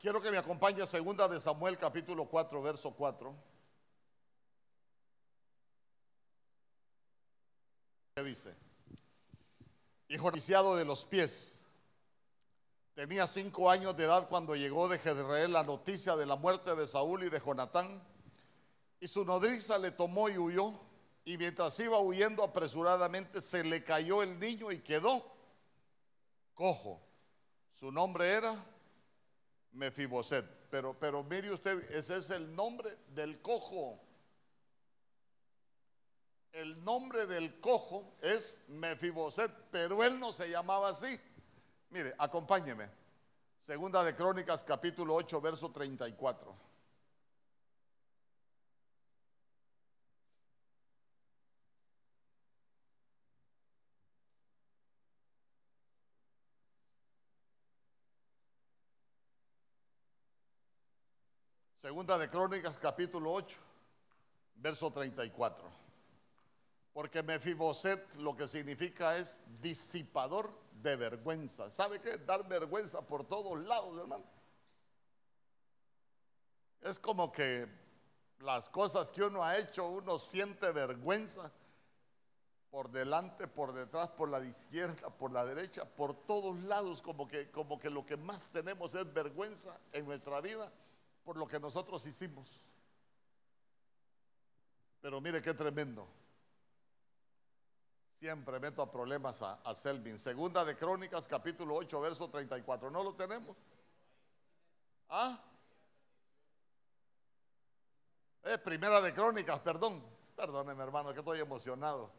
Quiero 0.00 0.20
que 0.20 0.32
me 0.32 0.38
acompañe 0.38 0.82
a 0.82 0.86
segunda 0.86 1.28
de 1.28 1.38
Samuel 1.38 1.78
capítulo 1.78 2.24
4, 2.24 2.60
verso 2.60 2.90
4. 2.90 3.59
Dice? 8.22 8.54
Hijo 10.08 10.30
viciado 10.30 10.76
de 10.76 10.84
los 10.84 11.04
pies. 11.04 11.60
Tenía 12.94 13.26
cinco 13.26 13.70
años 13.70 13.96
de 13.96 14.04
edad 14.04 14.28
cuando 14.28 14.54
llegó 14.56 14.88
de 14.88 14.98
Jezreel 14.98 15.52
la 15.52 15.62
noticia 15.62 16.16
de 16.16 16.26
la 16.26 16.36
muerte 16.36 16.74
de 16.74 16.86
Saúl 16.86 17.24
y 17.24 17.30
de 17.30 17.40
Jonatán. 17.40 18.02
Y 18.98 19.08
su 19.08 19.24
nodriza 19.24 19.78
le 19.78 19.90
tomó 19.90 20.28
y 20.28 20.36
huyó. 20.36 20.78
Y 21.24 21.38
mientras 21.38 21.78
iba 21.80 21.98
huyendo 22.00 22.42
apresuradamente, 22.42 23.40
se 23.40 23.62
le 23.62 23.84
cayó 23.84 24.22
el 24.22 24.38
niño 24.38 24.72
y 24.72 24.80
quedó 24.80 25.22
cojo. 26.54 27.00
Su 27.72 27.90
nombre 27.90 28.28
era 28.28 28.54
Mefiboset. 29.72 30.44
Pero, 30.70 30.94
pero 30.98 31.24
mire 31.24 31.50
usted, 31.50 31.90
ese 31.90 32.16
es 32.16 32.30
el 32.30 32.54
nombre 32.54 32.96
del 33.14 33.40
cojo. 33.40 33.98
El 36.52 36.82
nombre 36.84 37.26
del 37.26 37.60
cojo 37.60 38.16
es 38.20 38.64
Mefiboset, 38.68 39.50
pero 39.70 40.02
él 40.04 40.18
no 40.18 40.32
se 40.32 40.50
llamaba 40.50 40.88
así. 40.90 41.18
Mire, 41.90 42.14
acompáñeme. 42.18 42.88
Segunda 43.60 44.02
de 44.04 44.14
Crónicas, 44.14 44.64
capítulo 44.64 45.14
8, 45.14 45.40
verso 45.40 45.70
34. 45.70 46.70
Segunda 61.76 62.18
de 62.18 62.28
Crónicas, 62.28 62.76
capítulo 62.76 63.32
8, 63.32 63.56
verso 64.56 64.90
34. 64.92 65.89
Porque 66.92 67.22
Mefiboset 67.22 68.14
lo 68.16 68.36
que 68.36 68.48
significa 68.48 69.16
es 69.16 69.40
disipador 69.60 70.50
de 70.82 70.96
vergüenza. 70.96 71.70
¿Sabe 71.70 72.00
qué? 72.00 72.18
Dar 72.18 72.46
vergüenza 72.48 73.00
por 73.02 73.24
todos 73.24 73.58
lados, 73.60 73.98
hermano. 73.98 74.24
Es 76.80 76.98
como 76.98 77.30
que 77.30 77.68
las 78.40 78.68
cosas 78.68 79.10
que 79.10 79.22
uno 79.22 79.44
ha 79.44 79.58
hecho, 79.58 79.86
uno 79.88 80.18
siente 80.18 80.72
vergüenza 80.72 81.52
por 82.70 82.90
delante, 82.90 83.46
por 83.48 83.72
detrás, 83.72 84.08
por 84.10 84.28
la 84.28 84.40
izquierda, 84.40 85.10
por 85.10 85.32
la 85.32 85.44
derecha, 85.44 85.84
por 85.84 86.14
todos 86.14 86.56
lados, 86.62 87.02
como 87.02 87.28
que, 87.28 87.50
como 87.50 87.78
que 87.78 87.90
lo 87.90 88.06
que 88.06 88.16
más 88.16 88.46
tenemos 88.48 88.94
es 88.94 89.12
vergüenza 89.12 89.78
en 89.92 90.06
nuestra 90.06 90.40
vida 90.40 90.72
por 91.24 91.36
lo 91.36 91.46
que 91.46 91.60
nosotros 91.60 92.04
hicimos. 92.06 92.64
Pero 95.00 95.20
mire 95.20 95.42
qué 95.42 95.54
tremendo. 95.54 96.06
Siempre 98.20 98.60
meto 98.60 98.82
a 98.82 98.90
problemas 98.90 99.40
a, 99.40 99.74
Selvin. 99.74 100.18
Segunda 100.18 100.62
de 100.62 100.76
Crónicas, 100.76 101.26
capítulo 101.26 101.76
8, 101.76 102.00
verso 102.02 102.28
34. 102.28 102.90
¿No 102.90 103.02
lo 103.02 103.14
tenemos? 103.14 103.56
¿Ah? 105.08 105.42
Primera 108.62 109.00
de 109.00 109.14
Crónicas, 109.14 109.58
perdón. 109.60 110.04
Perdóneme, 110.36 110.82
hermano, 110.82 111.14
que 111.14 111.20
estoy 111.20 111.40
emocionado. 111.40 112.12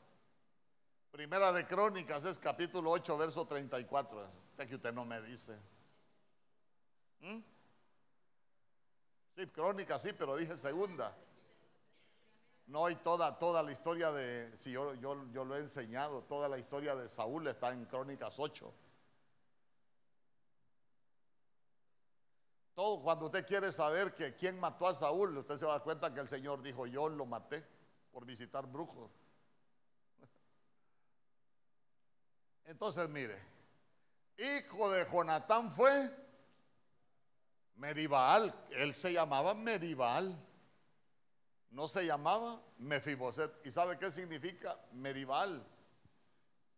Primera 1.12 1.52
de 1.52 1.68
Crónicas 1.68 2.26
es 2.26 2.40
capítulo 2.40 2.90
8, 2.90 3.18
verso 3.20 3.46
34. 3.46 4.28
Este 4.54 4.66
que 4.66 4.76
usted 4.76 4.94
no 4.94 5.06
me 5.06 5.22
dice. 5.22 5.56
¿Mm? 7.20 7.38
Sí, 9.36 9.48
crónica 9.50 10.00
sí, 10.00 10.14
pero 10.18 10.36
dije 10.36 10.58
segunda. 10.58 11.16
No, 12.72 12.90
y 12.90 12.96
toda, 12.96 13.38
toda 13.38 13.62
la 13.62 13.74
historia 13.74 14.14
de, 14.14 14.56
si 14.56 14.72
yo, 14.72 14.94
yo, 14.94 15.30
yo 15.34 15.44
lo 15.44 15.58
he 15.58 15.60
enseñado, 15.60 16.24
toda 16.24 16.48
la 16.48 16.58
historia 16.58 16.96
de 16.96 17.10
Saúl 17.10 17.46
está 17.48 17.74
en 17.74 17.84
Crónicas 17.84 18.40
8. 18.40 18.74
Todo, 22.74 23.02
cuando 23.02 23.26
usted 23.26 23.46
quiere 23.46 23.74
saber 23.74 24.14
que 24.14 24.36
quién 24.36 24.58
mató 24.58 24.88
a 24.88 24.96
Saúl, 24.96 25.38
usted 25.38 25.58
se 25.58 25.66
va 25.66 25.74
a 25.74 25.78
dar 25.80 25.84
cuenta 25.84 26.14
que 26.14 26.22
el 26.22 26.30
Señor 26.30 26.62
dijo, 26.62 26.88
yo 26.88 27.10
lo 27.10 27.26
maté 27.26 27.62
por 28.10 28.26
visitar 28.26 28.66
brujos. 28.66 29.12
Entonces, 32.64 33.10
mire, 33.10 33.38
hijo 34.38 34.90
de 34.92 35.06
Jonatán 35.12 35.74
fue 35.74 36.10
Meribal, 37.76 38.56
él 38.70 38.94
se 38.94 39.12
llamaba 39.12 39.54
Meribal, 39.54 40.34
no 41.72 41.88
se 41.88 42.06
llamaba 42.06 42.62
Mefiboset. 42.80 43.52
¿Y 43.66 43.72
sabe 43.72 43.98
qué 43.98 44.12
significa 44.12 44.78
Meribal? 44.94 45.66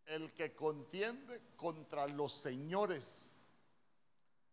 El 0.06 0.32
que 0.32 0.54
contiende 0.54 1.40
contra 1.56 2.06
los 2.06 2.32
señores. 2.32 3.34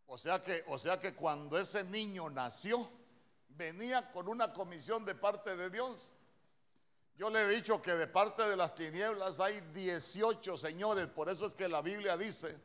O 0.08 0.18
sea 0.18 0.42
que, 0.44 0.64
o 0.68 0.78
sea 0.78 1.00
que 1.00 1.14
cuando 1.14 1.58
ese 1.58 1.84
niño 1.84 2.30
nació, 2.30 2.88
venía 3.50 4.12
con 4.12 4.28
una 4.28 4.54
comisión 4.54 5.06
de 5.06 5.16
parte 5.16 5.56
de 5.56 5.70
Dios. 5.70 6.14
Yo 7.16 7.30
le 7.30 7.44
he 7.44 7.48
dicho 7.50 7.82
que 7.82 7.92
de 7.92 8.08
parte 8.08 8.44
de 8.44 8.58
las 8.58 8.74
tinieblas 8.74 9.40
hay 9.40 9.60
18 9.74 10.58
señores, 10.58 11.08
por 11.08 11.30
eso 11.30 11.46
es 11.46 11.54
que 11.54 11.70
la 11.70 11.82
Biblia 11.82 12.18
dice 12.18 12.60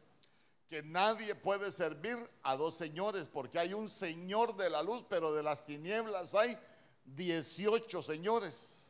que 0.66 0.82
nadie 0.82 1.34
puede 1.34 1.70
servir 1.70 2.16
a 2.42 2.56
dos 2.56 2.74
señores, 2.74 3.28
porque 3.32 3.58
hay 3.58 3.74
un 3.74 3.90
señor 3.90 4.56
de 4.56 4.70
la 4.70 4.82
luz, 4.82 5.04
pero 5.08 5.32
de 5.32 5.42
las 5.42 5.64
tinieblas 5.64 6.34
hay 6.34 6.58
18 7.06 8.02
señores. 8.02 8.88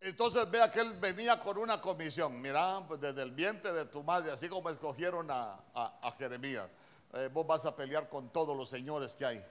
Entonces 0.00 0.50
vea 0.50 0.70
que 0.70 0.80
él 0.80 0.98
venía 1.00 1.40
con 1.40 1.56
una 1.58 1.80
comisión, 1.80 2.40
mira, 2.40 2.84
pues 2.86 3.00
desde 3.00 3.22
el 3.22 3.30
vientre 3.30 3.72
de 3.72 3.86
tu 3.86 4.02
madre, 4.02 4.32
así 4.32 4.48
como 4.48 4.68
escogieron 4.68 5.28
a, 5.30 6.14
Jeremías, 6.18 6.68
eh, 7.14 7.30
vos 7.32 7.46
vas 7.46 7.64
a 7.64 7.74
pelear 7.74 8.08
con 8.08 8.30
todos 8.30 8.56
los 8.56 8.68
señores 8.68 9.14
que 9.14 9.24
hay. 9.24 9.44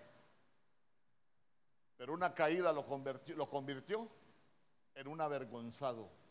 Pero 1.98 2.14
una 2.14 2.34
caída 2.34 2.72
lo 2.72 2.86
convirtió, 2.86 3.36
lo 3.36 3.50
convirtió 3.50 4.08
en 4.94 5.08
un 5.08 5.22
avergonzado. 5.22 6.24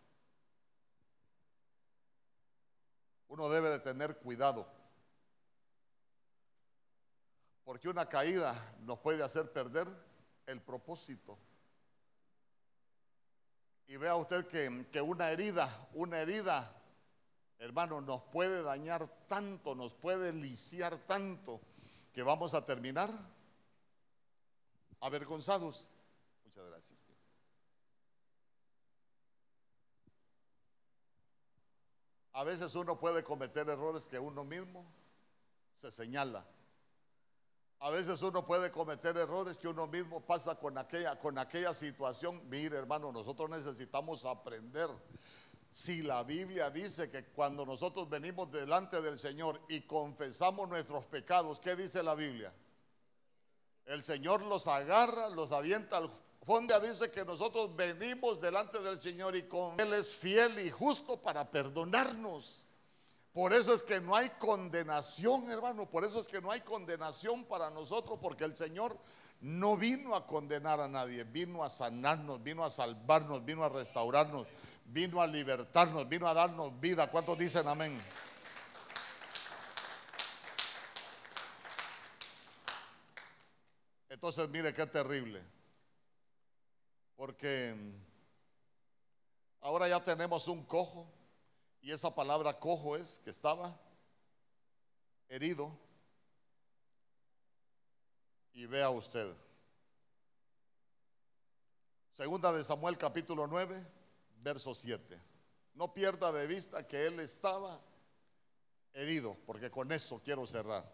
uno 3.33 3.49
debe 3.49 3.71
de 3.71 3.79
tener 3.79 4.19
cuidado. 4.19 4.67
Porque 7.65 7.89
una 7.89 8.09
caída 8.09 8.75
nos 8.81 8.99
puede 8.99 9.23
hacer 9.23 9.53
perder 9.53 9.87
el 10.47 10.61
propósito. 10.61 11.39
Y 13.87 13.97
vea 13.97 14.17
usted 14.17 14.47
que, 14.47 15.01
una 15.01 15.31
herida, 15.31 15.89
una 15.95 16.21
herida, 16.21 16.75
hermano, 17.59 18.01
nos 18.01 18.23
puede 18.25 18.63
dañar 18.63 19.07
tanto, 19.27 19.75
nos 19.75 19.93
puede 19.93 20.33
lisiar 20.33 20.97
tanto, 21.07 21.61
que 22.13 22.23
vamos 22.23 22.55
a 22.55 22.65
terminar 22.65 23.11
avergonzados. 25.01 25.89
Muchas 26.45 26.67
gracias. 26.67 27.03
A 32.35 32.45
veces 32.45 32.75
uno 32.75 32.99
puede 32.99 33.23
cometer 33.23 33.69
errores 33.69 34.09
que 34.09 34.19
uno 34.19 34.43
mismo 34.43 34.87
se 35.75 35.93
señala. 35.93 36.47
A 37.83 37.91
veces 37.91 38.23
uno 38.23 38.47
puede 38.47 38.71
cometer 38.71 39.17
errores 39.17 39.59
que 39.59 39.67
uno 39.67 39.89
mismo 39.89 40.21
pasa 40.21 40.55
con 40.55 40.79
aquella, 40.79 41.19
con 41.19 41.37
aquella 41.37 41.75
situación. 41.75 42.41
Mire, 42.49 42.77
hermano, 42.77 43.11
nosotros 43.11 43.51
necesitamos 43.51 44.25
aprender. 44.25 44.89
Si 45.73 46.03
la 46.03 46.23
Biblia 46.23 46.71
dice 46.71 47.11
que 47.11 47.25
cuando 47.25 47.67
nosotros 47.67 48.09
venimos 48.09 48.53
delante 48.53 49.03
del 49.03 49.19
Señor 49.19 49.61
y 49.69 49.81
confesamos 49.81 50.69
nuestros 50.69 51.05
pecados, 51.07 51.59
¿qué 51.59 51.75
dice 51.75 52.05
la 52.05 52.15
Biblia? 52.15 52.53
El 53.87 54.05
Señor 54.05 54.43
los 54.43 54.69
agarra, 54.69 55.29
los 55.31 55.51
avienta 55.51 55.97
al 55.97 56.09
Fonda 56.45 56.81
dice 56.81 57.11
que 57.11 57.25
nosotros 57.25 57.75
venimos 57.77 58.41
delante 58.41 58.81
del 58.81 59.01
Señor 59.01 59.37
y 59.37 59.43
con 59.45 59.79
Él 59.79 59.93
es 59.93 60.15
fiel 60.15 60.59
y 60.59 60.71
justo 60.71 61.17
para 61.21 61.49
perdonarnos. 61.49 62.65
Por 63.33 63.55
eso 63.55 63.73
es 63.73 63.83
que 63.83 63.99
no 63.99 64.15
hay 64.15 64.29
condenación, 64.31 65.51
hermano. 65.51 65.89
Por 65.89 66.05
eso 66.05 66.21
es 66.21 66.29
que 66.29 66.41
no 66.41 66.51
hay 66.51 66.61
condenación 66.61 67.45
para 67.47 67.71
nosotros, 67.71 68.19
porque 68.21 68.45
el 68.45 68.55
Señor 68.55 68.99
no 69.41 69.77
vino 69.77 70.15
a 70.15 70.27
condenar 70.27 70.81
a 70.81 70.89
nadie, 70.89 71.25
vino 71.25 71.65
a 71.65 71.71
sanarnos, 71.71 72.43
vino 72.43 72.63
a 72.63 72.69
salvarnos, 72.69 73.43
vino 73.45 73.65
a 73.65 73.71
restaurarnos, 73.71 74.47
vino 74.85 75.23
a 75.23 75.27
libertarnos, 75.27 76.07
vino 76.09 76.29
a 76.29 76.35
darnos 76.35 76.79
vida. 76.79 77.11
¿Cuántos 77.11 77.39
dicen 77.39 77.67
amén? 77.67 78.03
Entonces, 84.11 84.47
mire 84.51 84.75
qué 84.75 84.87
terrible. 84.87 85.43
Porque 87.17 87.75
ahora 89.63 89.89
ya 89.89 90.03
tenemos 90.03 90.49
un 90.49 90.65
cojo 90.67 91.11
y 91.83 91.91
esa 91.91 92.15
palabra 92.15 92.59
cojo 92.59 92.97
es 92.97 93.21
que 93.25 93.31
estaba 93.31 93.77
herido. 95.29 95.77
Y 98.55 98.67
vea 98.67 98.89
usted. 98.91 99.35
Segunda 102.15 102.53
de 102.53 102.63
Samuel 102.63 102.97
capítulo 102.97 103.47
9, 103.47 103.85
verso 104.43 104.75
7. 104.75 105.21
No 105.75 105.93
pierda 105.93 106.31
de 106.31 106.47
vista 106.47 106.87
que 106.87 107.07
él 107.07 107.19
estaba 107.19 107.81
herido, 108.93 109.37
porque 109.45 109.71
con 109.71 109.91
eso 109.91 110.21
quiero 110.23 110.47
cerrar. 110.47 110.85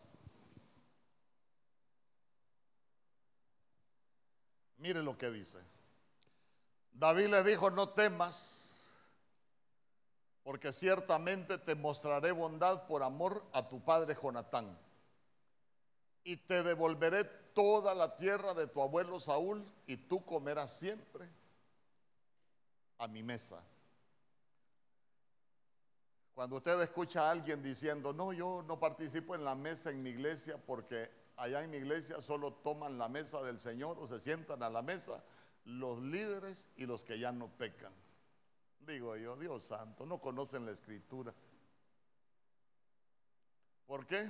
Mire 4.79 5.03
lo 5.03 5.19
que 5.19 5.31
dice. 5.31 5.59
David 6.93 7.27
le 7.27 7.43
dijo, 7.43 7.71
no 7.71 7.89
temas, 7.91 8.68
porque 10.49 10.73
ciertamente 10.73 11.59
te 11.59 11.75
mostraré 11.75 12.33
bondad 12.33 12.87
por 12.87 13.03
amor 13.03 13.45
a 13.53 13.69
tu 13.69 13.85
padre 13.85 14.17
Jonatán. 14.19 14.79
Y 16.25 16.39
te 16.39 16.63
devolveré 16.63 17.23
toda 17.53 17.95
la 17.95 18.17
tierra 18.17 18.55
de 18.55 18.67
tu 18.67 18.81
abuelo 18.81 19.21
Saúl, 19.21 19.63
y 19.87 19.99
tú 19.99 20.25
comerás 20.25 20.73
siempre 20.73 21.29
a 22.97 23.07
mi 23.09 23.23
mesa. 23.23 23.63
Cuando 26.35 26.57
usted 26.57 26.81
escucha 26.81 27.29
a 27.29 27.31
alguien 27.31 27.63
diciendo, 27.63 28.15
no, 28.15 28.33
yo 28.33 28.65
no 28.67 28.81
participo 28.81 29.35
en 29.35 29.45
la 29.45 29.55
mesa 29.55 29.91
en 29.91 30.03
mi 30.03 30.09
iglesia 30.09 30.57
porque 30.57 31.11
allá 31.37 31.63
en 31.63 31.71
mi 31.71 31.77
iglesia 31.77 32.23
solo 32.23 32.55
toman 32.55 32.97
la 32.97 33.11
mesa 33.11 33.43
del 33.43 33.61
Señor 33.61 33.99
o 34.01 34.09
se 34.09 34.19
sientan 34.19 34.63
a 34.63 34.71
la 34.71 34.81
mesa 34.81 35.23
los 35.67 36.01
líderes 36.01 36.69
y 36.79 36.87
los 36.87 37.05
que 37.05 37.19
ya 37.19 37.33
no 37.33 37.49
pecan. 37.49 37.93
Digo 38.89 39.15
yo, 39.17 39.37
Dios 39.37 39.65
santo, 39.65 40.07
no 40.07 40.19
conocen 40.19 40.65
la 40.65 40.73
escritura. 40.73 41.35
¿Por 43.87 44.07
qué? 44.07 44.27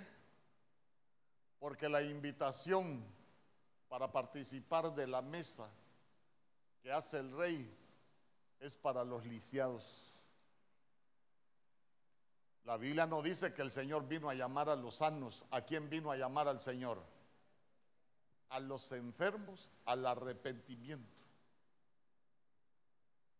Porque 1.61 1.88
la 1.88 2.03
invitación 2.03 3.05
para 3.88 4.11
participar 4.11 4.92
de 4.97 5.07
la 5.07 5.23
mesa 5.23 5.71
que 6.83 6.90
hace 6.90 7.21
el 7.21 7.31
rey 7.37 7.73
es 8.59 8.75
para 8.75 9.05
los 9.05 9.25
lisiados. 9.27 10.21
La 12.64 12.77
Biblia 12.77 13.07
no 13.07 13.23
dice 13.23 13.55
que 13.55 13.62
el 13.62 13.71
Señor 13.71 14.09
vino 14.09 14.29
a 14.29 14.35
llamar 14.35 14.68
a 14.71 14.75
los 14.75 14.97
sanos. 14.97 15.47
¿A 15.53 15.61
quién 15.61 15.88
vino 15.88 16.11
a 16.11 16.16
llamar 16.16 16.49
al 16.49 16.61
Señor? 16.61 17.01
A 18.49 18.59
los 18.59 18.90
enfermos 18.90 19.71
al 19.85 20.05
arrepentimiento. 20.05 21.28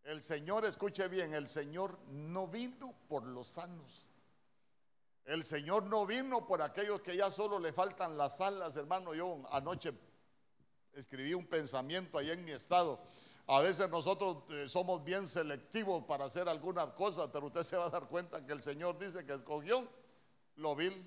El 0.09 0.23
Señor, 0.23 0.65
escuche 0.65 1.07
bien, 1.07 1.35
el 1.35 1.47
Señor 1.51 1.99
no 2.09 2.49
vino 2.49 2.95
por 3.11 3.25
los 3.25 3.47
sanos. 3.47 4.09
El 5.27 5.45
Señor 5.45 5.83
no 5.83 6.07
vino 6.07 6.47
por 6.47 6.63
aquellos 6.63 7.03
que 7.03 7.15
ya 7.15 7.31
solo 7.31 7.59
le 7.59 7.75
faltan 7.75 8.17
las 8.17 8.41
alas, 8.41 8.75
hermano. 8.77 9.13
Yo 9.13 9.43
anoche 9.51 9.93
escribí 10.95 11.35
un 11.35 11.47
pensamiento 11.47 12.17
ahí 12.17 12.31
en 12.31 12.43
mi 12.43 12.53
estado. 12.53 12.99
A 13.49 13.61
veces 13.61 13.91
nosotros 13.91 14.45
eh, 14.49 14.67
somos 14.67 15.05
bien 15.05 15.29
selectivos 15.29 16.03
para 16.05 16.25
hacer 16.25 16.49
algunas 16.49 16.89
cosas, 16.93 17.29
pero 17.31 17.49
usted 17.49 17.63
se 17.63 17.77
va 17.77 17.85
a 17.85 17.91
dar 17.91 18.09
cuenta 18.09 18.47
que 18.47 18.55
el 18.55 18.63
Señor 18.63 18.99
dice 18.99 19.27
que 19.27 19.35
escogió 19.35 19.87
lo 20.57 20.75
vil, 20.75 21.07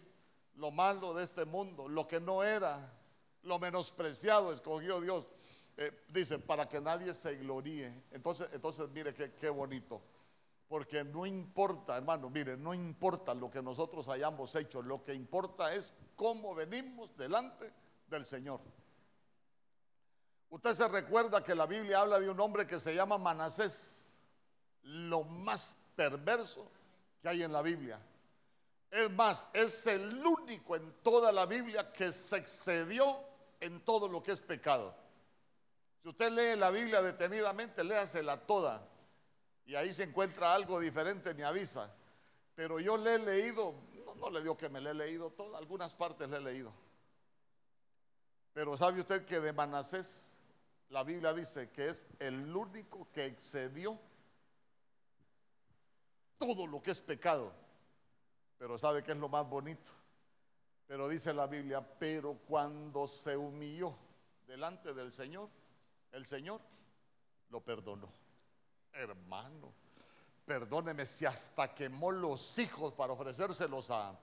lo 0.58 0.70
malo 0.70 1.16
de 1.16 1.24
este 1.24 1.46
mundo, 1.46 1.88
lo 1.88 2.08
que 2.08 2.20
no 2.20 2.44
era, 2.44 2.94
lo 3.42 3.58
menospreciado, 3.58 4.54
escogió 4.54 5.02
Dios. 5.02 5.28
Eh, 5.78 6.04
dice, 6.10 6.40
para 6.40 6.68
que 6.68 6.82
nadie 6.82 7.14
se 7.14 7.38
gloríe. 7.38 8.04
Entonces, 8.12 8.50
entonces 8.54 8.90
mire 8.90 9.14
qué, 9.14 9.50
bonito. 9.50 10.02
Porque 10.68 11.04
no 11.04 11.26
importa, 11.26 11.98
hermano, 11.98 12.30
mire, 12.30 12.56
no 12.56 12.74
importa 12.74 13.34
lo 13.34 13.50
que 13.50 13.62
nosotros 13.62 14.08
hayamos 14.08 14.56
hecho, 14.56 14.82
lo 14.82 15.04
que 15.04 15.14
importa 15.14 15.74
es 15.74 15.96
cómo 16.16 16.56
venimos 16.56 17.16
delante 17.18 17.74
del 18.08 18.26
Señor. 18.26 18.62
Usted 20.50 20.74
se 20.74 20.88
recuerda 20.88 21.44
que 21.44 21.56
la 21.56 21.66
Biblia 21.66 22.02
habla 22.02 22.20
de 22.20 22.30
un 22.30 22.40
hombre 22.40 22.68
que 22.68 22.80
se 22.80 22.94
llama 22.94 23.18
Manasés, 23.18 24.02
lo 24.84 25.24
más 25.24 25.86
perverso 25.96 26.70
que 27.22 27.30
hay 27.30 27.44
en 27.44 27.52
la 27.52 27.62
Biblia. 27.62 28.00
Es 28.90 29.10
más, 29.12 29.48
es 29.54 29.88
el 29.88 30.26
único 30.26 30.76
en 30.76 30.92
toda 31.02 31.32
la 31.32 31.46
Biblia 31.46 31.92
que 31.94 32.12
se 32.12 32.38
excedió 32.38 33.06
en 33.62 33.80
todo 33.86 34.10
lo 34.10 34.22
que 34.22 34.34
es 34.34 34.42
pecado. 34.42 34.94
Si 36.02 36.10
usted 36.10 36.32
lee 36.32 36.60
la 36.60 36.72
Biblia 36.72 37.02
detenidamente, 37.02 37.84
léasela 37.84 38.38
toda. 38.46 38.88
Y 39.66 39.76
ahí 39.76 39.94
se 39.94 40.04
encuentra 40.04 40.54
algo 40.54 40.80
diferente, 40.80 41.34
me 41.34 41.44
avisa. 41.44 41.94
Pero 42.56 42.80
yo 42.80 42.98
le 42.98 43.16
he 43.16 43.20
leído, 43.20 43.76
no, 44.18 44.30
le 44.30 44.42
digo 44.42 44.58
que 44.58 44.70
me 44.70 44.82
le 44.82 44.92
he 44.92 44.94
leído 44.94 45.32
toda, 45.32 45.58
algunas 45.58 45.94
partes 45.94 46.28
le 46.30 46.38
he 46.38 46.42
leído. 46.42 46.74
Pero 48.54 48.76
sabe 48.78 49.00
usted 49.00 49.26
que 49.26 49.40
de 49.40 49.54
Manasés 49.54 50.32
la 50.90 51.04
Biblia 51.04 51.34
dice 51.34 51.70
que 51.70 51.88
es 51.88 52.06
el 52.20 52.54
único 52.54 53.08
que 53.14 53.26
excedió 53.26 53.98
todo 56.38 56.68
lo 56.68 56.82
que 56.82 56.92
es 56.92 57.00
pecado. 57.00 57.54
Pero 58.58 58.78
¿sabe 58.78 59.04
qué 59.04 59.14
es 59.14 59.18
lo 59.18 59.30
más 59.30 59.48
bonito? 59.48 59.92
Pero 60.88 61.08
dice 61.08 61.34
la 61.34 61.48
Biblia, 61.48 61.82
pero 61.98 62.40
cuando 62.48 63.08
se 63.08 63.38
humilló 63.38 63.96
delante 64.48 64.94
del 64.94 65.14
Señor, 65.14 65.50
el 66.12 66.26
Señor 66.26 66.62
lo 67.50 67.62
perdonó. 67.62 68.10
Hermano, 68.94 69.74
perdóneme 70.46 71.06
si 71.06 71.26
hasta 71.26 71.74
quemó 71.74 72.12
los 72.12 72.58
hijos 72.60 72.94
para 72.94 73.14
ofrecérselos 73.14 73.90
a, 73.90 74.18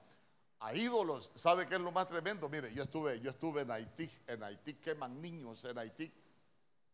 a 0.60 0.74
ídolos. 0.74 1.30
¿Sabe 1.34 1.66
qué 1.66 1.76
es 1.76 1.80
lo 1.80 1.92
más 1.92 2.08
tremendo? 2.08 2.48
Mire, 2.48 2.72
yo 2.74 2.82
estuve, 2.82 3.20
yo 3.20 3.30
estuve 3.30 3.62
en 3.62 3.70
Haití, 3.70 4.10
en 4.26 4.42
Haití 4.42 4.74
queman 4.74 5.20
niños, 5.20 5.64
en 5.64 5.78
Haití 5.78 6.12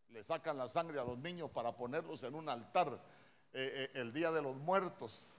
le 0.09 0.23
sacan 0.23 0.57
la 0.57 0.69
sangre 0.69 0.97
a 0.97 1.03
los 1.03 1.17
niños 1.17 1.49
para 1.51 1.75
ponerlos 1.75 2.23
en 2.23 2.35
un 2.35 2.47
altar 2.47 2.87
eh, 3.51 3.91
eh, 3.93 3.99
el 3.99 4.13
día 4.13 4.31
de 4.31 4.41
los 4.41 4.55
muertos. 4.55 5.35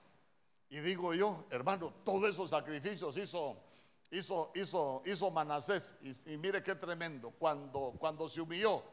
Y 0.69 0.79
digo 0.79 1.13
yo, 1.15 1.45
hermano, 1.49 1.93
todos 2.03 2.29
esos 2.29 2.51
sacrificios 2.51 3.17
hizo, 3.17 3.57
hizo, 4.11 4.51
hizo, 4.53 5.01
hizo 5.05 5.31
Manasés. 5.31 5.95
Y, 6.27 6.37
mire 6.37 6.61
qué 6.61 6.75
tremendo. 6.75 7.31
Cuando, 7.31 7.95
cuando 7.97 8.29
se 8.29 8.41
humilló 8.41 8.83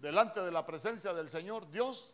delante 0.00 0.40
de 0.40 0.50
la 0.50 0.64
presencia 0.66 1.12
del 1.12 1.28
Señor, 1.28 1.70
Dios 1.70 2.12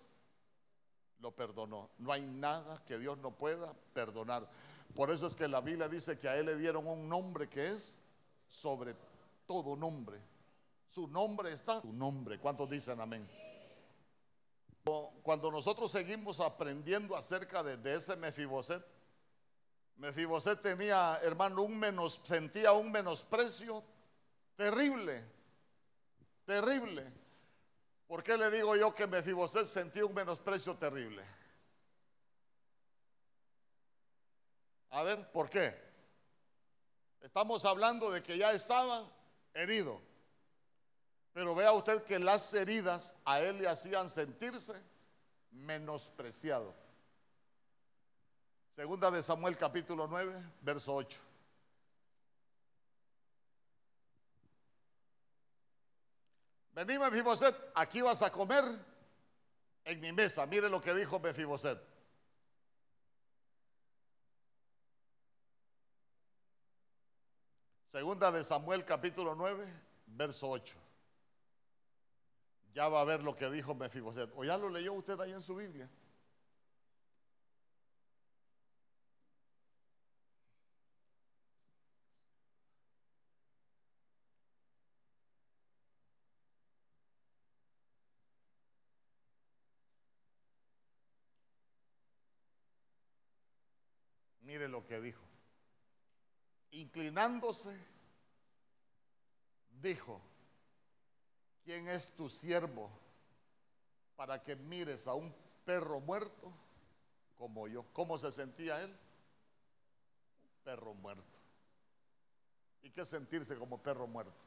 lo 1.20 1.33
perdonó. 1.33 1.90
No 1.99 2.12
hay 2.12 2.23
nada 2.23 2.83
que 2.85 2.99
Dios 2.99 3.18
no 3.18 3.33
pueda 3.37 3.73
perdonar. 3.92 4.49
Por 4.94 5.11
eso 5.11 5.27
es 5.27 5.35
que 5.35 5.49
la 5.49 5.61
Biblia 5.61 5.88
dice 5.88 6.18
que 6.18 6.29
a 6.29 6.37
él 6.37 6.47
le 6.47 6.57
dieron 6.57 6.87
un 6.87 7.09
nombre 7.09 7.49
que 7.49 7.73
es 7.73 7.99
sobre 8.49 8.94
todo 9.47 9.75
nombre. 9.77 10.20
Su 10.88 11.09
nombre 11.09 11.53
está, 11.53 11.81
su 11.81 11.92
nombre. 11.92 12.38
¿Cuántos 12.38 12.70
dicen 12.70 13.01
amén? 13.01 13.29
Cuando 15.23 15.51
nosotros 15.51 15.90
seguimos 15.90 16.40
aprendiendo 16.40 17.16
acerca 17.16 17.62
de, 17.62 17.94
ese 17.94 18.16
Mefiboset, 18.16 18.85
Mefiboset 19.97 20.61
tenía, 20.61 21.18
hermano, 21.23 21.62
un 21.62 21.79
menos, 21.79 22.20
sentía 22.23 22.73
un 22.73 22.92
menosprecio 22.92 23.83
terrible, 24.57 25.25
terrible. 26.44 27.24
¿Por 28.14 28.22
qué 28.22 28.37
le 28.37 28.48
digo 28.48 28.77
yo 28.77 28.94
que 28.94 29.09
Mefiboset 29.09 29.66
sentía 29.66 30.07
un 30.07 30.14
menosprecio 30.14 30.77
terrible? 30.77 31.20
A 34.90 35.03
ver, 35.03 35.33
¿por 35.33 35.50
qué? 35.50 35.74
Estamos 37.22 37.64
hablando 37.64 38.12
de 38.12 38.22
que 38.22 38.38
ya 38.38 38.53
estaba 38.53 39.05
herido. 39.53 40.00
Pero 41.33 41.57
vea 41.57 41.72
usted 41.72 42.05
que 42.05 42.20
las 42.20 42.55
heridas 42.55 43.14
a 43.24 43.40
él 43.40 43.59
le 43.59 43.66
hacían 43.66 44.09
sentirse 44.09 44.81
menospreciado. 45.50 46.72
Segunda 48.77 49.11
de 49.11 49.24
Samuel 49.24 49.57
capítulo 49.57 50.07
9, 50.07 50.40
verso 50.62 50.94
8. 50.94 51.18
Vení 56.75 56.99
Mefiboset, 56.99 57.55
aquí 57.75 58.03
vas 58.03 58.23
a 58.23 58.31
comer 58.31 58.65
en 59.85 60.01
mi 60.01 60.13
mesa. 60.13 60.45
Mire 60.47 60.69
lo 60.69 60.81
que 60.81 60.93
dijo 60.95 61.21
Mefiboset. 61.21 61.79
Segunda 67.87 68.33
de 68.33 68.43
Samuel 68.43 68.85
capítulo 68.85 69.37
9, 69.37 69.65
verso 70.07 70.51
8 70.51 70.85
ya 72.75 72.89
va 72.89 73.01
a 73.01 73.05
ver 73.05 73.23
lo 73.23 73.35
que 73.35 73.49
dijo 73.51 73.75
Mefiboset. 73.75 74.31
¿O 74.35 74.45
ya 74.45 74.59
lo 74.59 74.69
leyó 74.69 74.93
usted 74.95 75.19
ahí 75.21 75.33
en 75.33 75.43
su 75.43 75.55
Biblia? 75.55 75.89
Mire 94.55 94.69
lo 94.69 94.87
que 94.87 95.00
dijo. 95.00 95.25
Inclinándose, 96.71 97.77
dijo, 99.83 100.21
¿quién 101.65 101.88
es 101.88 102.15
tu 102.15 102.31
siervo 102.31 102.88
para 104.15 104.40
que 104.44 104.55
mires 104.55 105.09
a 105.09 105.15
un 105.15 105.35
perro 105.65 105.98
muerto 105.98 106.52
como 107.35 107.67
yo? 107.67 107.85
¿Cómo 107.92 108.17
se 108.17 108.31
sentía 108.31 108.81
él? 108.81 108.90
Un 108.90 110.63
perro 110.63 110.94
muerto. 110.94 111.37
¿Y 112.83 112.90
qué 112.90 113.05
sentirse 113.05 113.57
como 113.57 113.83
perro 113.83 114.07
muerto? 114.07 114.40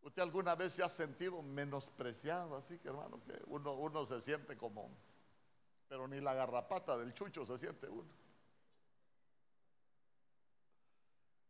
¿Usted 0.00 0.22
alguna 0.22 0.54
vez 0.54 0.72
se 0.72 0.82
ha 0.82 0.88
sentido 0.88 1.42
menospreciado 1.42 2.56
así 2.56 2.78
que 2.78 2.88
hermano? 2.88 3.22
Que 3.22 3.38
uno, 3.48 3.74
uno 3.74 4.06
se 4.06 4.18
siente 4.22 4.56
como, 4.56 4.96
pero 5.88 6.06
ni 6.06 6.20
la 6.20 6.34
garrapata 6.34 6.96
del 6.96 7.14
chucho 7.14 7.44
se 7.44 7.58
siente 7.58 7.88
uno. 7.88 8.08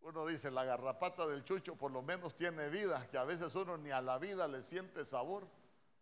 Uno 0.01 0.27
dice, 0.27 0.51
la 0.51 0.65
garrapata 0.65 1.27
del 1.27 1.45
chucho 1.45 1.75
por 1.77 1.91
lo 1.91 2.03
menos 2.03 2.35
tiene 2.37 2.71
vida, 2.71 3.07
que 3.11 3.19
a 3.19 3.25
veces 3.25 3.55
uno 3.55 3.77
ni 3.77 3.91
a 3.91 4.01
la 4.01 4.19
vida 4.19 4.49
le 4.49 4.63
siente 4.63 5.05
sabor, 5.05 5.47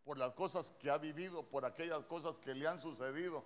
por 0.05 0.18
las 0.18 0.34
cosas 0.34 0.70
que 0.78 0.89
ha 0.89 0.99
vivido, 0.99 1.43
por 1.43 1.64
aquellas 1.64 2.05
cosas 2.05 2.39
que 2.39 2.55
le 2.55 2.68
han 2.68 2.80
sucedido 2.80 3.43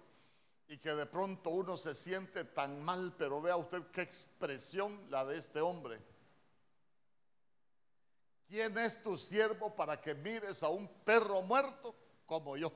y 0.68 0.76
que 0.76 0.95
de 0.95 1.07
pronto 1.07 1.49
uno 1.49 1.76
se 1.78 1.95
siente 1.95 2.45
tan 2.45 2.82
mal, 2.84 3.14
pero 3.16 3.41
vea 3.41 3.57
usted 3.57 3.82
qué 3.91 4.03
expresión 4.03 5.11
la 5.11 5.24
de 5.24 5.38
este 5.38 5.61
hombre. 5.62 5.99
¿Quién 8.47 8.76
es 8.76 9.03
tu 9.03 9.16
siervo 9.16 9.74
para 9.74 10.01
que 10.01 10.14
mires 10.14 10.62
a 10.62 10.68
un 10.68 10.86
perro 11.03 11.41
muerto 11.41 11.95
como 12.26 12.57
yo? 12.57 12.70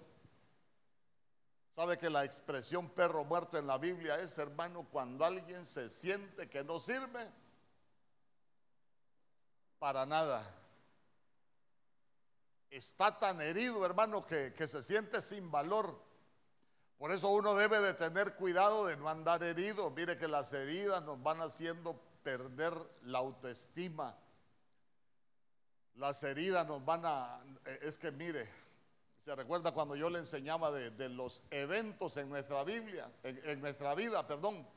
¿Sabe 1.75 1.99
que 1.99 2.09
la 2.09 2.25
expresión 2.25 2.89
perro 2.91 3.25
muerto 3.25 3.59
en 3.59 3.67
la 3.67 3.79
Biblia 3.79 4.21
es, 4.21 4.39
hermano, 4.39 4.87
cuando 4.93 5.25
alguien 5.25 5.67
se 5.67 5.91
siente 5.91 6.49
que 6.49 6.63
no 6.63 6.79
sirve 6.79 7.29
para 9.81 10.07
nada? 10.07 10.49
Está 12.71 13.19
tan 13.19 13.41
herido, 13.41 13.85
hermano, 13.85 14.25
que, 14.25 14.55
que 14.55 14.69
se 14.69 14.85
siente 14.85 15.21
sin 15.21 15.51
valor. 15.51 16.01
Por 16.97 17.11
eso 17.11 17.29
uno 17.31 17.55
debe 17.55 17.81
de 17.81 17.95
tener 17.95 18.35
cuidado 18.37 18.87
de 18.87 18.97
no 18.97 19.09
andar 19.09 19.43
herido. 19.43 19.91
Mire 19.91 20.17
que 20.17 20.29
las 20.29 20.53
heridas 20.53 21.03
nos 21.03 21.21
van 21.23 21.41
haciendo 21.41 22.01
perder 22.23 22.73
la 23.03 23.19
autoestima. 23.19 24.17
Las 25.97 26.23
heridas 26.23 26.67
nos 26.69 26.85
van 26.85 27.03
a... 27.05 27.43
Es 27.83 27.99
que 27.99 28.13
mire, 28.13 28.49
se 29.25 29.35
recuerda 29.35 29.73
cuando 29.73 29.97
yo 29.97 30.11
le 30.11 30.19
enseñaba 30.19 30.71
de, 30.71 31.09
los 31.09 31.45
eventos 31.51 32.19
en 32.19 32.29
nuestra 32.29 32.63
Biblia, 32.63 33.11
en, 33.23 33.59
nuestra 33.63 33.95
vida, 33.95 34.27
perdón, 34.27 34.69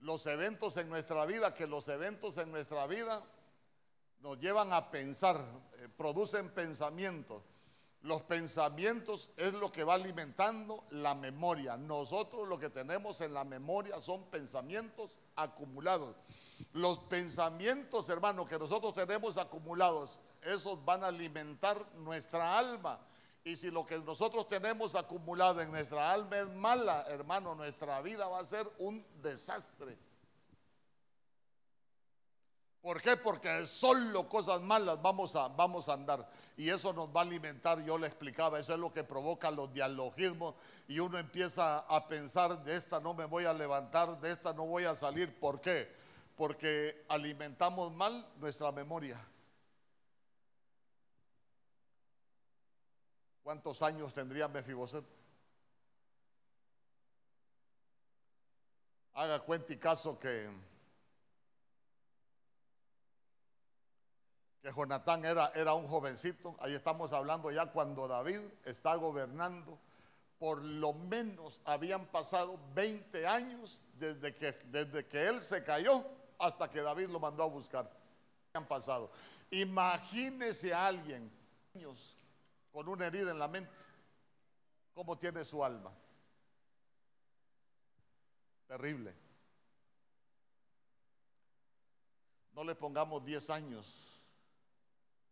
los 0.00 0.24
eventos 0.24 0.78
en 0.78 0.88
nuestra 0.88 1.26
vida, 1.26 1.52
que 1.52 1.66
los 1.66 1.86
eventos 1.88 2.38
en 2.38 2.50
nuestra 2.50 2.86
vida 2.86 3.22
nos 4.20 4.40
llevan 4.40 4.72
a 4.72 4.90
pensar, 4.90 5.36
eh, 5.74 5.88
producen 5.98 6.48
pensamientos. 6.48 7.42
Los 8.00 8.22
pensamientos 8.22 9.28
es 9.36 9.52
lo 9.52 9.70
que 9.70 9.84
va 9.84 9.94
alimentando 9.94 10.86
la 10.92 11.14
memoria. 11.14 11.76
Nosotros 11.76 12.48
lo 12.48 12.58
que 12.58 12.70
tenemos 12.70 13.20
en 13.20 13.34
la 13.34 13.44
memoria 13.44 14.00
son 14.00 14.24
pensamientos 14.30 15.20
acumulados. 15.36 16.16
Los 16.72 17.00
pensamientos, 17.00 18.08
hermano, 18.08 18.46
que 18.46 18.58
nosotros 18.58 18.94
tenemos 18.94 19.36
acumulados, 19.36 20.20
esos 20.40 20.82
van 20.86 21.04
a 21.04 21.08
alimentar 21.08 21.76
nuestra 21.96 22.58
alma. 22.58 22.98
Y 23.42 23.56
si 23.56 23.70
lo 23.70 23.86
que 23.86 23.98
nosotros 23.98 24.48
tenemos 24.48 24.94
acumulado 24.94 25.60
en 25.60 25.70
nuestra 25.70 26.12
alma 26.12 26.38
es 26.38 26.48
mala, 26.50 27.06
hermano, 27.08 27.54
nuestra 27.54 28.00
vida 28.02 28.28
va 28.28 28.40
a 28.40 28.44
ser 28.44 28.66
un 28.78 29.04
desastre. 29.22 29.96
¿Por 32.82 33.02
qué? 33.02 33.16
Porque 33.18 33.66
solo 33.66 34.26
cosas 34.28 34.62
malas 34.62 35.00
vamos 35.02 35.36
a, 35.36 35.48
vamos 35.48 35.88
a 35.88 35.94
andar. 35.94 36.26
Y 36.56 36.70
eso 36.70 36.92
nos 36.94 37.14
va 37.14 37.20
a 37.20 37.24
alimentar, 37.24 37.82
yo 37.84 37.98
le 37.98 38.06
explicaba, 38.06 38.58
eso 38.58 38.72
es 38.72 38.78
lo 38.78 38.92
que 38.92 39.04
provoca 39.04 39.50
los 39.50 39.72
dialogismos. 39.72 40.54
Y 40.88 40.98
uno 40.98 41.18
empieza 41.18 41.80
a 41.80 42.08
pensar, 42.08 42.64
de 42.64 42.76
esta 42.76 42.98
no 42.98 43.12
me 43.12 43.26
voy 43.26 43.44
a 43.44 43.52
levantar, 43.52 44.18
de 44.20 44.32
esta 44.32 44.54
no 44.54 44.64
voy 44.64 44.84
a 44.84 44.96
salir. 44.96 45.38
¿Por 45.38 45.60
qué? 45.60 45.88
Porque 46.36 47.04
alimentamos 47.08 47.92
mal 47.92 48.26
nuestra 48.38 48.72
memoria. 48.72 49.29
¿Cuántos 53.42 53.82
años 53.82 54.12
tendría 54.12 54.48
Mefiboset? 54.48 55.04
Haga 59.14 59.40
cuenta 59.40 59.72
y 59.72 59.76
caso 59.76 60.18
que 60.18 60.48
que 64.62 64.72
Jonatán 64.72 65.24
era, 65.24 65.52
era 65.54 65.72
un 65.72 65.88
jovencito, 65.88 66.54
ahí 66.60 66.74
estamos 66.74 67.12
hablando 67.12 67.50
ya 67.50 67.66
cuando 67.66 68.06
David 68.06 68.40
está 68.64 68.94
gobernando, 68.94 69.78
por 70.38 70.62
lo 70.62 70.92
menos 70.92 71.60
habían 71.64 72.04
pasado 72.06 72.58
20 72.74 73.26
años 73.26 73.82
desde 73.94 74.34
que, 74.34 74.52
desde 74.66 75.06
que 75.06 75.28
él 75.28 75.40
se 75.40 75.64
cayó 75.64 76.04
hasta 76.38 76.68
que 76.68 76.80
David 76.80 77.08
lo 77.08 77.20
mandó 77.20 77.42
a 77.44 77.46
buscar. 77.46 77.90
Han 78.54 78.66
pasado. 78.66 79.10
Imagínese 79.50 80.74
a 80.74 80.86
alguien 80.86 81.30
con 82.72 82.88
una 82.88 83.06
herida 83.06 83.30
en 83.30 83.38
la 83.38 83.48
mente, 83.48 83.72
cómo 84.94 85.18
tiene 85.18 85.44
su 85.44 85.64
alma. 85.64 85.92
Terrible. 88.66 89.14
No 92.52 92.64
le 92.64 92.74
pongamos 92.74 93.24
10 93.24 93.50
años 93.50 94.10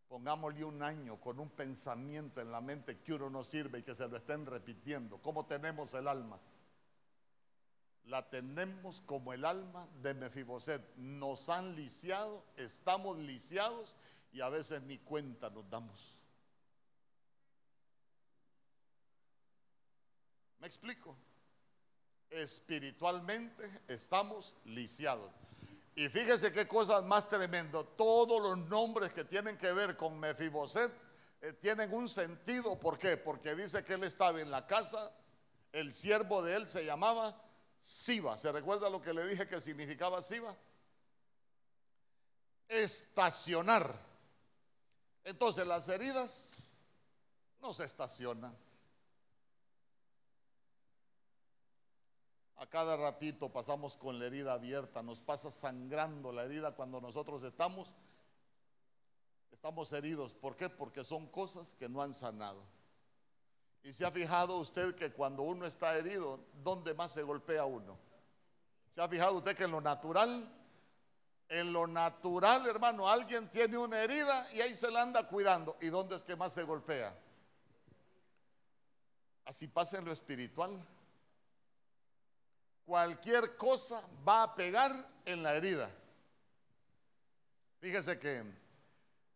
Pongámosle 0.09 0.65
un 0.65 0.83
año 0.83 1.21
con 1.21 1.39
un 1.39 1.51
pensamiento 1.51 2.41
en 2.41 2.51
la 2.51 2.63
mente 2.63 2.99
que 3.01 3.13
uno 3.13 3.29
no 3.29 3.45
sirve 3.45 3.81
y 3.81 3.83
que 3.83 3.95
se 3.95 4.09
lo 4.09 4.17
estén 4.17 4.47
repitiendo. 4.47 5.19
¿Cómo 5.19 5.45
tenemos 5.45 5.93
el 5.93 6.09
alma? 6.09 6.41
La 8.05 8.31
tenemos 8.31 9.03
como 9.03 9.35
el 9.35 9.45
alma 9.45 9.87
de 10.01 10.15
Mefiboset. 10.15 10.97
Nos 10.97 11.51
han 11.51 11.77
lisiado, 11.77 12.43
estamos 12.57 13.19
lisiados 13.19 13.97
y 14.33 14.41
a 14.41 14.49
veces 14.49 14.81
ni 14.85 14.97
cuenta 14.97 15.51
nos 15.51 15.69
damos. 15.69 16.18
¿Me 20.61 20.67
explico? 20.67 21.17
Espiritualmente 22.31 23.83
estamos 23.89 24.57
lisiados. 24.65 25.31
Y 25.95 26.09
fíjese 26.09 26.53
qué 26.53 26.69
cosas 26.69 27.03
más 27.05 27.29
tremendo. 27.29 27.85
Todos 27.85 28.41
los 28.41 28.69
nombres 28.69 29.13
que 29.13 29.25
tienen 29.25 29.57
que 29.59 29.73
ver 29.73 29.97
con 29.97 30.19
Mefiboset 30.19 30.93
eh, 31.41 31.53
tienen 31.55 31.93
un 31.93 32.09
sentido. 32.09 32.79
¿Por 32.79 32.99
qué? 32.99 33.17
Porque 33.17 33.55
dice 33.55 33.85
que 33.85 33.95
él 33.95 34.05
estaba 34.05 34.41
en 34.41 34.51
la 34.51 34.67
casa, 34.67 35.13
el 35.73 35.93
siervo 35.93 36.43
de 36.43 36.55
él 36.55 36.69
se 36.69 36.85
llamaba 36.85 37.41
Siba. 37.81 38.37
¿Se 38.37 38.53
recuerda 38.53 38.91
lo 38.91 39.01
que 39.01 39.13
le 39.13 39.27
dije 39.27 39.47
que 39.47 39.61
significaba 39.61 40.23
Siba? 40.23 40.57
Estacionar. 42.69 43.93
Entonces 45.25 45.67
las 45.67 45.89
heridas 45.89 46.51
no 47.61 47.75
se 47.75 47.85
estacionan. 47.85 48.57
A 52.59 52.67
cada 52.67 52.97
ratito 52.97 53.53
pasamos 53.53 53.97
con 53.97 54.19
la 54.19 54.27
herida 54.27 54.53
abierta, 54.53 55.03
nos 55.03 55.21
pasa 55.21 55.51
sangrando 55.51 56.33
la 56.33 56.45
herida 56.45 56.75
cuando 56.75 57.01
nosotros 57.01 57.43
estamos 57.45 57.95
estamos 59.53 59.93
heridos. 59.93 60.35
¿Por 60.35 60.57
qué? 60.57 60.69
Porque 60.69 61.05
son 61.05 61.27
cosas 61.27 61.75
que 61.75 61.89
no 61.89 62.01
han 62.01 62.15
sanado. 62.15 62.63
Y 63.83 63.93
se 63.93 64.05
ha 64.07 64.11
fijado 64.11 64.59
usted 64.59 64.95
que 64.95 65.13
cuando 65.13 65.43
uno 65.43 65.67
está 65.67 65.97
herido, 65.97 66.41
¿dónde 66.63 66.95
más 66.95 67.13
se 67.13 67.23
golpea 67.23 67.65
uno? 67.65 67.99
¿Se 68.95 69.01
ha 69.01 69.09
fijado 69.09 69.39
usted 69.39 69.57
que 69.57 69.65
en 69.65 69.73
lo 69.73 69.81
natural, 69.81 70.49
en 71.49 71.73
lo 71.73 71.87
natural, 71.87 72.67
hermano, 72.67 73.09
alguien 73.09 73.49
tiene 73.51 73.79
una 73.79 74.01
herida 74.01 74.49
y 74.53 74.61
ahí 74.61 74.75
se 74.75 74.91
la 74.91 75.03
anda 75.03 75.27
cuidando? 75.29 75.77
¿Y 75.81 75.89
dónde 75.89 76.17
es 76.17 76.23
que 76.23 76.37
más 76.37 76.53
se 76.53 76.63
golpea? 76.63 77.17
Así 79.45 79.67
pasa 79.67 79.99
en 79.99 80.05
lo 80.05 80.13
espiritual 80.13 80.87
cualquier 82.89 83.55
cosa 83.59 84.03
va 84.27 84.45
a 84.45 84.55
pegar 84.55 84.91
en 85.27 85.43
la 85.43 85.55
herida. 85.55 85.95
Fíjese 87.81 88.19
que 88.19 88.43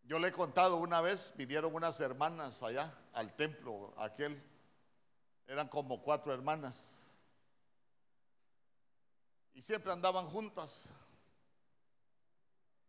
yo 0.05 0.17
le 0.17 0.29
he 0.29 0.31
contado 0.31 0.77
una 0.77 1.01
vez, 1.01 1.31
vinieron 1.37 1.75
unas 1.75 1.99
hermanas 1.99 2.63
allá 2.63 2.91
al 3.13 3.35
templo, 3.35 3.93
aquel, 3.97 4.41
eran 5.45 5.67
como 5.67 6.01
cuatro 6.01 6.33
hermanas, 6.33 6.95
y 9.53 9.61
siempre 9.61 9.91
andaban 9.91 10.27
juntas. 10.29 10.89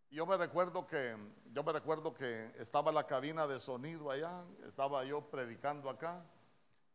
Y 0.08 0.16
yo 0.16 0.24
me 0.24 0.38
recuerdo 0.38 0.86
que, 0.86 1.14
yo 1.52 1.62
me 1.62 1.74
recuerdo 1.74 2.14
que 2.14 2.52
estaba 2.56 2.90
la 2.90 3.06
cabina 3.06 3.46
de 3.46 3.60
sonido 3.60 4.10
allá, 4.10 4.42
estaba 4.66 5.04
yo 5.04 5.28
predicando 5.28 5.90
acá, 5.90 6.24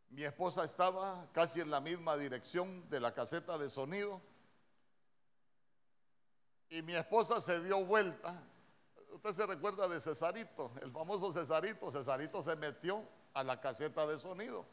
mi 0.10 0.24
esposa 0.24 0.64
estaba 0.64 1.28
casi 1.32 1.62
en 1.62 1.70
la 1.70 1.82
misma 1.82 2.18
dirección 2.18 2.89
de 2.89 2.99
la 2.99 3.14
caseta 3.14 3.57
de 3.57 3.70
sonido. 3.70 4.22
Y 6.70 6.82
mi 6.82 6.95
esposa 6.95 7.41
se 7.41 7.62
dio 7.62 7.86
vuelta. 7.86 8.43
Usted 9.12 9.34
se 9.34 9.45
recuerda 9.45 9.88
de 9.88 9.99
Cesarito, 9.99 10.72
el 10.82 10.91
famoso 10.91 11.32
Cesarito. 11.32 11.91
Cesarito 11.91 12.41
se 12.43 12.55
metió 12.55 13.07
a 13.34 13.43
la 13.43 13.60
caseta 13.60 14.05
de 14.07 14.20
sonido. 14.20 14.66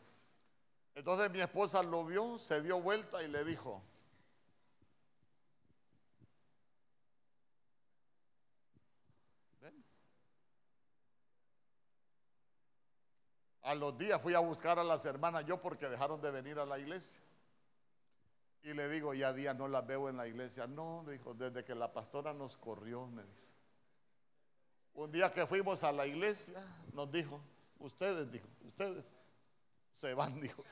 Entonces 0.94 1.30
mi 1.30 1.40
esposa 1.40 1.82
lo 1.82 2.04
vio, 2.04 2.38
se 2.38 2.62
dio 2.62 2.80
vuelta 2.80 3.22
y 3.22 3.28
le 3.28 3.44
dijo, 3.44 3.82
A 13.66 13.74
los 13.74 13.98
días 13.98 14.22
fui 14.22 14.32
a 14.32 14.38
buscar 14.38 14.78
a 14.78 14.84
las 14.84 15.04
hermanas 15.06 15.44
yo 15.44 15.60
porque 15.60 15.88
dejaron 15.88 16.20
de 16.20 16.30
venir 16.30 16.56
a 16.60 16.64
la 16.64 16.78
iglesia. 16.78 17.20
Y 18.62 18.72
le 18.74 18.88
digo, 18.88 19.12
ya 19.12 19.32
día 19.32 19.54
no 19.54 19.66
las 19.66 19.84
veo 19.84 20.08
en 20.08 20.16
la 20.16 20.28
iglesia. 20.28 20.68
No, 20.68 21.02
le 21.04 21.14
dijo, 21.14 21.34
desde 21.34 21.64
que 21.64 21.74
la 21.74 21.92
pastora 21.92 22.32
nos 22.32 22.56
corrió, 22.56 23.08
me 23.08 23.24
dice. 23.24 23.44
Un 24.94 25.10
día 25.10 25.32
que 25.32 25.48
fuimos 25.48 25.82
a 25.82 25.90
la 25.90 26.06
iglesia, 26.06 26.64
nos 26.92 27.10
dijo, 27.10 27.40
ustedes, 27.80 28.30
dijo, 28.30 28.46
ustedes, 28.68 29.04
Se 29.90 30.14
van, 30.14 30.40
dijo. 30.40 30.62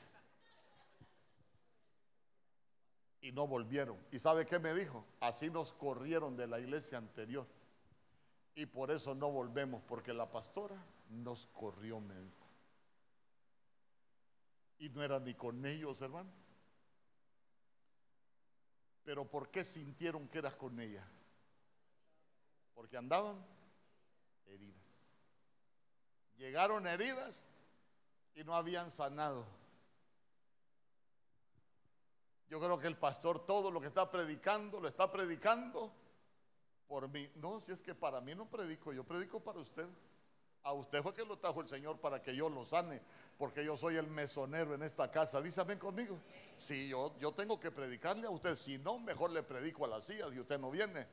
Y 3.23 3.33
no 3.33 3.49
volvieron. 3.49 3.99
¿Y 4.13 4.21
sabe 4.21 4.47
qué 4.47 4.61
me 4.61 4.73
dijo? 4.73 5.05
Así 5.19 5.51
nos 5.51 5.73
corrieron 5.73 6.37
de 6.37 6.47
la 6.47 6.61
iglesia 6.61 6.99
anterior. 6.99 7.45
Y 8.55 8.67
por 8.67 8.93
eso 8.93 9.17
no 9.17 9.33
volvemos, 9.33 9.83
porque 9.83 10.15
la 10.15 10.31
pastora 10.31 10.77
nos 11.09 11.47
corrió, 11.47 11.99
me 11.99 12.15
dijo. 12.21 12.44
Y 14.79 14.89
no 14.91 15.03
era 15.03 15.21
ni 15.21 15.35
con 15.35 15.65
ellos, 15.65 16.01
hermano. 16.01 16.31
Pero 19.05 19.29
¿por 19.29 19.51
qué 19.51 19.65
sintieron 19.65 20.29
que 20.29 20.39
eras 20.39 20.55
con 20.55 20.79
ella? 20.81 21.07
Porque 22.75 22.97
andaban 22.97 23.45
heridas. 24.47 25.03
Llegaron 26.37 26.87
heridas 26.87 27.47
y 28.35 28.45
no 28.45 28.55
habían 28.55 28.91
sanado. 28.91 29.47
Yo 32.49 32.61
creo 32.61 32.79
que 32.79 32.87
el 32.87 32.97
pastor 32.97 33.45
todo 33.45 33.71
lo 33.71 33.81
que 33.81 33.89
está 33.89 34.11
predicando, 34.11 34.81
lo 34.81 34.89
está 34.89 35.11
predicando 35.11 35.93
por 36.87 37.09
mí. 37.09 37.31
No, 37.37 37.61
si 37.61 37.73
es 37.73 37.83
que 37.83 37.95
para 37.95 38.21
mí 38.21 38.35
no 38.35 38.49
predico, 38.49 38.93
yo 38.93 39.05
predico 39.05 39.41
para 39.41 39.61
usted. 39.61 39.89
A 40.65 40.73
usted 40.73 41.03
fue 41.03 41.15
que 41.15 41.25
lo 41.25 41.37
trajo 41.39 41.61
el 41.61 41.69
Señor 41.69 41.99
para 41.99 42.23
que 42.23 42.35
yo 42.35 42.49
lo 42.49 42.65
sane, 42.65 43.01
porque 43.39 43.65
yo 43.65 43.77
soy 43.77 43.97
el 43.97 44.07
mesonero 44.07 44.75
en 44.75 44.83
esta 44.83 45.11
casa. 45.11 45.41
Dísame 45.41 45.79
conmigo. 45.79 46.19
Si 46.57 46.89
yo, 46.89 47.15
yo 47.21 47.33
tengo 47.33 47.61
que 47.61 47.71
predicarle 47.71 48.27
a 48.27 48.31
usted, 48.31 48.57
si 48.57 48.79
no, 48.79 48.99
mejor 48.99 49.31
le 49.31 49.43
predico 49.43 49.85
a 49.85 49.89
las 49.89 50.05
sillas 50.05 50.35
y 50.35 50.41
usted 50.41 50.59
no 50.59 50.71
viene. 50.71 51.07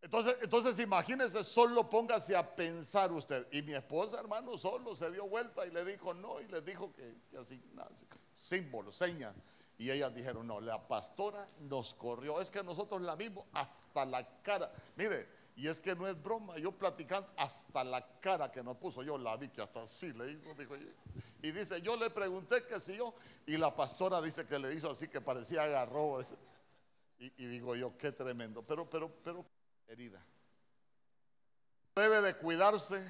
Entonces, 0.00 0.36
entonces 0.42 0.78
imagínese, 0.78 1.42
solo 1.44 1.90
póngase 1.90 2.36
a 2.36 2.54
pensar 2.54 3.12
usted. 3.12 3.46
Y 3.50 3.62
mi 3.62 3.74
esposa, 3.74 4.20
hermano, 4.20 4.56
solo 4.56 4.94
se 4.94 5.10
dio 5.10 5.28
vuelta 5.28 5.66
y 5.66 5.70
le 5.70 5.84
dijo 5.84 6.14
no, 6.14 6.40
y 6.40 6.46
le 6.46 6.62
dijo 6.62 6.92
que, 6.94 7.14
así, 7.38 7.60
nada, 7.74 7.90
símbolo, 8.34 8.92
señas. 8.92 9.34
Y 9.76 9.90
ellas 9.90 10.14
dijeron, 10.14 10.46
no, 10.46 10.60
la 10.60 10.88
pastora 10.88 11.46
nos 11.60 11.94
corrió. 11.94 12.40
Es 12.40 12.50
que 12.50 12.62
nosotros 12.64 13.02
la 13.02 13.16
vimos 13.16 13.44
hasta 13.52 14.04
la 14.04 14.26
cara. 14.42 14.72
Mire, 14.96 15.28
y 15.58 15.66
es 15.66 15.80
que 15.80 15.96
no 15.96 16.06
es 16.06 16.22
broma, 16.22 16.56
yo 16.58 16.70
platicando 16.70 17.28
hasta 17.36 17.82
la 17.82 18.20
cara 18.20 18.48
que 18.48 18.62
nos 18.62 18.76
puso, 18.76 19.02
yo 19.02 19.18
la 19.18 19.36
vi 19.36 19.48
que 19.48 19.60
hasta 19.60 19.82
así 19.82 20.12
le 20.12 20.30
hizo, 20.30 20.54
dijo, 20.54 20.76
y 21.42 21.50
dice, 21.50 21.82
yo 21.82 21.96
le 21.96 22.10
pregunté 22.10 22.64
que 22.68 22.78
si 22.78 22.96
yo, 22.96 23.12
y 23.44 23.56
la 23.56 23.74
pastora 23.74 24.22
dice 24.22 24.46
que 24.46 24.56
le 24.56 24.72
hizo 24.72 24.88
así 24.88 25.08
que 25.08 25.20
parecía 25.20 25.64
agarró, 25.64 26.20
y, 27.18 27.44
digo 27.46 27.74
yo, 27.74 27.98
qué 27.98 28.12
tremendo, 28.12 28.62
pero, 28.62 28.88
pero, 28.88 29.12
pero, 29.24 29.44
herida. 29.88 30.24
Debe 31.96 32.22
de 32.22 32.36
cuidarse 32.36 33.04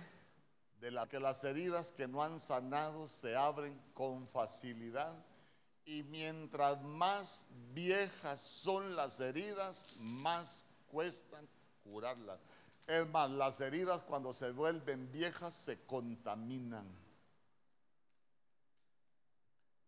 de 0.81 0.91
la 0.91 1.07
que 1.07 1.21
las 1.21 1.45
heridas 1.45 1.93
que 1.93 2.09
no 2.09 2.23
han 2.23 2.41
sanado 2.41 3.09
se 3.09 3.37
abren 3.37 3.79
con 3.93 4.27
facilidad 4.27 5.23
y 5.85 6.03
mientras 6.05 6.81
más 6.81 7.45
viejas 7.75 8.41
son 8.41 8.97
las 8.97 9.21
heridas, 9.21 9.97
más 9.99 10.65
cuestan 10.87 11.47
curarlas. 11.89 12.39
Es 12.86 13.07
más, 13.09 13.30
las 13.30 13.61
heridas 13.61 14.03
cuando 14.03 14.32
se 14.32 14.51
vuelven 14.51 15.11
viejas 15.12 15.55
se 15.55 15.84
contaminan. 15.84 16.86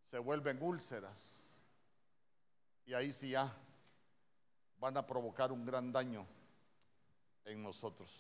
Se 0.05 0.19
vuelven 0.19 0.59
úlceras. 0.63 1.47
Y 2.87 2.95
ahí 2.95 3.13
sí 3.13 3.31
ya 3.31 3.55
van 4.79 4.97
a 4.97 5.07
provocar 5.07 5.53
un 5.53 5.65
gran 5.65 5.93
daño 5.93 6.27
en 7.45 7.63
nosotros. 7.63 8.11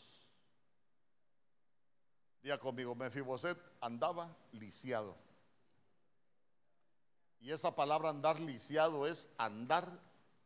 Día 2.42 2.58
conmigo, 2.58 2.94
Mefiboset 2.94 3.58
andaba 3.80 4.34
lisiado. 4.52 5.14
Y 7.40 7.50
esa 7.50 7.74
palabra 7.74 8.10
andar 8.10 8.38
lisiado 8.38 9.06
es 9.06 9.32
andar 9.38 9.86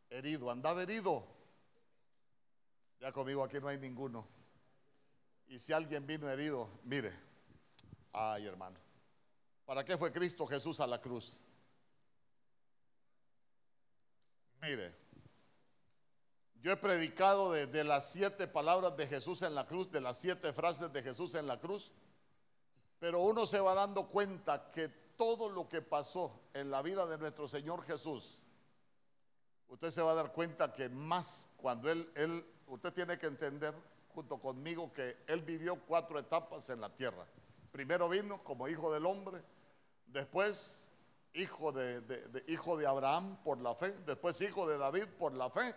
herido, 0.09 0.49
andaba 0.49 0.81
herido. 0.81 1.34
Ya 3.05 3.11
conmigo 3.11 3.43
aquí 3.43 3.59
no 3.59 3.67
hay 3.67 3.77
ninguno. 3.77 4.27
Y 5.45 5.59
si 5.59 5.71
alguien 5.71 6.07
vino 6.07 6.27
herido, 6.27 6.67
mire, 6.85 7.13
ay 8.11 8.47
hermano, 8.47 8.79
¿para 9.63 9.85
qué 9.85 9.95
fue 9.95 10.11
Cristo 10.11 10.47
Jesús 10.47 10.79
a 10.79 10.87
la 10.87 10.99
cruz? 10.99 11.37
Mire, 14.59 14.91
yo 16.63 16.71
he 16.71 16.77
predicado 16.77 17.51
de, 17.51 17.83
las 17.83 18.11
siete 18.11 18.47
palabras 18.47 18.97
de 18.97 19.05
Jesús 19.05 19.43
en 19.43 19.53
la 19.53 19.67
cruz, 19.67 19.91
de 19.91 20.01
las 20.01 20.17
siete 20.17 20.51
frases 20.51 20.91
de 20.91 21.03
Jesús 21.03 21.35
en 21.35 21.45
la 21.45 21.59
cruz, 21.59 21.91
pero 22.97 23.19
uno 23.19 23.45
se 23.45 23.59
va 23.59 23.75
dando 23.75 24.09
cuenta 24.09 24.71
que 24.71 24.87
todo 25.15 25.47
lo 25.51 25.69
que 25.69 25.83
pasó 25.83 26.49
en 26.55 26.71
la 26.71 26.81
vida 26.81 27.05
de 27.05 27.19
nuestro 27.19 27.47
Señor 27.47 27.83
Jesús, 27.83 28.41
usted 29.67 29.91
se 29.91 30.01
va 30.01 30.13
a 30.13 30.15
dar 30.15 30.33
cuenta 30.33 30.73
que 30.73 30.89
más 30.89 31.51
cuando 31.57 31.91
Él, 31.91 32.11
él 32.15 32.43
usted 32.67 32.93
tiene 32.93 33.17
que 33.17 33.27
entender 33.27 33.73
junto 34.13 34.39
conmigo 34.39 34.91
que 34.93 35.17
Él 35.27 35.41
vivió 35.41 35.75
cuatro 35.85 36.17
etapas 36.19 36.69
en 36.69 36.81
la 36.81 36.89
tierra. 36.89 37.25
Primero 37.71 38.07
vino 38.07 38.41
como 38.43 38.67
hijo 38.67 38.91
del 38.93 39.05
hombre, 39.05 39.43
después 40.07 40.91
hijo 41.33 41.73
de, 41.73 42.43
hijo 42.47 42.77
de 42.77 42.87
Abraham 42.87 43.37
por 43.43 43.59
la 43.59 43.75
fe, 43.75 43.91
después 44.05 44.39
hijo 44.41 44.67
de 44.67 44.77
David 44.77 45.05
por 45.19 45.33
la 45.33 45.49
fe, 45.49 45.75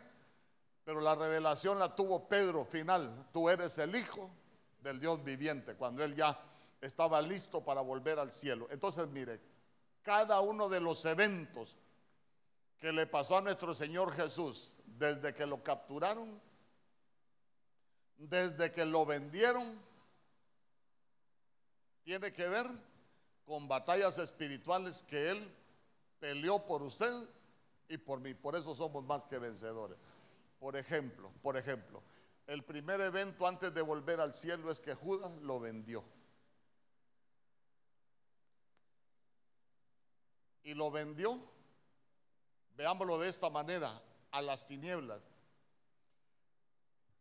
pero 0.84 1.00
la 1.00 1.16
revelación 1.16 1.78
la 1.78 1.94
tuvo 1.94 2.28
Pedro 2.28 2.64
final, 2.64 3.28
tú 3.32 3.48
eres 3.50 3.76
el 3.78 3.94
hijo 3.96 4.30
del 4.80 5.00
Dios 5.00 5.24
viviente, 5.24 5.74
cuando 5.74 6.04
Él 6.04 6.14
ya 6.14 6.38
estaba 6.80 7.20
listo 7.20 7.64
para 7.64 7.80
volver 7.80 8.20
al 8.20 8.32
cielo. 8.32 8.68
Entonces, 8.70 9.08
mire, 9.08 9.40
cada 10.02 10.40
uno 10.40 10.68
de 10.68 10.80
los 10.80 11.04
eventos 11.04 11.76
que 12.78 12.92
le 12.92 13.06
pasó 13.08 13.38
a 13.38 13.40
nuestro 13.40 13.74
Señor 13.74 14.12
Jesús 14.12 14.76
desde 14.86 15.34
que 15.34 15.46
lo 15.46 15.62
capturaron 15.64 16.40
desde 18.18 18.72
que 18.72 18.84
lo 18.84 19.06
vendieron, 19.06 19.80
tiene 22.04 22.32
que 22.32 22.48
ver 22.48 22.66
con 23.46 23.68
batallas 23.68 24.18
espirituales 24.18 25.02
que 25.02 25.30
Él 25.30 25.54
peleó 26.20 26.66
por 26.66 26.82
usted 26.82 27.12
y 27.88 27.96
por 27.96 28.20
mí. 28.20 28.34
Por 28.34 28.56
eso 28.56 28.74
somos 28.74 29.04
más 29.04 29.24
que 29.24 29.38
vencedores. 29.38 29.96
Por 30.58 30.76
ejemplo, 30.76 31.30
por 31.42 31.56
ejemplo, 31.56 32.02
el 32.46 32.64
primer 32.64 33.00
evento 33.00 33.46
antes 33.46 33.72
de 33.72 33.82
volver 33.82 34.20
al 34.20 34.34
cielo 34.34 34.70
es 34.70 34.80
que 34.80 34.94
Judas 34.94 35.30
lo 35.42 35.60
vendió. 35.60 36.04
Y 40.64 40.74
lo 40.74 40.90
vendió, 40.90 41.38
veámoslo 42.76 43.18
de 43.18 43.28
esta 43.28 43.48
manera, 43.48 44.02
a 44.32 44.42
las 44.42 44.66
tinieblas. 44.66 45.20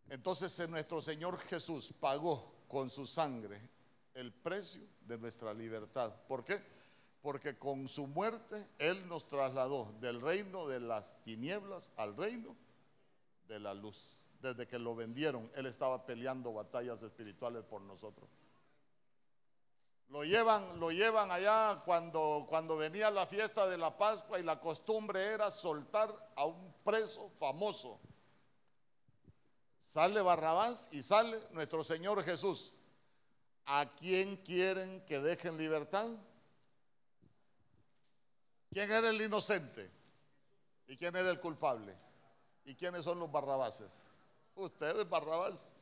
Entonces 0.10 0.70
nuestro 0.70 1.02
Señor 1.02 1.38
Jesús 1.38 1.94
pagó 2.00 2.54
con 2.68 2.90
su 2.90 3.06
sangre 3.06 3.60
el 4.14 4.32
precio 4.32 4.82
de 5.02 5.18
nuestra 5.18 5.54
libertad. 5.54 6.14
¿Por 6.28 6.46
qué? 6.46 6.60
Porque 7.22 7.58
con 7.58 7.90
su 7.90 8.08
muerte 8.08 8.68
Él 8.78 9.08
nos 9.08 9.28
trasladó 9.28 9.94
del 10.00 10.22
reino 10.22 10.68
de 10.68 10.80
las 10.80 11.22
tinieblas 11.24 11.92
al 11.98 12.16
reino 12.16 12.56
de 13.48 13.60
la 13.60 13.74
luz. 13.74 14.20
Desde 14.42 14.68
que 14.68 14.80
lo 14.80 14.96
vendieron, 14.96 15.50
Él 15.56 15.66
estaba 15.66 16.06
peleando 16.06 16.54
batallas 16.54 17.02
espirituales 17.02 17.64
por 17.64 17.82
nosotros. 17.82 18.30
Lo 20.10 20.24
llevan, 20.24 20.80
lo 20.80 20.90
llevan 20.90 21.32
allá 21.32 21.82
cuando, 21.84 22.46
cuando 22.48 22.78
venía 22.78 23.12
la 23.12 23.26
fiesta 23.26 23.68
de 23.68 23.78
la 23.78 23.98
Pascua 23.98 24.40
y 24.40 24.44
la 24.44 24.58
costumbre 24.58 25.34
era 25.34 25.52
soltar 25.52 26.32
a 26.38 26.46
un 26.46 26.74
preso 26.86 27.30
famoso 27.38 28.00
Sale 29.88 30.22
Barrabás 30.22 30.90
y 30.92 31.02
sale 31.02 31.40
nuestro 31.54 31.82
Señor 31.82 32.22
Jesús. 32.22 32.74
¿A 33.68 33.86
quién 33.96 34.36
quieren 34.36 35.00
que 35.06 35.22
dejen 35.22 35.58
libertad? 35.58 36.10
¿Quién 38.70 38.92
era 38.92 39.10
el 39.10 39.22
inocente? 39.22 39.90
¿Y 40.88 40.98
quién 40.98 41.16
era 41.16 41.30
el 41.30 41.40
culpable? 41.40 41.96
¿Y 42.66 42.76
quiénes 42.76 43.06
son 43.06 43.18
los 43.22 43.32
barrabases? 43.32 44.02
Ustedes, 44.56 45.08
Barrabás. 45.08 45.74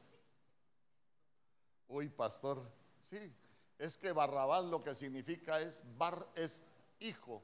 Uy, 1.87 2.07
pastor, 2.07 2.61
sí, 3.01 3.33
es 3.79 3.97
que 3.97 4.11
Barrabás 4.11 4.65
lo 4.65 4.81
que 4.81 4.93
significa 4.93 5.59
es 5.59 5.81
bar 5.97 6.27
es 6.35 6.67
hijo 6.99 7.41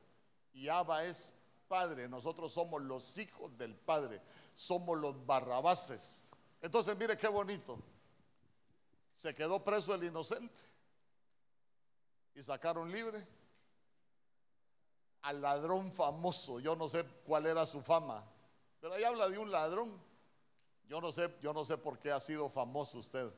y 0.54 0.68
Abba 0.68 1.06
es 1.06 1.34
padre. 1.68 2.08
Nosotros 2.08 2.54
somos 2.54 2.84
los 2.84 3.18
hijos 3.18 3.58
del 3.58 3.76
padre, 3.76 4.22
somos 4.54 5.00
los 5.00 5.26
barrabases. 5.26 6.31
Entonces, 6.62 6.96
mire 6.98 7.18
qué 7.18 7.28
bonito. 7.28 7.78
Se 9.16 9.34
quedó 9.34 9.64
preso 9.64 9.94
el 9.94 10.04
inocente 10.04 10.60
y 12.34 12.42
sacaron 12.44 12.92
libre 12.92 13.28
al 15.22 15.42
ladrón 15.42 15.92
famoso. 15.92 16.60
Yo 16.60 16.76
no 16.76 16.90
sé 16.90 17.04
cuál 17.26 17.46
era 17.46 17.66
su 17.66 17.82
fama, 17.82 18.24
pero 18.80 18.94
ahí 18.94 19.04
habla 19.04 19.30
de 19.30 19.38
un 19.38 19.52
ladrón. 19.52 19.92
Yo 20.88 21.00
no 21.00 21.12
sé, 21.12 21.34
yo 21.42 21.54
no 21.54 21.64
sé 21.64 21.78
por 21.78 22.00
qué 22.00 22.12
ha 22.12 22.20
sido 22.20 22.50
famoso 22.50 22.98
usted. 22.98 23.32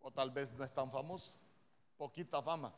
O 0.00 0.10
tal 0.10 0.30
vez 0.30 0.52
no 0.52 0.64
es 0.64 0.72
tan 0.72 0.90
famoso, 0.90 1.34
poquita 1.96 2.42
fama. 2.42 2.72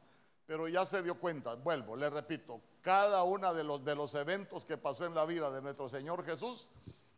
pero 0.47 0.66
ya 0.66 0.86
se 0.86 1.03
dio 1.03 1.18
cuenta, 1.20 1.55
vuelvo, 1.57 1.95
le 1.95 2.09
repito, 2.09 2.61
cada 2.80 3.22
uno 3.22 3.53
de 3.53 3.62
los, 3.64 3.84
de 3.84 3.95
los 3.95 4.14
eventos 4.14 4.64
que 4.64 4.78
pasó 4.78 5.05
en 5.05 5.14
la 5.14 5.26
vida 5.26 5.51
de 5.51 5.61
nuestro 5.61 5.91
Señor 5.91 6.24
Jesús, 6.24 6.70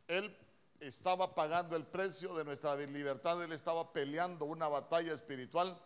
Él 0.09 0.37
estaba 0.81 1.35
pagando 1.35 1.77
el 1.77 1.87
precio 1.87 2.35
de 2.35 2.45
nuestra 2.45 2.75
libertad, 2.75 3.43
Él 3.43 3.53
estaba 3.53 3.93
peleando 3.93 4.47
una 4.47 4.67
batalla 4.67 5.13
espiritual 5.13 5.79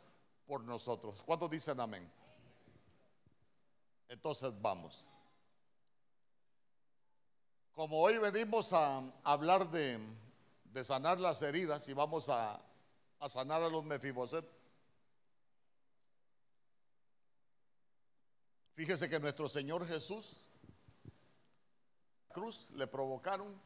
por 0.46 0.62
nosotros. 0.62 1.22
¿Cuántos 1.26 1.50
dicen 1.50 1.80
amén? 1.80 2.10
Entonces 4.08 4.52
vamos. 4.62 5.04
Como 7.72 8.00
hoy 8.00 8.18
venimos 8.18 8.72
a 8.72 9.02
hablar 9.24 9.68
de, 9.70 9.98
sanar 10.84 11.18
las 11.18 11.42
heridas 11.42 11.88
y 11.88 11.92
vamos 11.92 12.28
a, 12.28 12.60
sanar 13.28 13.62
a 13.62 13.68
los 13.68 13.84
mefiboset, 13.84 14.44
Fíjese 18.74 19.08
que 19.08 19.20
nuestro 19.20 19.48
Señor 19.48 19.86
Jesús, 19.86 20.46
cruz, 22.32 22.66
le 22.72 22.88
provocaron 22.88 23.56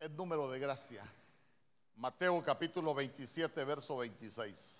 el 0.00 0.16
número 0.16 0.50
de 0.50 0.58
gracia. 0.58 1.02
Mateo 1.96 2.42
capítulo 2.42 2.94
27, 2.94 3.64
verso 3.64 3.96
26. 3.96 4.76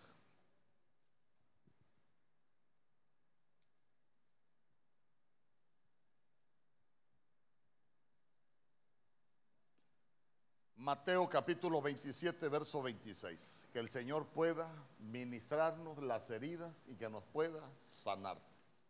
Mateo 10.77 11.29
capítulo 11.29 11.81
27, 11.83 12.49
verso 12.49 12.83
26. 12.83 13.67
Que 13.73 13.79
el 13.79 13.89
Señor 13.89 14.27
pueda 14.27 14.71
ministrarnos 15.01 15.99
las 16.03 16.31
heridas 16.31 16.85
y 16.87 16.95
que 16.95 17.09
nos 17.09 17.25
pueda 17.25 17.61
sanar. 17.85 18.39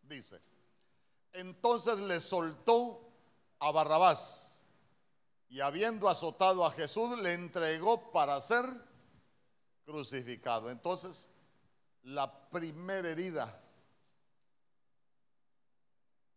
Dice, 0.03 0.41
entonces 1.33 2.01
le 2.01 2.21
soltó 2.21 3.01
a 3.61 3.71
Barrabás 3.71 4.56
y 5.49 5.61
habiendo 5.61 6.09
azotado 6.09 6.65
a 6.65 6.71
Jesús 6.71 7.19
le 7.19 7.35
entregó 7.35 8.11
para 8.11 8.41
ser 8.41 8.65
crucificado. 9.85 10.71
Entonces, 10.71 11.29
la 12.03 12.49
primera 12.51 13.09
herida 13.09 13.63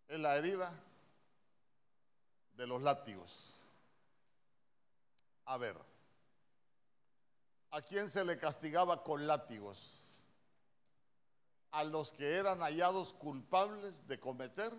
es 0.07 0.19
la 0.19 0.35
herida 0.35 0.73
de 2.53 2.67
los 2.67 2.81
látigos. 2.81 3.55
A 5.45 5.57
ver, 5.57 5.75
¿a 7.71 7.81
quién 7.81 8.09
se 8.09 8.23
le 8.23 8.37
castigaba 8.37 9.03
con 9.03 9.25
látigos? 9.25 10.03
A 11.71 11.83
los 11.83 12.13
que 12.13 12.35
eran 12.35 12.59
hallados 12.59 13.13
culpables 13.13 14.07
de 14.07 14.19
cometer 14.19 14.71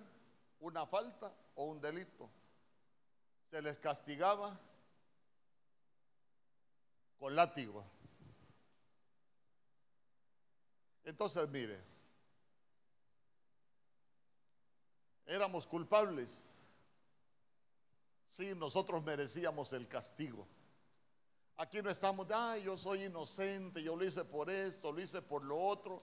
una 0.61 0.87
falta 0.87 1.33
o 1.55 1.65
un 1.65 1.81
delito. 1.81 2.29
Se 3.51 3.61
les 3.61 3.79
castigaba 3.79 4.59
con 7.19 7.35
látigo. 7.35 7.85
Entonces, 11.05 11.49
mire, 11.49 11.79
éramos 15.27 15.67
culpables. 15.67 16.57
Sí, 18.29 18.55
nosotros 18.55 19.03
merecíamos 19.03 19.73
el 19.73 19.89
castigo. 19.89 20.47
Aquí 21.57 21.83
no 21.83 21.91
estamos, 21.91 22.27
ay, 22.31 22.63
yo 22.63 22.79
soy 22.79 23.05
inocente, 23.05 23.83
yo 23.83 23.97
lo 23.97 24.05
hice 24.05 24.25
por 24.25 24.49
esto, 24.49 24.93
lo 24.93 25.01
hice 25.01 25.21
por 25.21 25.43
lo 25.43 25.61
otro. 25.61 26.03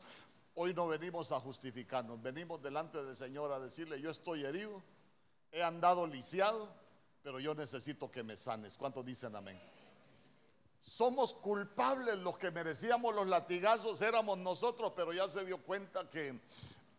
Hoy 0.53 0.73
no 0.73 0.87
venimos 0.87 1.31
a 1.31 1.39
justificarnos, 1.39 2.21
venimos 2.21 2.61
delante 2.61 3.03
del 3.03 3.15
Señor 3.15 3.51
a 3.51 3.59
decirle, 3.59 4.01
yo 4.01 4.11
estoy 4.11 4.43
herido, 4.43 4.83
he 5.51 5.63
andado 5.63 6.05
lisiado, 6.05 6.69
pero 7.27 7.41
yo 7.41 7.53
necesito 7.53 8.09
que 8.09 8.23
me 8.23 8.37
sanes. 8.37 8.77
¿Cuántos 8.77 9.05
dicen 9.05 9.35
amén? 9.35 9.59
Somos 10.81 11.33
culpables, 11.33 12.15
los 12.19 12.37
que 12.37 12.51
merecíamos 12.51 13.13
los 13.13 13.27
latigazos 13.27 13.99
éramos 14.01 14.37
nosotros, 14.37 14.93
pero 14.95 15.11
ya 15.11 15.27
se 15.27 15.43
dio 15.43 15.61
cuenta 15.61 16.09
que 16.09 16.39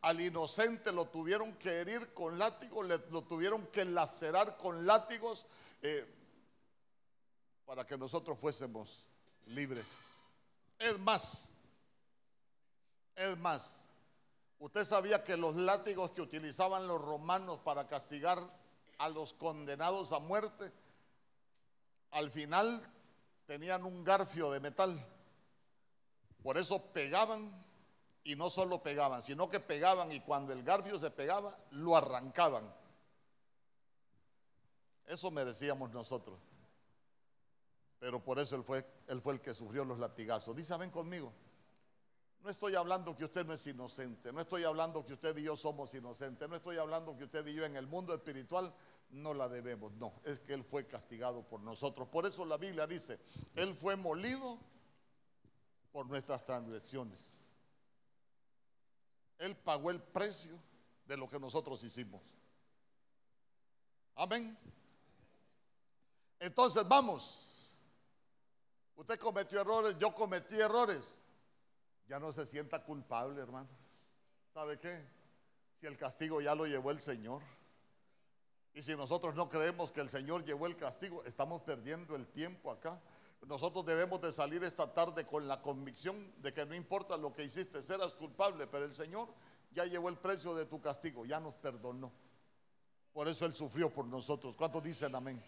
al 0.03 0.21
inocente 0.21 0.93
lo 0.93 1.07
tuvieron 1.07 1.55
que 1.55 1.81
herir 1.81 2.13
con 2.13 2.39
látigos, 2.39 2.87
lo 3.11 3.23
tuvieron 3.23 3.69
que 3.69 3.87
lacerar 3.87 4.59
con 4.59 4.87
látigos. 4.87 5.47
Eh, 5.81 6.07
para 7.65 7.87
que 7.87 7.97
nosotros 7.97 8.39
fuésemos 8.39 9.07
libres. 9.47 9.93
Es 10.79 10.99
más, 10.99 11.53
es 13.17 13.39
más, 13.39 13.81
usted 14.59 14.85
sabía 14.85 15.25
que 15.25 15.39
los 15.39 15.57
látigos 15.57 16.11
que 16.11 16.21
utilizaban 16.21 16.87
los 16.87 17.01
romanos 17.01 17.61
para 17.65 17.89
castigar 17.89 18.58
a 18.99 19.09
los 19.09 19.33
condenados 19.35 20.13
a 20.13 20.19
muerte, 20.19 20.73
al 22.11 22.31
final 22.31 22.83
tenían 23.47 23.85
un 23.85 24.05
garfio 24.05 24.51
de 24.51 24.61
metal. 24.61 25.07
Por 26.43 26.59
eso 26.59 26.83
pegaban 26.93 27.51
y 28.25 28.37
no 28.37 28.51
solo 28.51 28.83
pegaban, 28.83 29.23
sino 29.23 29.49
que 29.49 29.61
pegaban 29.61 30.13
y 30.13 30.21
cuando 30.21 30.53
el 30.53 30.63
garfio 30.63 30.99
se 30.99 31.11
pegaba, 31.11 31.59
lo 31.71 31.97
arrancaban. 31.97 32.73
Eso 35.07 35.31
merecíamos 35.31 35.91
nosotros. 35.91 36.39
Pero 37.99 38.23
por 38.23 38.39
eso 38.39 38.55
él 38.57 38.63
fue, 38.63 38.87
él 39.09 39.21
fue 39.21 39.35
el 39.35 39.41
que 39.41 39.55
sufrió 39.55 39.85
los 39.85 39.99
latigazos. 39.99 40.55
Dice, 40.55 40.77
ven 40.77 40.91
conmigo. 40.91 41.33
No 42.43 42.51
estoy 42.51 42.75
hablando 42.77 43.17
que 43.17 43.25
usted 43.25 43.45
no 43.45 43.53
es 43.53 43.67
inocente, 43.67 44.33
no 44.33 44.41
estoy 44.41 44.65
hablando 44.65 45.05
que 45.05 45.15
usted 45.15 45.37
y 45.37 45.43
yo 45.43 45.57
somos 45.57 45.93
inocentes, 45.95 46.49
no 46.49 46.57
estoy 46.57 46.79
hablando 46.79 47.17
que 47.17 47.25
usted 47.25 47.47
y 47.47 47.55
yo 47.55 47.65
en 47.65 47.77
el 47.77 47.87
mundo 47.87 48.15
espiritual 48.15 48.73
no 49.11 49.35
la 49.35 49.49
debemos, 49.49 49.93
no, 49.95 50.13
es 50.25 50.39
que 50.39 50.55
Él 50.55 50.65
fue 50.65 50.87
castigado 50.87 51.43
por 51.43 51.61
nosotros. 51.61 52.09
Por 52.09 52.27
eso 52.27 52.45
la 52.45 52.57
Biblia 52.57 52.87
dice, 52.87 53.19
Él 53.57 53.75
fue 53.75 53.97
molido 53.97 54.59
por 55.93 56.07
nuestras 56.07 56.45
transgresiones. 56.47 57.33
Él 59.39 59.57
pagó 59.57 59.91
el 59.91 60.01
precio 60.01 60.59
de 61.07 61.17
lo 61.17 61.29
que 61.29 61.41
nosotros 61.41 61.83
hicimos. 61.83 62.23
Amén. 64.15 64.57
Entonces 66.41 66.87
vamos. 66.87 67.73
Usted 68.97 69.19
cometió 69.19 69.61
errores, 69.61 69.97
yo 69.99 70.13
cometí 70.13 70.61
errores. 70.61 71.17
Ya 72.09 72.19
no 72.19 72.33
se 72.33 72.47
sienta 72.47 72.83
culpable, 72.83 73.41
hermano. 73.41 73.69
¿Sabe 74.55 74.79
qué? 74.79 75.05
Si 75.79 75.87
el 75.87 75.97
castigo 75.97 76.41
ya 76.41 76.55
lo 76.55 76.67
llevó 76.67 76.91
el 76.91 77.01
Señor. 77.01 77.43
Y 78.73 78.83
si 78.83 78.97
nosotros 78.97 79.35
no 79.35 79.49
creemos 79.49 79.93
que 79.93 80.01
el 80.01 80.09
Señor 80.09 80.45
llevó 80.45 80.67
el 80.67 80.77
castigo, 80.77 81.23
estamos 81.25 81.63
perdiendo 81.63 82.17
el 82.17 82.27
tiempo 82.29 82.71
acá. 82.71 83.01
Nosotros 83.47 83.85
debemos 83.85 84.21
de 84.21 84.33
salir 84.33 84.65
esta 84.65 84.93
tarde 84.93 85.27
con 85.27 85.47
la 85.47 85.61
convicción 85.61 86.33
de 86.41 86.53
que 86.53 86.67
no 86.67 86.75
importa 86.75 87.17
lo 87.17 87.35
que 87.35 87.45
hiciste, 87.45 87.83
serás 87.83 88.13
culpable, 88.15 88.67
pero 88.67 88.85
el 88.85 88.95
Señor 88.95 89.29
ya 89.73 89.85
llevó 89.85 90.09
el 90.09 90.17
precio 90.17 90.55
de 90.55 90.67
tu 90.67 90.81
castigo, 90.81 91.25
ya 91.25 91.39
nos 91.39 91.55
perdonó. 91.55 92.11
Por 93.13 93.29
eso 93.29 93.47
Él 93.47 93.55
sufrió 93.55 93.91
por 93.91 94.07
nosotros. 94.07 94.57
¿Cuántos 94.57 94.83
dicen 94.83 95.15
amén? 95.15 95.43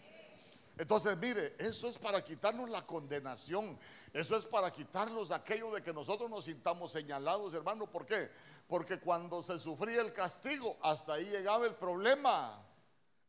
Entonces, 0.77 1.15
mire, 1.17 1.55
eso 1.59 1.87
es 1.87 1.97
para 1.97 2.23
quitarnos 2.23 2.69
la 2.69 2.85
condenación. 2.85 3.77
Eso 4.13 4.35
es 4.35 4.45
para 4.45 4.71
quitarnos 4.71 5.31
aquello 5.31 5.71
de 5.71 5.83
que 5.83 5.93
nosotros 5.93 6.29
nos 6.29 6.45
sintamos 6.45 6.91
señalados, 6.91 7.53
hermano. 7.53 7.85
¿Por 7.87 8.05
qué? 8.05 8.29
Porque 8.67 8.99
cuando 8.99 9.43
se 9.43 9.59
sufría 9.59 10.01
el 10.01 10.13
castigo, 10.13 10.77
hasta 10.81 11.13
ahí 11.13 11.25
llegaba 11.25 11.65
el 11.65 11.75
problema. 11.75 12.65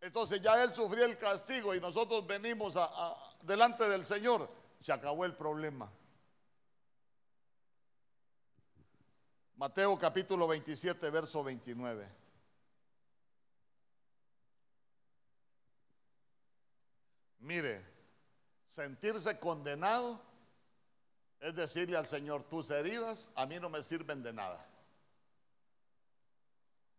Entonces 0.01 0.41
ya 0.41 0.63
él 0.63 0.75
sufría 0.75 1.05
el 1.05 1.19
castigo 1.19 1.75
y 1.75 1.81
nosotros 1.81 2.27
venimos 2.27 2.75
delante 3.43 3.89
del 3.89 4.07
Señor. 4.07 4.49
Se 4.81 4.93
acabó 4.93 5.25
el 5.25 5.35
problema. 5.37 5.91
Mateo 9.57 9.97
capítulo 9.99 10.49
27, 10.49 11.11
verso 11.11 11.45
29. 11.45 12.22
Mire, 17.43 17.85
sentirse 18.67 19.39
condenado 19.39 20.21
es 21.41 21.55
decirle 21.57 21.97
al 21.97 22.07
Señor, 22.07 22.45
tus 22.45 22.71
heridas 22.71 23.29
a 23.35 23.47
mí 23.47 23.59
no 23.59 23.69
me 23.69 23.83
sirven 23.83 24.23
de 24.23 24.33
nada. 24.33 24.65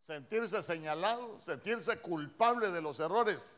Sentirse 0.02 0.62
señalado, 0.62 1.40
sentirse 1.42 1.98
culpable 2.00 2.72
de 2.72 2.82
los 2.82 3.00
errores, 3.00 3.58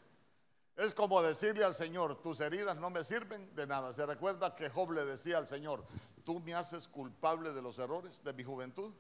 es 0.76 0.94
como 0.94 1.24
decirle 1.24 1.64
al 1.64 1.74
Señor, 1.74 2.22
tus 2.22 2.40
heridas 2.40 2.76
no 2.78 2.92
me 2.92 3.04
sirven 3.04 3.56
de 3.56 3.66
nada. 3.66 3.94
Se 3.94 4.06
recuerda 4.06 4.56
que 4.56 4.70
Job 4.70 4.92
le 4.92 5.06
decía 5.06 5.40
al 5.40 5.48
Señor, 5.48 5.84
tú 6.24 6.40
me 6.42 6.54
haces 6.54 6.88
culpable 6.88 7.52
de 7.54 7.62
los 7.62 7.80
errores 7.80 8.24
de 8.24 8.34
mi 8.34 8.44
juventud. 8.44 8.94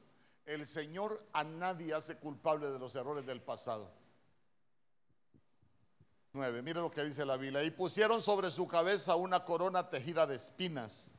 El 0.46 0.66
Señor 0.66 1.24
a 1.34 1.44
nadie 1.44 1.94
hace 1.94 2.16
culpable 2.18 2.72
de 2.72 2.80
los 2.80 2.96
errores 2.96 3.26
del 3.26 3.42
pasado. 3.42 3.92
9. 6.36 6.62
Mire 6.62 6.82
lo 6.82 6.92
que 6.92 7.04
dice 7.04 7.26
la 7.26 7.38
Biblia. 7.38 7.64
Y 7.64 7.72
pusieron 7.72 8.22
sobre 8.22 8.52
su 8.52 8.68
cabeza 8.68 9.16
una 9.16 9.44
corona 9.44 9.90
tejida 9.90 10.28
de 10.28 10.36
espinas 10.36 11.12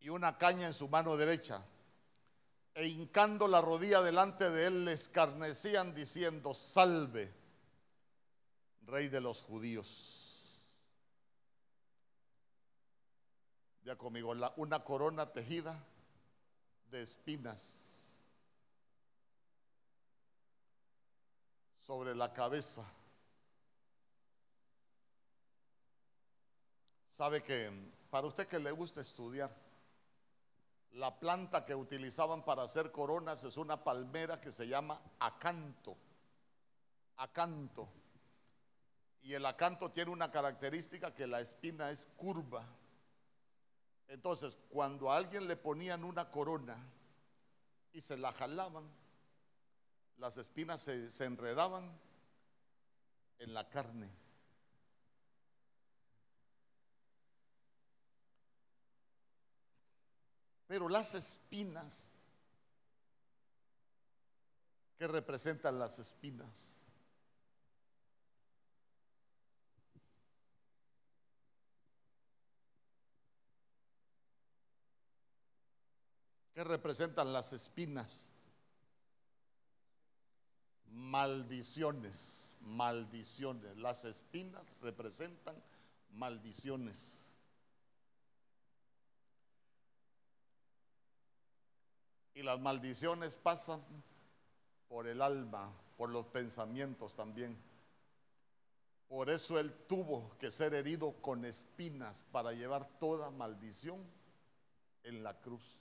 y 0.00 0.10
una 0.10 0.36
caña 0.36 0.66
en 0.66 0.74
su 0.74 0.88
mano 0.88 1.16
derecha. 1.16 1.64
e 2.76 2.88
hincando 2.88 3.46
la 3.46 3.60
rodilla 3.60 4.02
delante 4.02 4.50
de 4.50 4.66
él 4.66 4.84
le 4.84 4.92
escarnecían 4.92 5.94
diciendo, 5.94 6.52
salve, 6.52 7.32
rey 8.82 9.06
de 9.06 9.20
los 9.20 9.42
judíos. 9.42 10.60
Ya 13.84 13.96
conmigo, 13.96 14.34
una 14.56 14.82
corona 14.82 15.30
tejida 15.32 15.78
de 16.90 17.02
espinas 17.02 17.84
sobre 21.78 22.14
la 22.14 22.32
cabeza. 22.32 22.82
Sabe 27.14 27.44
que 27.44 27.70
para 28.10 28.26
usted 28.26 28.48
que 28.48 28.58
le 28.58 28.72
gusta 28.72 29.00
estudiar, 29.00 29.48
la 30.94 31.16
planta 31.16 31.64
que 31.64 31.72
utilizaban 31.72 32.44
para 32.44 32.64
hacer 32.64 32.90
coronas 32.90 33.44
es 33.44 33.56
una 33.56 33.84
palmera 33.84 34.40
que 34.40 34.50
se 34.50 34.66
llama 34.66 35.00
acanto. 35.20 35.96
Acanto. 37.18 37.88
Y 39.22 39.32
el 39.32 39.46
acanto 39.46 39.92
tiene 39.92 40.10
una 40.10 40.32
característica 40.32 41.14
que 41.14 41.28
la 41.28 41.40
espina 41.40 41.92
es 41.92 42.08
curva. 42.16 42.66
Entonces, 44.08 44.58
cuando 44.68 45.12
a 45.12 45.16
alguien 45.16 45.46
le 45.46 45.54
ponían 45.54 46.02
una 46.02 46.32
corona 46.32 46.76
y 47.92 48.00
se 48.00 48.16
la 48.16 48.32
jalaban, 48.32 48.90
las 50.18 50.36
espinas 50.36 50.82
se, 50.82 51.12
se 51.12 51.26
enredaban 51.26 51.96
en 53.38 53.54
la 53.54 53.70
carne. 53.70 54.23
Pero 60.66 60.88
las 60.88 61.14
espinas, 61.14 62.10
¿qué 64.98 65.06
representan 65.06 65.78
las 65.78 65.98
espinas? 65.98 66.74
¿Qué 76.54 76.62
representan 76.62 77.32
las 77.32 77.52
espinas? 77.52 78.30
Maldiciones, 80.86 82.52
maldiciones. 82.60 83.76
Las 83.76 84.04
espinas 84.04 84.62
representan 84.80 85.56
maldiciones. 86.12 87.23
Y 92.34 92.42
las 92.42 92.60
maldiciones 92.60 93.36
pasan 93.36 93.82
por 94.88 95.06
el 95.06 95.22
alma, 95.22 95.72
por 95.96 96.10
los 96.10 96.26
pensamientos 96.26 97.14
también. 97.14 97.56
Por 99.08 99.30
eso 99.30 99.58
él 99.58 99.72
tuvo 99.86 100.36
que 100.38 100.50
ser 100.50 100.74
herido 100.74 101.12
con 101.20 101.44
espinas 101.44 102.24
para 102.32 102.52
llevar 102.52 102.98
toda 102.98 103.30
maldición 103.30 104.04
en 105.04 105.22
la 105.22 105.40
cruz. 105.40 105.78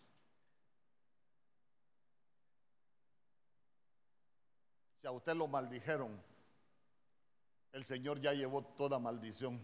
Si 5.02 5.08
a 5.08 5.12
usted 5.12 5.36
lo 5.36 5.48
maldijeron, 5.48 6.22
el 7.72 7.84
Señor 7.84 8.22
ya 8.22 8.34
llevó 8.34 8.64
toda 8.64 9.00
maldición. 9.00 9.60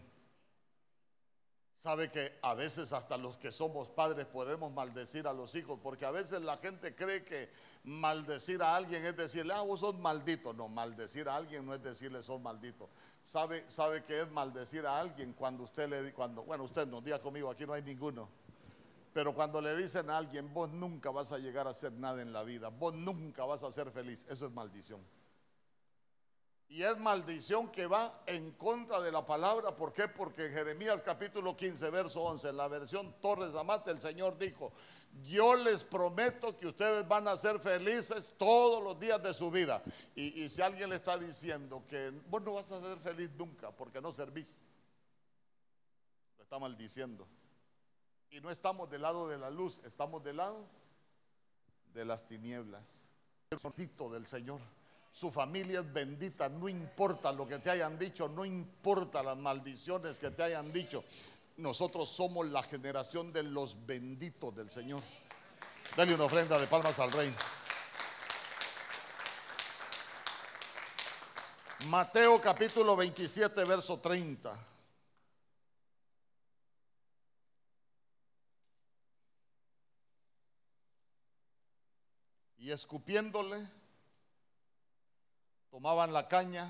Sabe 1.80 2.10
que 2.10 2.38
a 2.42 2.52
veces 2.52 2.92
hasta 2.92 3.16
los 3.16 3.38
que 3.38 3.50
somos 3.50 3.88
padres 3.88 4.26
podemos 4.26 4.70
maldecir 4.70 5.26
a 5.26 5.32
los 5.32 5.54
hijos, 5.54 5.80
porque 5.82 6.04
a 6.04 6.10
veces 6.10 6.42
la 6.42 6.58
gente 6.58 6.94
cree 6.94 7.24
que 7.24 7.48
maldecir 7.84 8.62
a 8.62 8.76
alguien 8.76 9.02
es 9.06 9.16
decirle, 9.16 9.54
ah, 9.54 9.62
vos 9.62 9.80
sos 9.80 9.98
maldito. 9.98 10.52
No, 10.52 10.68
maldecir 10.68 11.26
a 11.26 11.36
alguien 11.36 11.64
no 11.64 11.72
es 11.72 11.82
decirle 11.82 12.22
sos 12.22 12.38
maldito. 12.38 12.90
Sabe, 13.24 13.64
sabe 13.68 14.04
que 14.04 14.20
es 14.20 14.30
maldecir 14.30 14.86
a 14.86 15.00
alguien 15.00 15.32
cuando 15.32 15.62
usted 15.62 15.88
le 15.88 16.12
cuando, 16.12 16.42
bueno, 16.42 16.64
usted 16.64 16.86
no 16.86 17.00
diga 17.00 17.18
conmigo, 17.18 17.48
aquí 17.48 17.64
no 17.64 17.72
hay 17.72 17.82
ninguno. 17.82 18.28
Pero 19.14 19.34
cuando 19.34 19.58
le 19.62 19.74
dicen 19.74 20.10
a 20.10 20.18
alguien, 20.18 20.52
vos 20.52 20.68
nunca 20.68 21.10
vas 21.10 21.32
a 21.32 21.38
llegar 21.38 21.66
a 21.66 21.70
hacer 21.70 21.92
nada 21.92 22.20
en 22.20 22.34
la 22.34 22.42
vida, 22.42 22.68
vos 22.68 22.94
nunca 22.94 23.46
vas 23.46 23.62
a 23.62 23.72
ser 23.72 23.90
feliz, 23.90 24.26
eso 24.28 24.44
es 24.44 24.52
maldición. 24.52 25.00
Y 26.70 26.84
es 26.84 26.96
maldición 26.98 27.68
que 27.72 27.88
va 27.88 28.22
en 28.26 28.52
contra 28.52 29.00
de 29.00 29.10
la 29.10 29.26
palabra. 29.26 29.74
¿Por 29.74 29.92
qué? 29.92 30.06
Porque 30.06 30.46
en 30.46 30.52
Jeremías 30.52 31.02
capítulo 31.02 31.56
15, 31.56 31.90
verso 31.90 32.22
11, 32.22 32.48
en 32.48 32.56
la 32.56 32.68
versión 32.68 33.12
Torres 33.20 33.52
Amate, 33.56 33.90
el 33.90 34.00
Señor 34.00 34.38
dijo, 34.38 34.72
yo 35.24 35.56
les 35.56 35.82
prometo 35.82 36.56
que 36.56 36.68
ustedes 36.68 37.08
van 37.08 37.26
a 37.26 37.36
ser 37.36 37.58
felices 37.58 38.32
todos 38.38 38.84
los 38.84 39.00
días 39.00 39.20
de 39.20 39.34
su 39.34 39.50
vida. 39.50 39.82
Y, 40.14 40.48
si 40.48 40.62
alguien 40.62 40.90
le 40.90 40.96
está 40.96 41.18
diciendo 41.18 41.82
que 41.88 42.12
vos 42.28 42.40
no 42.42 42.54
vas 42.54 42.70
a 42.70 42.80
ser 42.80 42.98
feliz 42.98 43.30
nunca 43.36 43.72
porque 43.72 44.00
no 44.00 44.12
servís, 44.12 44.62
lo 46.36 46.44
está 46.44 46.60
maldiciendo. 46.60 47.26
Y 48.30 48.40
no 48.40 48.48
estamos 48.48 48.88
del 48.88 49.02
lado 49.02 49.28
de 49.28 49.38
la 49.38 49.50
luz, 49.50 49.80
estamos 49.84 50.22
del 50.22 50.36
lado 50.36 50.68
de 51.92 52.04
las 52.04 52.28
tinieblas. 52.28 53.02
El 53.50 53.58
del 54.12 54.26
Señor. 54.28 54.60
Su 55.12 55.32
familia 55.32 55.80
es 55.80 55.92
bendita, 55.92 56.48
no 56.48 56.68
importa 56.68 57.32
lo 57.32 57.46
que 57.46 57.58
te 57.58 57.70
hayan 57.70 57.98
dicho, 57.98 58.28
no 58.28 58.44
importa 58.44 59.22
las 59.22 59.36
maldiciones 59.36 60.18
que 60.18 60.30
te 60.30 60.42
hayan 60.44 60.72
dicho. 60.72 61.04
Nosotros 61.56 62.08
somos 62.08 62.46
la 62.46 62.62
generación 62.62 63.32
de 63.32 63.42
los 63.42 63.86
benditos 63.86 64.54
del 64.54 64.70
Señor. 64.70 65.02
Dale 65.96 66.14
una 66.14 66.24
ofrenda 66.24 66.58
de 66.58 66.66
palmas 66.66 66.98
al 67.00 67.10
rey. 67.12 67.34
Mateo 71.88 72.40
capítulo 72.40 72.94
27, 72.94 73.64
verso 73.64 73.98
30. 73.98 74.66
Y 82.58 82.70
escupiéndole, 82.70 83.66
tomaban 85.70 86.12
la 86.12 86.28
caña 86.28 86.68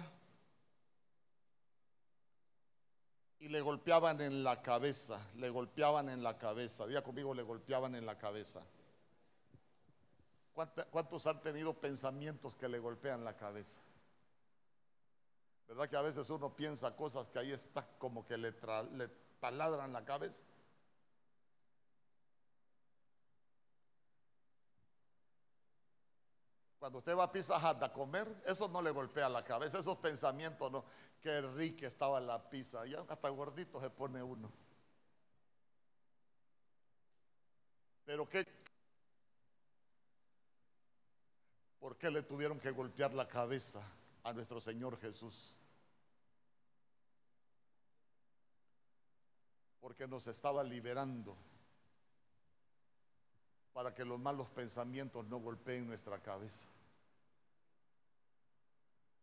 y 3.39 3.49
le 3.49 3.61
golpeaban 3.63 4.21
en 4.21 4.45
la 4.45 4.63
cabeza, 4.63 5.19
le 5.37 5.49
golpeaban 5.49 6.09
en 6.11 6.23
la 6.23 6.37
cabeza. 6.39 6.87
Día 6.87 7.03
conmigo, 7.03 7.33
le 7.35 7.43
golpeaban 7.43 7.95
en 7.95 8.05
la 8.05 8.19
cabeza. 8.19 8.63
¿Cuántos 10.53 11.27
han 11.27 11.41
tenido 11.41 11.73
pensamientos 11.73 12.55
que 12.55 12.69
le 12.69 12.79
golpean 12.79 13.25
la 13.25 13.37
cabeza? 13.37 13.81
¿Verdad 15.67 15.89
que 15.89 15.97
a 15.97 16.03
veces 16.03 16.29
uno 16.29 16.55
piensa 16.55 16.95
cosas 16.95 17.29
que 17.29 17.39
ahí 17.39 17.53
está 17.53 17.87
como 17.99 18.27
que 18.27 18.37
le, 18.37 18.53
le 18.93 19.09
taladran 19.41 19.93
la 19.93 20.05
cabeza? 20.05 20.45
Cuando 26.81 26.99
usted 26.99 27.15
va 27.15 27.25
a 27.25 27.31
Pizza 27.31 27.59
Hut 27.59 27.83
a 27.83 27.93
comer, 27.93 28.27
eso 28.47 28.67
no 28.67 28.81
le 28.81 28.91
golpea 28.91 29.29
la 29.29 29.45
cabeza, 29.45 29.81
esos 29.81 29.99
pensamientos, 29.99 30.73
no, 30.73 30.83
qué 31.21 31.43
rica 31.43 31.87
estaba 31.87 32.19
la 32.21 32.49
pizza, 32.49 32.87
ya 32.87 33.05
hasta 33.07 33.29
gordito 33.29 33.79
se 33.83 33.91
pone 33.91 34.23
uno. 34.23 34.51
Pero 38.07 38.27
qué, 38.27 38.47
¿por 41.79 41.99
qué 41.99 42.11
le 42.11 42.23
tuvieron 42.23 42.59
que 42.59 42.71
golpear 42.71 43.13
la 43.13 43.29
cabeza 43.29 43.83
a 44.25 44.33
nuestro 44.33 44.59
Señor 44.59 44.99
Jesús? 44.99 45.55
Porque 49.83 50.09
nos 50.09 50.27
estaba 50.29 50.65
liberando 50.65 51.37
para 53.75 53.95
que 53.95 54.07
los 54.07 54.19
malos 54.19 54.49
pensamientos 54.49 55.27
no 55.27 55.41
golpeen 55.41 55.87
nuestra 55.87 56.19
cabeza. 56.21 56.70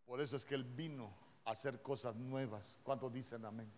Por 0.08 0.22
eso 0.22 0.38
es 0.38 0.46
que 0.46 0.56
Él 0.56 0.64
vino 0.64 1.14
a 1.46 1.52
hacer 1.52 1.82
cosas 1.82 2.16
nuevas. 2.16 2.80
¿Cuántos 2.82 3.14
dicen 3.14 3.46
amén? 3.46 3.72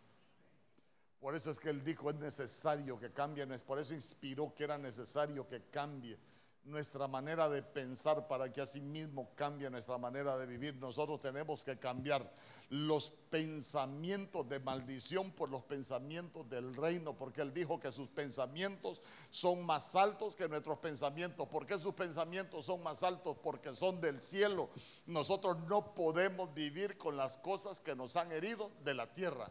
Por 1.19 1.35
eso 1.35 1.51
es 1.51 1.59
que 1.59 1.69
Él 1.69 1.83
dijo, 1.83 2.09
es 2.09 2.15
necesario 2.15 2.97
que 2.97 3.11
cambie, 3.11 3.45
por 3.59 3.79
eso 3.79 3.93
inspiró 3.93 4.53
que 4.53 4.63
era 4.63 4.77
necesario 4.77 5.45
que 5.47 5.63
cambie 5.69 6.17
nuestra 6.63 7.07
manera 7.07 7.49
de 7.49 7.63
pensar 7.63 8.27
para 8.27 8.51
que 8.51 8.61
así 8.61 8.79
mismo 8.79 9.31
cambie 9.35 9.69
nuestra 9.69 9.97
manera 9.97 10.37
de 10.37 10.45
vivir. 10.45 10.75
Nosotros 10.75 11.19
tenemos 11.19 11.63
que 11.63 11.77
cambiar 11.77 12.29
los 12.69 13.09
pensamientos 13.29 14.47
de 14.47 14.59
maldición 14.59 15.31
por 15.31 15.49
los 15.49 15.63
pensamientos 15.63 16.47
del 16.49 16.75
reino, 16.75 17.17
porque 17.17 17.41
Él 17.41 17.53
dijo 17.53 17.79
que 17.79 17.91
sus 17.91 18.07
pensamientos 18.09 19.01
son 19.31 19.65
más 19.65 19.95
altos 19.95 20.35
que 20.35 20.47
nuestros 20.47 20.77
pensamientos. 20.77 21.47
¿Por 21.47 21.65
qué 21.65 21.79
sus 21.79 21.95
pensamientos 21.95 22.65
son 22.65 22.83
más 22.83 23.01
altos? 23.03 23.37
Porque 23.41 23.73
son 23.73 23.99
del 23.99 24.21
cielo. 24.21 24.69
Nosotros 25.07 25.57
no 25.67 25.95
podemos 25.95 26.53
vivir 26.53 26.97
con 26.97 27.17
las 27.17 27.37
cosas 27.37 27.79
que 27.79 27.95
nos 27.95 28.15
han 28.15 28.31
herido 28.31 28.69
de 28.83 28.93
la 28.93 29.11
tierra. 29.11 29.49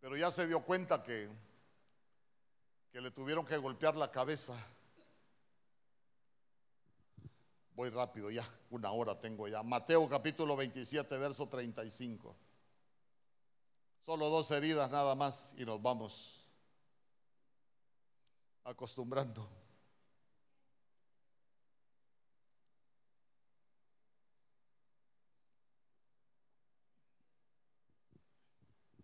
Pero 0.00 0.16
ya 0.16 0.30
se 0.30 0.46
dio 0.46 0.60
cuenta 0.60 1.02
que 1.02 1.28
que 2.96 3.02
le 3.02 3.10
tuvieron 3.10 3.44
que 3.44 3.58
golpear 3.58 3.94
la 3.94 4.10
cabeza. 4.10 4.54
Voy 7.74 7.90
rápido 7.90 8.30
ya, 8.30 8.42
una 8.70 8.90
hora 8.90 9.20
tengo 9.20 9.46
ya. 9.46 9.62
Mateo 9.62 10.08
capítulo 10.08 10.56
27, 10.56 11.18
verso 11.18 11.46
35. 11.46 12.34
Solo 14.00 14.30
dos 14.30 14.50
heridas 14.50 14.90
nada 14.90 15.14
más 15.14 15.54
y 15.58 15.66
nos 15.66 15.82
vamos 15.82 16.40
acostumbrando. 18.64 19.46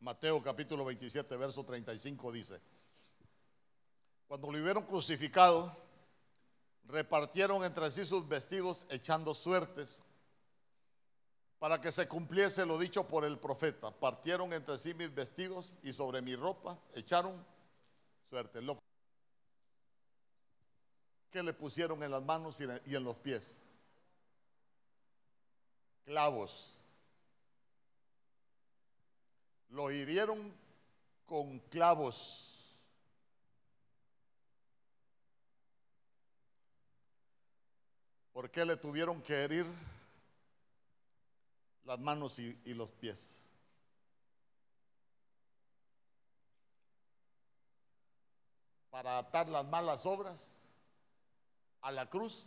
Mateo 0.01 0.43
capítulo 0.43 0.87
27, 0.87 1.37
verso 1.37 1.63
35 1.63 2.33
dice, 2.33 2.59
cuando 4.33 4.51
lo 4.51 4.63
hubieron 4.63 4.85
crucificado, 4.85 5.77
repartieron 6.85 7.63
entre 7.65 7.91
sí 7.91 8.07
sus 8.07 8.27
vestidos 8.27 8.87
echando 8.89 9.35
suertes 9.35 10.03
para 11.59 11.79
que 11.79 11.93
se 11.93 12.09
cumpliese 12.09 12.65
lo 12.65 12.79
dicho 12.79 13.07
por 13.07 13.27
el 13.27 13.39
profeta. 13.39 13.91
Partieron 13.91 14.51
entre 14.55 14.79
sí 14.79 14.95
mis 14.95 15.15
vestidos 15.15 15.75
y 15.83 15.93
sobre 15.93 16.23
mi 16.23 16.35
ropa 16.35 16.79
echaron 16.95 17.45
suerte. 18.31 18.61
¿Qué 21.31 21.43
le 21.43 21.53
pusieron 21.53 22.03
en 22.03 22.11
las 22.11 22.23
manos 22.23 22.59
y 22.87 22.95
en 22.95 23.05
los 23.05 23.17
pies? 23.17 23.59
Clavos. 26.07 26.81
Lo 29.69 29.91
hirieron 29.91 30.55
con 31.27 31.59
clavos. 31.69 32.52
¿Por 38.33 38.51
qué 38.51 38.65
le 38.65 38.77
tuvieron 38.77 39.21
que 39.21 39.45
herir 39.45 39.67
las 41.85 41.99
manos 41.99 42.39
y, 42.39 42.75
los 42.75 42.91
pies? 42.93 43.39
Para 48.91 49.19
atar 49.19 49.49
las 49.49 49.67
malas 49.67 50.07
obras 50.07 50.59
a 51.83 51.93
la 51.93 52.09
cruz 52.09 52.47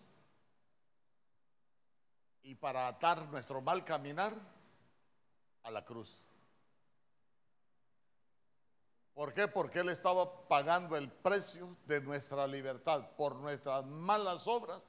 y 2.41 2.55
para 2.55 2.87
atar 2.87 3.23
nuestro 3.27 3.61
mal 3.61 3.85
caminar 3.85 4.33
a 5.63 5.71
la 5.71 5.85
cruz. 5.85 6.19
¿Por 9.13 9.33
qué? 9.33 9.47
Porque 9.47 9.79
Él 9.79 9.89
estaba 9.89 10.47
pagando 10.47 10.97
el 10.97 11.11
precio 11.11 11.77
de 11.85 12.01
nuestra 12.01 12.47
libertad 12.47 13.07
por 13.15 13.35
nuestras 13.35 13.85
malas 13.85 14.47
obras 14.47 14.83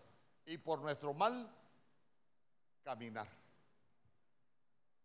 y 0.46 0.58
por 0.58 0.80
nuestro 0.80 1.12
mal 1.12 1.52
caminar. 2.82 3.28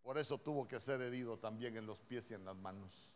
Por 0.04 0.18
eso 0.18 0.38
tuvo 0.38 0.68
que 0.68 0.80
ser 0.80 1.02
herido 1.02 1.38
también 1.38 1.76
en 1.78 1.86
los 1.86 2.00
pies 2.00 2.32
y 2.32 2.34
en 2.34 2.46
las 2.46 2.56
manos. 2.56 3.12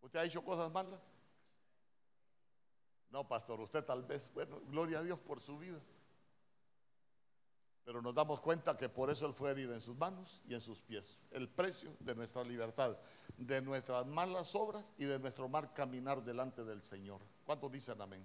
¿Usted 0.00 0.18
ha 0.18 0.24
hecho 0.24 0.42
cosas 0.42 0.70
malas? 0.72 1.00
No, 3.10 3.26
pastor, 3.26 3.60
usted 3.60 3.84
tal 3.84 4.04
vez, 4.04 4.30
bueno, 4.32 4.60
gloria 4.68 5.00
a 5.00 5.02
Dios 5.02 5.18
por 5.18 5.40
su 5.40 5.58
vida. 5.58 5.80
Pero 7.84 8.00
nos 8.02 8.14
damos 8.14 8.40
cuenta 8.40 8.76
que 8.76 8.88
por 8.88 9.10
eso 9.10 9.26
Él 9.26 9.34
fue 9.34 9.50
herido 9.50 9.74
en 9.74 9.80
sus 9.80 9.96
manos 9.96 10.42
y 10.46 10.54
en 10.54 10.60
sus 10.60 10.80
pies. 10.80 11.18
El 11.32 11.48
precio 11.48 11.96
de 11.98 12.14
nuestra 12.14 12.44
libertad, 12.44 12.96
de 13.36 13.60
nuestras 13.62 14.06
malas 14.06 14.54
obras 14.54 14.92
y 14.96 15.04
de 15.04 15.18
nuestro 15.18 15.48
mal 15.48 15.72
caminar 15.72 16.22
delante 16.22 16.62
del 16.62 16.82
Señor. 16.84 17.20
¿Cuántos 17.44 17.72
dicen 17.72 18.00
amén? 18.00 18.24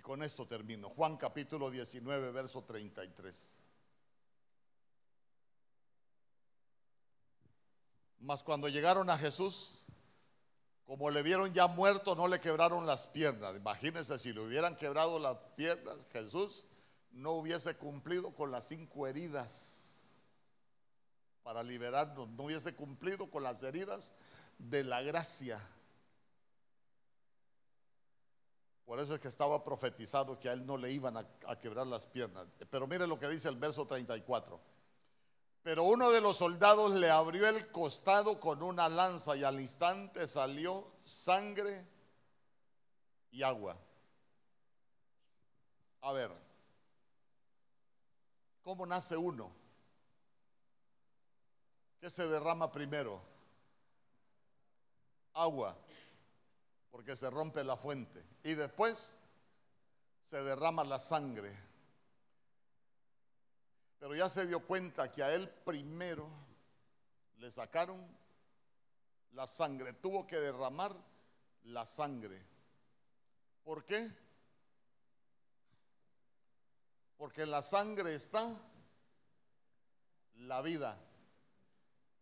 Y 0.00 0.02
con 0.02 0.22
esto 0.22 0.46
termino. 0.46 0.88
Juan 0.88 1.18
capítulo 1.18 1.70
19, 1.70 2.32
verso 2.32 2.64
33. 2.64 3.52
Mas 8.20 8.42
cuando 8.42 8.70
llegaron 8.70 9.10
a 9.10 9.18
Jesús, 9.18 9.84
como 10.86 11.10
le 11.10 11.22
vieron 11.22 11.52
ya 11.52 11.66
muerto, 11.66 12.14
no 12.14 12.28
le 12.28 12.40
quebraron 12.40 12.86
las 12.86 13.08
piernas. 13.08 13.54
Imagínense 13.54 14.18
si 14.18 14.32
le 14.32 14.40
hubieran 14.40 14.74
quebrado 14.74 15.18
las 15.18 15.36
piernas, 15.54 15.98
Jesús 16.14 16.64
no 17.10 17.32
hubiese 17.32 17.76
cumplido 17.76 18.34
con 18.34 18.50
las 18.50 18.68
cinco 18.68 19.06
heridas 19.06 20.14
para 21.42 21.62
liberarnos, 21.62 22.26
no 22.30 22.44
hubiese 22.44 22.74
cumplido 22.74 23.30
con 23.30 23.42
las 23.42 23.62
heridas 23.62 24.14
de 24.56 24.82
la 24.82 25.02
gracia. 25.02 25.60
Por 28.90 28.98
eso 28.98 29.14
es 29.14 29.20
que 29.20 29.28
estaba 29.28 29.62
profetizado 29.62 30.36
que 30.40 30.48
a 30.48 30.52
él 30.52 30.66
no 30.66 30.76
le 30.76 30.90
iban 30.90 31.16
a, 31.16 31.24
quebrar 31.60 31.86
las 31.86 32.06
piernas. 32.06 32.44
Pero 32.70 32.88
mire 32.88 33.06
lo 33.06 33.20
que 33.20 33.28
dice 33.28 33.48
el 33.48 33.54
verso 33.54 33.86
34. 33.86 34.60
Pero 35.62 35.84
uno 35.84 36.10
de 36.10 36.20
los 36.20 36.38
soldados 36.38 36.90
le 36.94 37.08
abrió 37.08 37.46
el 37.46 37.70
costado 37.70 38.40
con 38.40 38.64
una 38.64 38.88
lanza 38.88 39.36
y 39.36 39.44
al 39.44 39.60
instante 39.60 40.26
salió 40.26 40.90
sangre 41.04 41.86
y 43.30 43.44
agua. 43.44 43.78
A 46.00 46.10
ver, 46.10 46.32
¿cómo 48.64 48.86
nace 48.86 49.16
uno? 49.16 49.52
¿Qué 52.00 52.10
se 52.10 52.26
derrama 52.26 52.72
primero? 52.72 53.22
Agua, 55.32 55.76
porque 56.90 57.16
se 57.16 57.30
rompe 57.30 57.64
la 57.64 57.76
fuente. 57.76 58.24
Y 58.42 58.54
después 58.54 59.18
se 60.22 60.42
derrama 60.42 60.84
la 60.84 60.98
sangre 60.98 61.70
pero 64.00 64.14
ya 64.14 64.30
se 64.30 64.46
dio 64.46 64.66
cuenta 64.66 65.10
que 65.10 65.22
a 65.22 65.32
él 65.32 65.46
primero 65.48 66.26
le 67.36 67.50
sacaron 67.50 68.02
la 69.32 69.46
sangre, 69.46 69.92
tuvo 69.92 70.26
que 70.26 70.36
derramar 70.36 70.96
la 71.64 71.84
sangre. 71.84 72.42
¿Por 73.62 73.84
qué? 73.84 74.10
Porque 77.18 77.42
en 77.42 77.50
la 77.50 77.60
sangre 77.60 78.14
está 78.14 78.58
la 80.36 80.62
vida. 80.62 80.98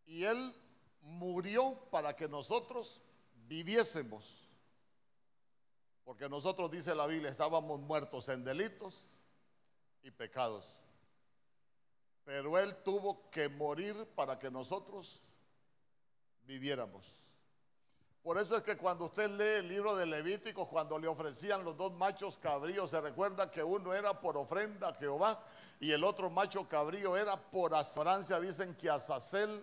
Y 0.07 0.25
Él 0.25 0.55
murió 1.03 1.79
para 1.93 2.17
que 2.17 2.29
nosotros 2.29 3.01
viviésemos. 3.47 4.48
Porque 6.09 6.27
nosotros, 6.27 6.71
dice 6.71 6.95
la 6.95 7.07
Biblia, 7.07 7.31
estábamos 7.31 7.81
muertos 7.81 8.31
en 8.31 8.43
delitos 8.43 9.05
y 10.03 10.11
pecados. 10.11 10.81
Pero 12.25 12.57
Él 12.57 12.75
tuvo 12.83 13.29
que 13.31 13.51
morir 13.51 14.09
para 14.15 14.39
que 14.39 14.51
nosotros 14.51 15.21
viviéramos. 16.47 17.05
Por 18.23 18.39
eso 18.39 18.57
es 18.57 18.63
que 18.63 18.79
cuando 18.79 19.05
usted 19.05 19.29
lee 19.33 19.59
el 19.59 19.69
libro 19.69 19.97
de 19.97 20.07
Levítico, 20.07 20.67
cuando 20.67 20.99
le 20.99 21.09
ofrecían 21.09 21.63
los 21.63 21.77
dos 21.77 21.93
machos 21.93 22.39
cabríos, 22.39 22.89
se 22.89 23.03
recuerda 23.03 23.51
que 23.51 23.63
uno 23.63 23.93
era 23.93 24.19
por 24.19 24.39
ofrenda 24.39 24.89
a 24.89 24.95
Jehová 24.95 25.39
y 25.79 25.91
el 25.93 26.03
otro 26.05 26.31
macho 26.31 26.67
cabrío 26.67 27.19
era 27.19 27.37
por 27.37 27.75
asorancia. 27.75 28.41
Dicen 28.41 28.75
que 28.77 28.89
Azazel 28.89 29.63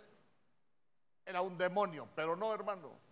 era 1.25 1.41
un 1.41 1.57
demonio, 1.57 2.07
pero 2.13 2.35
no, 2.35 2.53
hermano. 2.53 3.04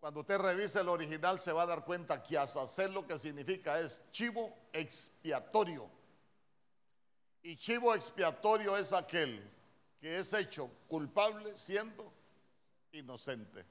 Cuando 0.00 0.20
usted 0.20 0.38
revise 0.38 0.80
el 0.80 0.88
original 0.88 1.40
se 1.40 1.52
va 1.52 1.64
a 1.64 1.66
dar 1.66 1.84
cuenta 1.84 2.22
que 2.22 2.38
Azazel 2.38 2.92
lo 2.92 3.06
que 3.06 3.18
significa 3.18 3.80
es 3.80 4.02
chivo 4.12 4.68
expiatorio. 4.72 5.90
Y 7.42 7.56
chivo 7.56 7.94
expiatorio 7.94 8.76
es 8.76 8.92
aquel 8.92 9.42
que 10.00 10.18
es 10.18 10.32
hecho 10.32 10.70
culpable 10.86 11.56
siendo 11.56 12.12
inocente. 12.92 13.64